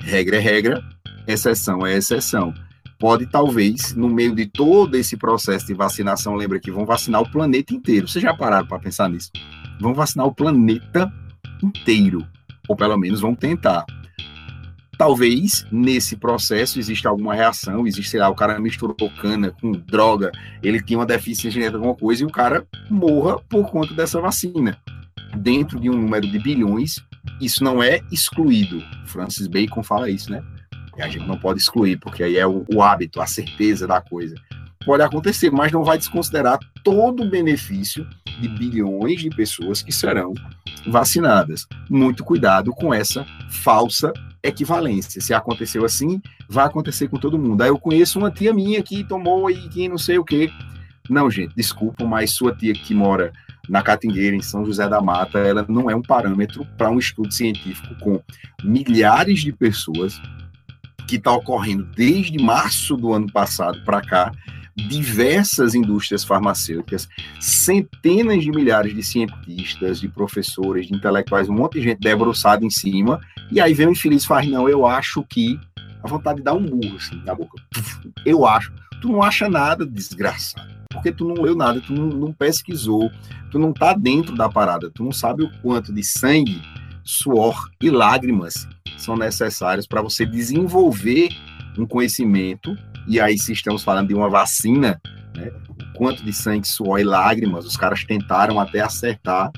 Regra 0.00 0.36
é 0.36 0.40
regra, 0.40 0.82
exceção 1.26 1.86
é 1.86 1.96
exceção. 1.96 2.52
Pode, 2.98 3.26
talvez, 3.26 3.94
no 3.94 4.08
meio 4.08 4.34
de 4.34 4.46
todo 4.46 4.96
esse 4.96 5.16
processo 5.16 5.66
de 5.66 5.74
vacinação, 5.74 6.34
lembra 6.34 6.58
que 6.58 6.70
vão 6.70 6.84
vacinar 6.84 7.22
o 7.22 7.30
planeta 7.30 7.72
inteiro. 7.72 8.08
Vocês 8.08 8.22
já 8.22 8.34
pararam 8.34 8.66
para 8.66 8.80
pensar 8.80 9.08
nisso? 9.08 9.30
Vão 9.80 9.94
vacinar 9.94 10.26
o 10.26 10.34
planeta 10.34 11.12
inteiro. 11.62 12.26
Ou 12.68 12.74
pelo 12.74 12.98
menos 12.98 13.20
vão 13.20 13.36
tentar. 13.36 13.86
Talvez 14.98 15.64
nesse 15.70 16.16
processo 16.16 16.80
exista 16.80 17.08
alguma 17.08 17.32
reação, 17.32 17.86
existe, 17.86 18.10
sei 18.10 18.20
lá, 18.20 18.28
o 18.28 18.34
cara 18.34 18.58
misturou 18.58 18.96
cana 19.22 19.52
com 19.52 19.70
droga, 19.70 20.32
ele 20.60 20.82
tinha 20.82 20.98
uma 20.98 21.06
deficiência 21.06 21.52
genética, 21.52 21.76
alguma 21.76 21.94
coisa, 21.94 22.24
e 22.24 22.26
o 22.26 22.30
cara 22.30 22.66
morra 22.90 23.38
por 23.48 23.70
conta 23.70 23.94
dessa 23.94 24.20
vacina. 24.20 24.76
Dentro 25.36 25.78
de 25.78 25.88
um 25.88 25.94
número 25.94 26.26
de 26.28 26.40
bilhões, 26.40 26.96
isso 27.40 27.62
não 27.62 27.80
é 27.80 28.00
excluído. 28.10 28.82
Francis 29.06 29.46
Bacon 29.46 29.84
fala 29.84 30.10
isso, 30.10 30.32
né? 30.32 30.42
E 30.98 31.02
a 31.02 31.08
gente 31.08 31.26
não 31.26 31.38
pode 31.38 31.60
excluir, 31.60 31.96
porque 31.96 32.24
aí 32.24 32.36
é 32.36 32.46
o, 32.46 32.66
o 32.74 32.82
hábito, 32.82 33.20
a 33.20 33.26
certeza 33.26 33.86
da 33.86 34.00
coisa. 34.00 34.34
Pode 34.84 35.02
acontecer, 35.02 35.50
mas 35.50 35.70
não 35.70 35.84
vai 35.84 35.96
desconsiderar 35.96 36.58
todo 36.82 37.22
o 37.22 37.30
benefício 37.30 38.06
de 38.40 38.48
bilhões 38.48 39.20
de 39.20 39.30
pessoas 39.30 39.80
que 39.80 39.92
serão 39.92 40.34
vacinadas. 40.86 41.66
Muito 41.88 42.24
cuidado 42.24 42.72
com 42.72 42.92
essa 42.92 43.24
falsa 43.48 44.12
equivalência. 44.42 45.20
Se 45.20 45.32
aconteceu 45.32 45.84
assim, 45.84 46.20
vai 46.48 46.66
acontecer 46.66 47.08
com 47.08 47.18
todo 47.18 47.38
mundo. 47.38 47.62
Aí 47.62 47.68
eu 47.68 47.78
conheço 47.78 48.18
uma 48.18 48.30
tia 48.30 48.52
minha 48.52 48.82
que 48.82 49.04
tomou 49.04 49.50
e 49.50 49.68
que 49.68 49.88
não 49.88 49.98
sei 49.98 50.18
o 50.18 50.24
quê. 50.24 50.50
Não, 51.08 51.30
gente, 51.30 51.54
desculpa, 51.54 52.04
mas 52.04 52.32
sua 52.32 52.54
tia 52.54 52.72
que 52.72 52.94
mora 52.94 53.32
na 53.68 53.82
Catingueira, 53.82 54.34
em 54.34 54.42
São 54.42 54.64
José 54.64 54.88
da 54.88 55.00
Mata, 55.00 55.38
ela 55.38 55.64
não 55.68 55.90
é 55.90 55.94
um 55.94 56.02
parâmetro 56.02 56.66
para 56.76 56.90
um 56.90 56.98
estudo 56.98 57.32
científico 57.32 57.94
com 58.00 58.20
milhares 58.64 59.40
de 59.40 59.52
pessoas 59.52 60.20
que 61.08 61.16
está 61.16 61.32
ocorrendo 61.32 61.84
desde 61.96 62.38
março 62.38 62.96
do 62.96 63.14
ano 63.14 63.32
passado 63.32 63.82
para 63.82 64.02
cá, 64.02 64.30
diversas 64.76 65.74
indústrias 65.74 66.22
farmacêuticas, 66.22 67.08
centenas 67.40 68.44
de 68.44 68.50
milhares 68.50 68.94
de 68.94 69.02
cientistas, 69.02 69.98
de 69.98 70.08
professores, 70.08 70.86
de 70.86 70.94
intelectuais, 70.94 71.48
um 71.48 71.54
monte 71.54 71.78
de 71.78 71.84
gente 71.84 72.00
debruçada 72.00 72.64
em 72.64 72.70
cima, 72.70 73.18
e 73.50 73.60
aí 73.60 73.72
vem 73.74 73.88
o 73.88 73.92
infeliz 73.92 74.22
e 74.22 74.26
faz, 74.26 74.46
não, 74.46 74.68
eu 74.68 74.86
acho 74.86 75.24
que 75.24 75.58
a 76.02 76.06
vontade 76.06 76.38
de 76.38 76.44
dar 76.44 76.54
um 76.54 76.64
burro 76.64 76.96
assim 76.96 77.20
na 77.24 77.34
boca. 77.34 77.60
Eu 78.24 78.46
acho. 78.46 78.72
Tu 79.00 79.08
não 79.08 79.22
acha 79.22 79.48
nada, 79.48 79.84
desgraçado. 79.84 80.68
Porque 80.92 81.10
tu 81.10 81.26
não 81.26 81.42
leu 81.42 81.56
nada, 81.56 81.80
tu 81.80 81.92
não, 81.92 82.06
não 82.06 82.32
pesquisou, 82.32 83.10
tu 83.50 83.58
não 83.58 83.72
tá 83.72 83.94
dentro 83.94 84.36
da 84.36 84.48
parada, 84.48 84.90
tu 84.90 85.02
não 85.02 85.12
sabe 85.12 85.44
o 85.44 85.50
quanto 85.60 85.92
de 85.92 86.02
sangue, 86.02 86.62
suor 87.04 87.68
e 87.80 87.90
lágrimas 87.90 88.68
são 88.98 89.16
necessários 89.16 89.86
para 89.86 90.02
você 90.02 90.26
desenvolver 90.26 91.28
um 91.78 91.86
conhecimento 91.86 92.76
e 93.08 93.18
aí, 93.18 93.38
se 93.38 93.54
estamos 93.54 93.82
falando 93.82 94.08
de 94.08 94.14
uma 94.14 94.28
vacina, 94.28 95.00
né, 95.34 95.50
o 95.66 95.92
quanto 95.96 96.22
de 96.22 96.30
sangue, 96.30 96.68
suor 96.68 97.00
e 97.00 97.04
lágrimas 97.04 97.64
os 97.64 97.74
caras 97.74 98.04
tentaram 98.04 98.60
até 98.60 98.80
acertar 98.80 99.50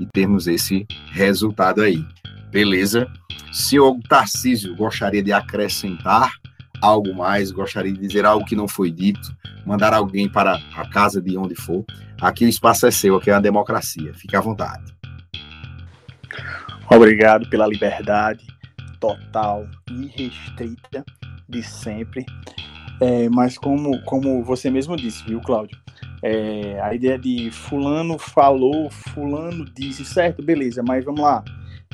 e 0.00 0.06
termos 0.06 0.46
esse 0.46 0.86
resultado 1.12 1.82
aí. 1.82 2.02
Beleza? 2.50 3.06
Senhor 3.52 3.94
Tarcísio, 4.08 4.74
gostaria 4.74 5.22
de 5.22 5.34
acrescentar 5.34 6.32
algo 6.80 7.14
mais? 7.14 7.50
Gostaria 7.50 7.92
de 7.92 8.00
dizer 8.00 8.24
algo 8.24 8.46
que 8.46 8.56
não 8.56 8.66
foi 8.66 8.90
dito? 8.90 9.36
Mandar 9.66 9.92
alguém 9.92 10.26
para 10.26 10.58
a 10.74 10.88
casa 10.88 11.20
de 11.20 11.36
onde 11.36 11.54
for? 11.54 11.84
Aqui 12.22 12.46
o 12.46 12.48
espaço 12.48 12.86
é 12.86 12.90
seu, 12.90 13.16
aqui 13.16 13.30
é 13.30 13.34
a 13.34 13.40
democracia. 13.40 14.14
Fique 14.14 14.34
à 14.34 14.40
vontade. 14.40 14.94
Obrigado 16.90 17.50
pela 17.50 17.66
liberdade 17.66 18.53
total 19.04 19.66
e 19.90 20.06
restrita 20.06 21.04
de 21.46 21.62
sempre. 21.62 22.24
É, 23.00 23.28
mas 23.28 23.58
como, 23.58 24.00
como 24.04 24.42
você 24.42 24.70
mesmo 24.70 24.96
disse, 24.96 25.22
viu, 25.24 25.40
Cláudio? 25.40 25.78
É, 26.22 26.80
a 26.80 26.94
ideia 26.94 27.18
de 27.18 27.50
fulano 27.50 28.18
falou, 28.18 28.88
fulano 28.88 29.66
disse, 29.66 30.04
certo, 30.04 30.42
beleza, 30.42 30.82
mas 30.82 31.04
vamos 31.04 31.20
lá. 31.20 31.44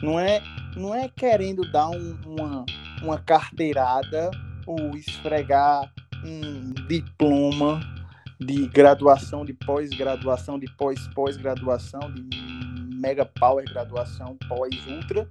Não 0.00 0.20
é, 0.20 0.40
não 0.76 0.94
é 0.94 1.08
querendo 1.08 1.68
dar 1.72 1.90
um, 1.90 2.16
uma, 2.24 2.64
uma 3.02 3.18
carteirada 3.18 4.30
ou 4.66 4.96
esfregar 4.96 5.90
um 6.24 6.72
diploma 6.86 7.80
de 8.38 8.68
graduação, 8.68 9.44
de 9.44 9.52
pós-graduação, 9.52 10.58
de 10.58 10.70
pós-pós-graduação, 10.76 12.00
de 12.12 12.30
mega 12.94 13.24
power 13.24 13.64
graduação, 13.64 14.36
pós-ultra, 14.48 15.28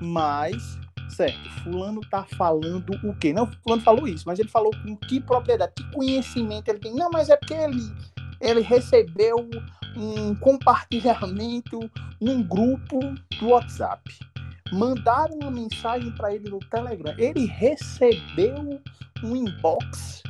mas 0.00 0.78
certo, 1.12 1.50
fulano 1.62 2.00
tá 2.10 2.24
falando 2.36 2.90
o 3.04 3.14
quê? 3.14 3.32
Não, 3.32 3.46
fulano 3.62 3.82
falou 3.82 4.06
isso, 4.08 4.24
mas 4.26 4.38
ele 4.38 4.48
falou 4.48 4.72
com 4.82 4.96
que 4.96 5.20
propriedade, 5.20 5.72
que 5.76 5.90
conhecimento 5.92 6.68
ele 6.68 6.78
tem? 6.78 6.94
Não, 6.94 7.10
mas 7.10 7.28
é 7.28 7.36
porque 7.36 7.54
ele, 7.54 7.80
ele 8.40 8.60
recebeu 8.60 9.36
um 9.96 10.34
compartilhamento 10.36 11.78
num 12.20 12.42
grupo 12.42 12.98
do 13.38 13.48
WhatsApp. 13.48 14.02
Mandaram 14.72 15.34
uma 15.40 15.50
mensagem 15.50 16.10
para 16.12 16.34
ele 16.34 16.48
no 16.48 16.58
Telegram. 16.58 17.14
Ele 17.18 17.46
recebeu 17.46 18.80
um 19.22 19.36
inbox 19.36 20.22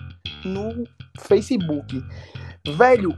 no 0.44 0.84
Facebook. 1.20 2.04
Velho, 2.76 3.16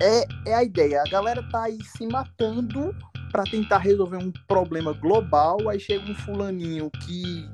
é, 0.00 0.24
é 0.50 0.54
a 0.54 0.64
ideia. 0.64 1.02
A 1.06 1.10
galera 1.10 1.42
tá 1.50 1.64
aí 1.64 1.78
se 1.84 2.06
matando 2.08 2.94
para 3.32 3.44
tentar 3.44 3.78
resolver 3.78 4.18
um 4.18 4.30
problema 4.46 4.92
global, 4.92 5.68
aí 5.68 5.80
chega 5.80 6.08
um 6.08 6.14
fulaninho 6.14 6.90
que, 6.90 7.48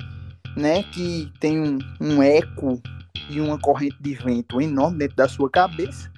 né, 0.57 0.83
que 0.83 1.33
tem 1.39 1.61
um, 1.61 1.79
um 2.01 2.23
eco 2.23 2.83
e 3.31 3.41
uma 3.41 3.59
corrente 3.59 3.97
de 4.01 4.15
vento 4.15 4.61
enorme 4.61 4.99
dentro 4.99 5.17
da 5.17 5.29
sua 5.29 5.49
cabeça, 5.49 6.11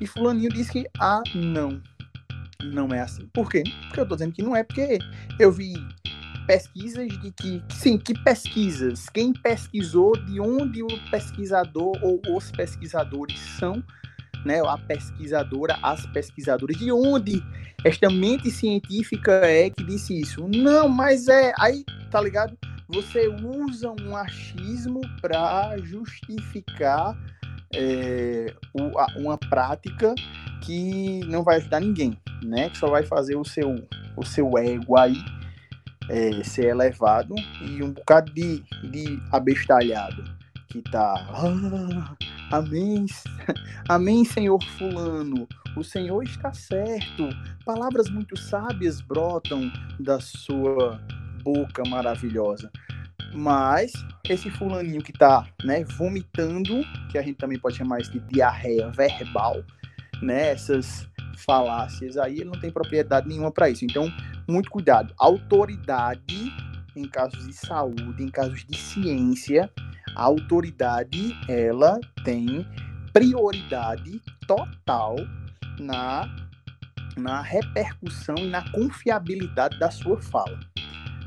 e 0.00 0.06
fulaninho 0.06 0.48
diz 0.48 0.70
que, 0.70 0.88
ah, 0.98 1.22
não, 1.34 1.80
não 2.64 2.88
é 2.88 3.00
assim. 3.00 3.26
Por 3.32 3.50
quê? 3.50 3.62
Porque 3.86 4.00
eu 4.00 4.08
tô 4.08 4.16
dizendo 4.16 4.32
que 4.32 4.42
não 4.42 4.56
é, 4.56 4.64
porque 4.64 4.98
eu 5.38 5.52
vi 5.52 5.74
pesquisas 6.46 7.08
de 7.20 7.30
que, 7.30 7.62
sim, 7.70 7.98
que 7.98 8.14
pesquisas, 8.22 9.08
quem 9.08 9.32
pesquisou, 9.32 10.12
de 10.12 10.40
onde 10.40 10.82
o 10.82 10.88
pesquisador 11.10 11.98
ou 12.02 12.20
os 12.34 12.50
pesquisadores 12.50 13.38
são, 13.38 13.82
né, 14.44 14.60
a 14.60 14.76
pesquisadora, 14.78 15.78
as 15.82 16.06
pesquisadoras, 16.06 16.76
de 16.76 16.92
onde 16.92 17.42
esta 17.84 18.10
mente 18.10 18.50
científica 18.50 19.32
é 19.44 19.70
que 19.70 19.84
disse 19.84 20.18
isso. 20.20 20.46
Não, 20.48 20.88
mas 20.88 21.28
é. 21.28 21.52
Aí, 21.58 21.84
tá 22.10 22.20
ligado? 22.20 22.56
Você 22.88 23.28
usa 23.28 23.90
um 23.90 24.16
achismo 24.16 25.00
para 25.20 25.76
justificar 25.78 27.16
é, 27.74 28.54
uma 29.16 29.38
prática 29.38 30.14
que 30.62 31.20
não 31.26 31.42
vai 31.42 31.56
ajudar 31.56 31.80
ninguém, 31.80 32.18
né? 32.42 32.70
Que 32.70 32.78
só 32.78 32.88
vai 32.88 33.02
fazer 33.02 33.36
o 33.36 33.44
seu, 33.44 33.74
o 34.16 34.24
seu 34.24 34.56
ego 34.58 34.96
aí 34.98 35.16
é, 36.08 36.42
ser 36.44 36.66
elevado 36.66 37.34
e 37.62 37.82
um 37.82 37.92
bocado 37.92 38.32
de, 38.32 38.62
de 38.90 39.22
abestalhado 39.32 40.24
que 40.68 40.82
tá. 40.82 41.14
Amém, 42.50 43.06
amém, 43.88 44.24
Senhor 44.24 44.62
Fulano. 44.78 45.48
O 45.76 45.82
Senhor 45.82 46.22
está 46.22 46.52
certo. 46.52 47.28
Palavras 47.64 48.08
muito 48.08 48.38
sábias 48.38 49.00
brotam 49.00 49.72
da 49.98 50.20
sua 50.20 51.00
boca 51.42 51.82
maravilhosa. 51.88 52.70
Mas 53.34 53.92
esse 54.28 54.50
fulaninho 54.50 55.02
que 55.02 55.12
tá, 55.12 55.46
né, 55.64 55.84
vomitando, 55.84 56.84
que 57.10 57.18
a 57.18 57.22
gente 57.22 57.36
também 57.36 57.58
pode 57.58 57.76
chamar 57.76 58.00
isso 58.00 58.12
de 58.12 58.20
diarreia 58.20 58.88
verbal, 58.90 59.64
né, 60.22 60.50
essas 60.50 61.08
falácias 61.38 62.16
aí, 62.16 62.36
ele 62.36 62.44
não 62.44 62.60
tem 62.60 62.70
propriedade 62.70 63.28
nenhuma 63.28 63.50
para 63.50 63.68
isso. 63.68 63.84
Então, 63.84 64.08
muito 64.48 64.70
cuidado. 64.70 65.12
Autoridade 65.18 66.52
em 66.94 67.08
casos 67.08 67.46
de 67.46 67.52
saúde, 67.52 68.22
em 68.22 68.28
casos 68.28 68.64
de 68.64 68.78
ciência, 68.78 69.68
a 70.14 70.22
autoridade 70.22 71.36
ela 71.48 72.00
tem 72.24 72.66
prioridade 73.12 74.20
total 74.46 75.16
na, 75.78 76.28
na 77.16 77.40
repercussão 77.40 78.36
e 78.36 78.48
na 78.48 78.68
confiabilidade 78.70 79.78
da 79.78 79.90
sua 79.90 80.20
fala, 80.20 80.58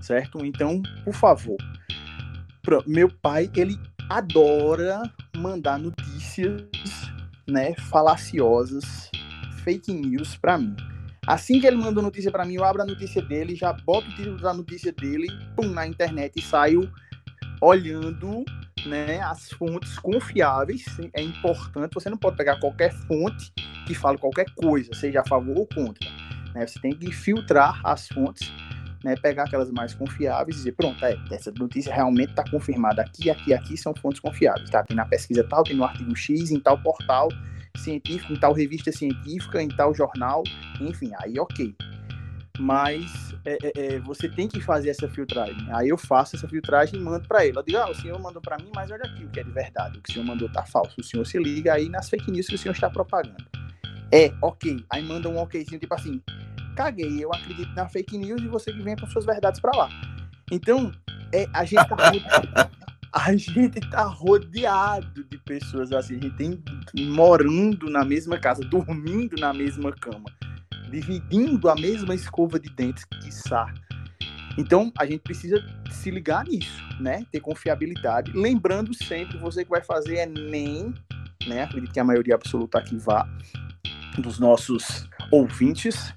certo? 0.02 0.46
Então, 0.46 0.82
por 1.04 1.14
favor, 1.14 1.58
meu 2.86 3.10
pai 3.10 3.50
ele 3.56 3.80
adora 4.10 5.04
mandar 5.36 5.80
notícias 5.80 6.62
né, 7.48 7.74
falaciosas, 7.90 9.10
fake 9.64 9.94
news 9.94 10.36
para 10.36 10.58
mim. 10.58 10.76
Assim 11.26 11.60
que 11.60 11.68
ele 11.68 11.76
mandou 11.76 12.02
notícia 12.02 12.32
para 12.32 12.46
mim, 12.46 12.56
eu 12.56 12.64
abro 12.64 12.82
a 12.82 12.86
notícia 12.86 13.22
dele, 13.22 13.54
já 13.54 13.74
boto 13.74 14.10
o 14.10 14.16
título 14.16 14.38
da 14.38 14.54
notícia 14.54 14.94
dele, 14.94 15.28
pum, 15.56 15.70
na 15.70 15.86
internet 15.86 16.34
e 16.38 16.42
saio 16.42 16.90
olhando 17.62 18.46
né, 18.86 19.20
as 19.22 19.50
fontes 19.52 19.98
confiáveis. 20.00 20.86
É 21.14 21.22
importante, 21.22 21.94
você 21.94 22.10
não 22.10 22.18
pode 22.18 22.38
pegar 22.38 22.60
qualquer 22.60 22.94
fonte 22.94 23.52
que 23.86 23.94
fale 23.94 24.18
qualquer 24.18 24.46
coisa, 24.56 24.94
seja 24.94 25.22
a 25.22 25.26
favor 25.26 25.58
ou 25.58 25.68
contra. 25.68 26.10
Né? 26.54 26.66
Você 26.66 26.80
tem 26.80 26.92
que 26.92 27.12
filtrar 27.12 27.80
as 27.84 28.08
fontes, 28.08 28.52
né, 29.04 29.16
pegar 29.16 29.44
aquelas 29.44 29.72
mais 29.72 29.94
confiáveis 29.94 30.56
e 30.56 30.60
dizer, 30.60 30.72
pronto, 30.74 31.04
é, 31.06 31.18
essa 31.32 31.52
notícia 31.58 31.94
realmente 31.94 32.32
está 32.32 32.44
confirmada 32.50 33.02
aqui, 33.02 33.30
aqui, 33.30 33.54
aqui 33.54 33.78
são 33.78 33.94
fontes 33.96 34.20
confiáveis. 34.20 34.70
Tá? 34.70 34.84
Tem 34.84 34.96
na 34.96 35.06
pesquisa 35.06 35.44
tal, 35.44 35.64
tem 35.64 35.76
no 35.76 35.84
artigo 35.84 36.16
X, 36.16 36.52
em 36.52 36.60
tal 36.60 36.78
portal 36.78 37.30
científico, 37.78 38.34
em 38.34 38.40
tal 38.40 38.54
revista 38.54 38.92
científica, 38.92 39.62
em 39.62 39.68
tal 39.70 39.94
jornal, 39.94 40.44
enfim, 40.82 41.12
aí 41.22 41.40
ok. 41.40 41.76
Mas 42.60 43.36
é, 43.46 43.58
é, 43.64 43.96
é 43.96 44.00
você 44.00 44.28
tem 44.28 44.48
que 44.48 44.60
fazer 44.62 44.90
essa 44.90 45.08
filtragem. 45.08 45.68
Aí 45.72 45.90
eu 45.90 45.98
faço 45.98 46.36
essa 46.36 46.48
filtragem 46.48 47.00
e 47.00 47.04
mando 47.04 47.28
para 47.28 47.46
ele. 47.46 47.58
Eu 47.58 47.64
digo, 47.64 47.78
ah, 47.78 47.90
o 47.90 47.96
senhor 47.96 48.20
mandou 48.20 48.42
para 48.42 48.58
mim, 48.58 48.72
mas 48.74 48.92
olha 48.92 49.04
aqui 49.04 49.24
o 49.24 49.30
que 49.30 49.40
é 49.40 49.44
de 49.44 49.52
verdade. 49.52 50.00
O 50.00 50.02
que 50.02 50.10
o 50.10 50.14
senhor 50.14 50.26
mandou 50.26 50.50
tá 50.50 50.66
falso. 50.66 51.00
O 51.00 51.04
senhor 51.04 51.26
se 51.26 51.38
liga 51.38 51.74
aí 51.74 51.90
nas 51.90 52.10
fake 52.10 52.32
news 52.32 52.48
que 52.48 52.56
o 52.56 52.58
senhor 52.58 52.74
está 52.74 52.90
propagando. 52.90 53.46
É, 54.12 54.32
ok. 54.42 54.84
Aí 54.90 55.04
manda 55.04 55.30
um 55.30 55.38
okzinho, 55.40 55.80
tipo 55.80 55.94
assim, 55.94 56.22
caguei, 56.76 57.24
eu 57.24 57.34
acredito 57.34 57.74
na 57.74 57.88
fake 57.90 58.18
news 58.18 58.42
e 58.42 58.48
você 58.48 58.72
que 58.72 58.82
vem 58.82 58.96
com 58.96 59.08
suas 59.08 59.26
verdades 59.26 59.60
para 59.60 59.76
lá. 59.76 59.90
Então, 60.52 60.92
é, 61.34 61.46
a 61.54 61.66
gente 61.66 61.88
tá 61.88 61.98
a 63.12 63.36
gente 63.36 63.80
tá 63.90 64.04
rodeado 64.04 65.24
de 65.24 65.38
pessoas 65.40 65.92
assim, 65.92 66.18
a 66.18 66.20
gente 66.20 66.36
tem 66.36 66.64
morando 67.06 67.90
na 67.90 68.06
mesma 68.06 68.38
casa, 68.38 68.62
dormindo 68.62 69.36
na 69.38 69.54
mesma 69.54 69.92
cama, 69.92 70.30
dividindo 70.90 71.70
a 71.70 71.76
mesma 71.76 72.16
escova 72.16 72.60
de 72.60 72.70
dentes, 72.70 73.06
quiçá. 73.22 73.74
Então, 74.58 74.92
a 74.98 75.06
gente 75.06 75.20
precisa 75.20 75.64
se 75.92 76.10
ligar 76.10 76.44
nisso, 76.46 76.84
né? 77.00 77.24
Ter 77.32 77.40
confiabilidade. 77.40 78.32
Lembrando 78.34 78.94
sempre, 78.94 79.38
você 79.38 79.64
que 79.64 79.70
vai 79.70 79.84
fazer 79.84 80.18
Enem, 80.18 80.94
né? 81.48 81.64
Acredito 81.64 81.94
que 81.94 82.00
a 82.00 82.04
maioria 82.04 82.36
absoluta 82.36 82.80
aqui 82.80 82.98
vá, 82.98 83.28
dos 84.18 84.40
nossos 84.40 85.08
ouvintes. 85.32 86.14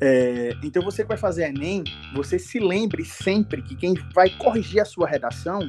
É, 0.00 0.56
então, 0.62 0.82
você 0.82 1.02
que 1.02 1.08
vai 1.08 1.18
fazer 1.18 1.48
Enem, 1.48 1.84
você 2.14 2.38
se 2.38 2.58
lembre 2.58 3.04
sempre 3.04 3.62
que 3.62 3.76
quem 3.76 3.94
vai 4.12 4.30
corrigir 4.30 4.80
a 4.80 4.84
sua 4.84 5.08
redação 5.08 5.60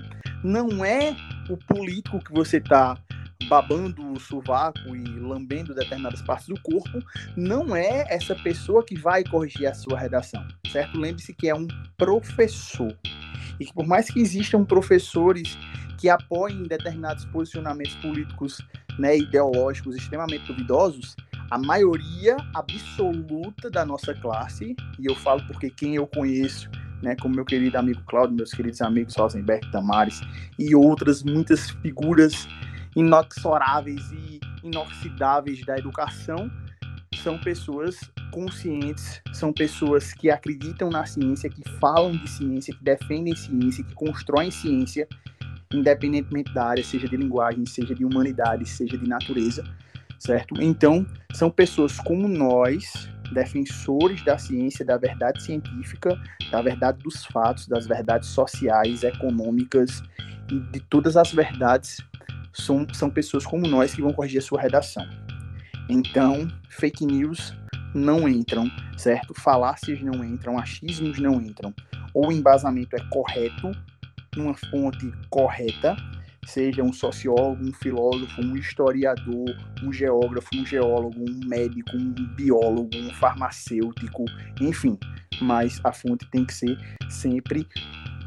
não 0.44 0.84
é 0.84 1.16
o 1.48 1.58
político 1.58 2.20
que 2.20 2.32
você 2.32 2.58
está 2.58 2.98
babando 3.48 4.12
o 4.12 4.20
sovaco 4.20 4.96
e 4.96 5.04
lambendo 5.20 5.74
determinadas 5.74 6.22
partes 6.22 6.48
do 6.48 6.60
corpo, 6.62 7.00
não 7.36 7.76
é 7.76 8.06
essa 8.10 8.36
pessoa 8.36 8.84
que 8.84 8.96
vai 8.96 9.24
corrigir 9.24 9.68
a 9.68 9.74
sua 9.74 9.98
redação, 9.98 10.46
certo? 10.72 11.00
Lembre-se 11.00 11.34
que 11.34 11.48
é 11.48 11.56
um 11.56 11.68
professor. 11.98 12.96
E 13.60 13.66
que 13.66 13.74
por 13.74 13.88
mais 13.88 14.10
que 14.10 14.20
existam 14.20 14.64
professores 14.64 15.58
que 15.98 16.10
apoiem 16.10 16.64
determinados 16.64 17.26
posicionamentos 17.26 17.96
políticos 17.96 18.62
né, 18.98 19.18
ideológicos 19.18 19.96
extremamente 19.96 20.46
duvidosos, 20.48 21.16
a 21.50 21.58
maioria 21.58 22.38
absoluta 22.54 23.70
da 23.70 23.84
nossa 23.84 24.14
classe, 24.14 24.76
e 25.00 25.06
eu 25.06 25.16
falo 25.16 25.42
porque 25.48 25.70
quem 25.70 25.96
eu 25.96 26.06
conheço 26.06 26.70
né, 27.02 27.16
como 27.16 27.36
meu 27.36 27.46
querido 27.46 27.78
amigo 27.78 28.02
Cláudio, 28.06 28.36
meus 28.36 28.52
queridos 28.52 28.82
amigos 28.82 29.16
Rosenberg, 29.16 29.70
Tamares 29.72 30.22
e 30.58 30.76
outras 30.76 31.24
muitas 31.24 31.70
figuras 31.70 32.48
inexoráveis 32.96 34.12
e 34.12 34.40
inoxidáveis 34.64 35.66
da 35.66 35.78
educação, 35.78 36.50
são 37.24 37.38
pessoas 37.38 38.00
conscientes, 38.32 39.22
são 39.34 39.52
pessoas 39.52 40.14
que 40.14 40.30
acreditam 40.30 40.90
na 40.90 41.06
ciência, 41.06 41.50
que 41.50 41.68
falam 41.80 42.12
de 42.12 42.30
ciência, 42.30 42.74
que 42.74 42.84
defendem 42.84 43.36
ciência, 43.36 43.84
que 43.84 43.94
constroem 43.94 44.52
ciência, 44.52 45.08
independentemente 45.74 46.54
da 46.54 46.66
área, 46.66 46.84
seja 46.84 47.08
de 47.08 47.18
linguagem, 47.18 47.66
seja 47.66 47.94
de 47.94 48.06
humanidade, 48.06 48.66
seja 48.66 48.98
de 48.98 49.08
natureza, 49.08 49.64
certo? 50.18 50.62
Então, 50.62 51.06
são 51.34 51.50
pessoas 51.50 52.00
como 52.00 52.28
nós, 52.28 53.10
defensores 53.32 54.24
da 54.24 54.38
ciência, 54.38 54.84
da 54.84 54.98
verdade 54.98 55.44
científica, 55.44 56.20
da 56.52 56.62
verdade 56.62 57.00
dos 57.04 57.26
fatos, 57.26 57.68
das 57.68 57.88
verdades 57.88 58.30
sociais, 58.30 59.04
econômicas 59.04 60.04
e 60.52 60.60
de 60.60 60.80
todas 60.80 61.16
as 61.16 61.32
verdades, 61.32 61.98
são, 62.54 62.86
são 62.93 63.10
pessoas 63.10 63.45
como 63.45 63.68
nós 63.68 63.93
que 63.93 64.02
vão 64.02 64.14
corrigir 64.14 64.39
a 64.39 64.43
sua 64.43 64.62
redação. 64.62 65.08
Então, 65.89 66.47
fake 66.70 67.06
news 67.06 67.54
não 67.93 68.28
entram, 68.28 68.70
certo? 68.97 69.34
Falácias 69.34 70.02
não 70.02 70.24
entram, 70.24 70.58
achismos 70.58 71.18
não 71.20 71.41
entram. 71.41 71.74
Ou 72.14 72.28
o 72.28 72.32
embasamento 72.32 72.95
é 72.95 73.00
correto, 73.10 73.72
numa 74.36 74.54
fonte 74.54 75.12
correta, 75.30 75.95
seja 76.45 76.84
um 76.84 76.93
sociólogo, 76.93 77.64
um 77.64 77.74
filósofo, 77.74 78.41
um 78.41 78.56
historiador, 78.56 79.56
um 79.84 79.91
geógrafo, 79.91 80.50
um 80.56 80.66
geólogo, 80.66 81.20
um 81.20 81.47
médico, 81.47 81.95
um 81.95 82.14
biólogo, 82.36 82.89
um 82.95 83.14
farmacêutico, 83.16 84.26
enfim, 84.62 84.97
mas 85.41 85.80
a 85.84 85.91
fonte 85.91 86.26
tem 86.30 86.45
que 86.45 86.54
ser 86.54 86.78
sempre 87.10 87.68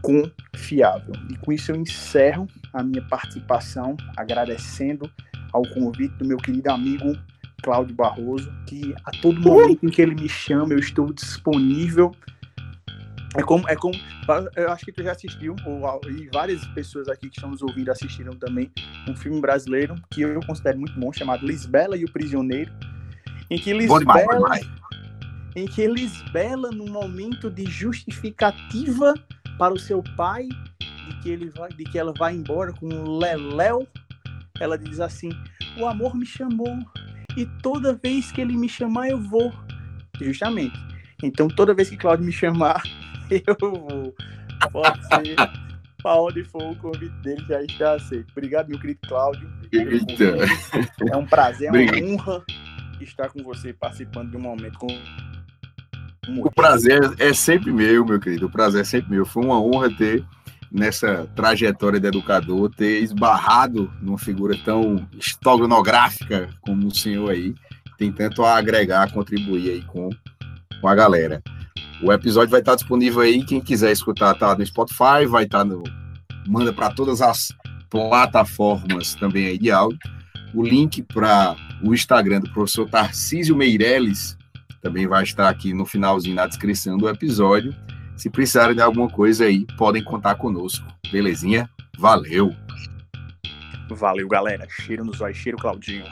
confiável. 0.02 1.14
E 1.30 1.36
com 1.36 1.52
isso 1.52 1.72
eu 1.72 1.76
encerro 1.76 2.46
a 2.72 2.82
minha 2.82 3.02
participação, 3.02 3.96
agradecendo 4.16 5.10
ao 5.52 5.62
convite 5.62 6.14
do 6.16 6.24
meu 6.24 6.38
querido 6.38 6.70
amigo 6.70 7.16
Cláudio 7.62 7.94
Barroso, 7.94 8.52
que 8.66 8.94
a 9.04 9.10
todo 9.20 9.40
momento 9.40 9.86
em 9.86 9.88
que 9.88 10.02
ele 10.02 10.14
me 10.14 10.28
chama, 10.28 10.72
eu 10.72 10.78
estou 10.78 11.12
disponível 11.12 12.12
é 13.34 13.42
como, 13.42 13.66
é 13.68 13.74
como. 13.74 13.94
Eu 14.56 14.70
acho 14.70 14.84
que 14.84 14.92
tu 14.92 15.02
já 15.02 15.12
assistiu, 15.12 15.56
ou, 15.64 16.00
e 16.10 16.28
várias 16.32 16.66
pessoas 16.68 17.08
aqui 17.08 17.30
que 17.30 17.36
estão 17.36 17.50
nos 17.50 17.62
ouvindo 17.62 17.90
assistiram 17.90 18.34
também, 18.36 18.70
um 19.08 19.16
filme 19.16 19.40
brasileiro 19.40 19.94
que 20.10 20.20
eu 20.20 20.40
considero 20.46 20.78
muito 20.78 20.98
bom, 21.00 21.12
chamado 21.12 21.46
Lisbela 21.46 21.96
e 21.96 22.04
o 22.04 22.12
Prisioneiro. 22.12 22.70
Em 23.50 23.58
que 23.58 23.72
Lisbela. 23.72 24.60
Em 25.56 25.66
que 25.66 25.86
Lisbela, 25.86 26.70
num 26.70 26.90
momento 26.90 27.50
de 27.50 27.64
justificativa 27.64 29.14
para 29.58 29.72
o 29.72 29.78
seu 29.78 30.02
pai, 30.16 30.48
de 31.08 31.16
que, 31.20 31.30
ele 31.30 31.50
vai, 31.50 31.68
de 31.70 31.84
que 31.84 31.98
ela 31.98 32.12
vai 32.16 32.34
embora 32.34 32.72
com 32.72 32.86
o 32.86 33.18
Leléu, 33.18 33.86
ela 34.60 34.78
diz 34.78 35.00
assim: 35.00 35.30
O 35.78 35.86
amor 35.86 36.14
me 36.14 36.26
chamou, 36.26 36.78
e 37.36 37.46
toda 37.62 37.94
vez 37.94 38.30
que 38.30 38.40
ele 38.40 38.56
me 38.56 38.68
chamar, 38.68 39.08
eu 39.08 39.20
vou. 39.20 39.52
Justamente. 40.20 40.78
Então, 41.22 41.48
toda 41.48 41.74
vez 41.74 41.88
que 41.88 41.96
Cláudio 41.96 42.24
me 42.24 42.32
chamar, 42.32 42.82
eu 43.30 43.56
vou. 43.58 44.14
Pode 44.70 45.06
ser. 45.08 45.36
Para 46.02 46.20
onde 46.20 46.44
for 46.44 46.62
o 46.62 46.76
convite 46.76 47.14
dele 47.22 47.44
já 47.48 47.62
está 47.62 47.94
aceito. 47.94 48.30
Obrigado, 48.32 48.68
meu 48.68 48.78
querido 48.78 49.00
Cláudio. 49.06 49.48
É 51.08 51.16
um 51.16 51.24
prazer, 51.24 51.68
é 51.68 51.70
uma 51.70 52.14
honra 52.14 52.44
estar 53.00 53.28
com 53.28 53.42
você 53.42 53.72
participando 53.72 54.30
de 54.30 54.36
um 54.36 54.40
momento 54.40 54.78
com. 54.78 54.88
O 56.40 56.50
prazer 56.50 57.00
é 57.18 57.32
sempre 57.32 57.72
meu, 57.72 58.04
meu 58.04 58.20
querido. 58.20 58.46
O 58.46 58.50
prazer 58.50 58.82
é 58.82 58.84
sempre 58.84 59.10
meu. 59.10 59.24
Foi 59.24 59.44
uma 59.44 59.60
honra 59.60 59.90
ter, 59.96 60.24
nessa 60.72 61.28
trajetória 61.36 62.00
de 62.00 62.06
educador, 62.06 62.70
ter 62.70 63.02
esbarrado 63.02 63.92
numa 64.00 64.18
figura 64.18 64.56
tão 64.64 65.06
historiográfica 65.18 66.48
como 66.60 66.86
o 66.86 66.94
senhor 66.94 67.30
aí. 67.30 67.54
Tem 67.98 68.10
tanto 68.10 68.42
a 68.42 68.56
agregar, 68.56 69.02
a 69.02 69.10
contribuir 69.10 69.70
aí 69.70 69.82
com, 69.82 70.08
com 70.80 70.88
a 70.88 70.94
galera. 70.94 71.42
O 72.02 72.12
episódio 72.12 72.50
vai 72.50 72.60
estar 72.60 72.74
disponível 72.74 73.20
aí, 73.20 73.44
quem 73.44 73.60
quiser 73.60 73.92
escutar 73.92 74.34
tá 74.34 74.56
no 74.56 74.66
Spotify, 74.66 75.26
vai 75.28 75.44
estar 75.44 75.64
no 75.64 75.82
manda 76.48 76.72
para 76.72 76.90
todas 76.90 77.20
as 77.22 77.52
plataformas 77.88 79.14
também 79.14 79.46
aí 79.46 79.58
de 79.58 79.70
áudio. 79.70 79.98
O 80.54 80.62
link 80.62 81.02
para 81.02 81.54
o 81.82 81.94
Instagram 81.94 82.40
do 82.40 82.52
professor 82.52 82.88
Tarcísio 82.88 83.56
Meirelles 83.56 84.36
também 84.80 85.06
vai 85.06 85.22
estar 85.22 85.48
aqui 85.48 85.72
no 85.72 85.86
finalzinho 85.86 86.34
na 86.34 86.46
descrição 86.46 86.98
do 86.98 87.08
episódio. 87.08 87.74
Se 88.22 88.30
precisarem 88.30 88.76
de 88.76 88.80
alguma 88.80 89.10
coisa 89.10 89.46
aí, 89.46 89.66
podem 89.76 90.00
contar 90.00 90.36
conosco. 90.36 90.86
Belezinha? 91.10 91.68
Valeu! 91.98 92.54
Valeu, 93.90 94.28
galera. 94.28 94.64
Cheiro 94.70 95.04
nos 95.04 95.20
olhos, 95.20 95.36
cheiro, 95.36 95.58
Claudinho. 95.58 96.04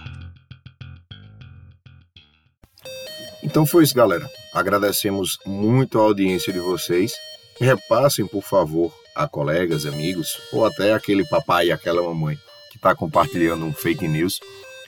Então 3.44 3.64
foi 3.64 3.84
isso, 3.84 3.94
galera. 3.94 4.28
Agradecemos 4.52 5.38
muito 5.46 6.00
a 6.00 6.02
audiência 6.02 6.52
de 6.52 6.58
vocês. 6.58 7.12
Repassem, 7.60 8.26
por 8.26 8.42
favor, 8.42 8.92
a 9.14 9.28
colegas, 9.28 9.86
amigos 9.86 10.36
ou 10.52 10.66
até 10.66 10.92
aquele 10.92 11.24
papai 11.24 11.66
e 11.68 11.72
aquela 11.72 12.02
mamãe 12.02 12.36
que 12.72 12.76
está 12.76 12.92
compartilhando 12.92 13.64
um 13.64 13.72
fake 13.72 14.08
news 14.08 14.40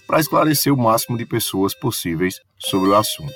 para 0.08 0.18
esclarecer 0.18 0.74
o 0.74 0.76
máximo 0.76 1.16
de 1.16 1.24
pessoas 1.24 1.72
possíveis 1.72 2.40
sobre 2.58 2.88
o 2.88 2.96
assunto. 2.96 3.32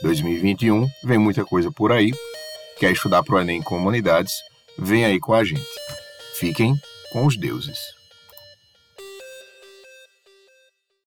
2021 0.00 0.88
vem 1.04 1.18
muita 1.18 1.44
coisa 1.44 1.70
por 1.70 1.92
aí. 1.92 2.10
Quer 2.78 2.92
estudar 2.92 3.24
para 3.24 3.34
o 3.34 3.40
Enem 3.40 3.60
Comunidades? 3.60 4.32
Vem 4.78 5.04
aí 5.04 5.18
com 5.18 5.34
a 5.34 5.42
gente. 5.42 5.66
Fiquem 6.34 6.80
com 7.12 7.26
os 7.26 7.36
deuses. 7.36 7.97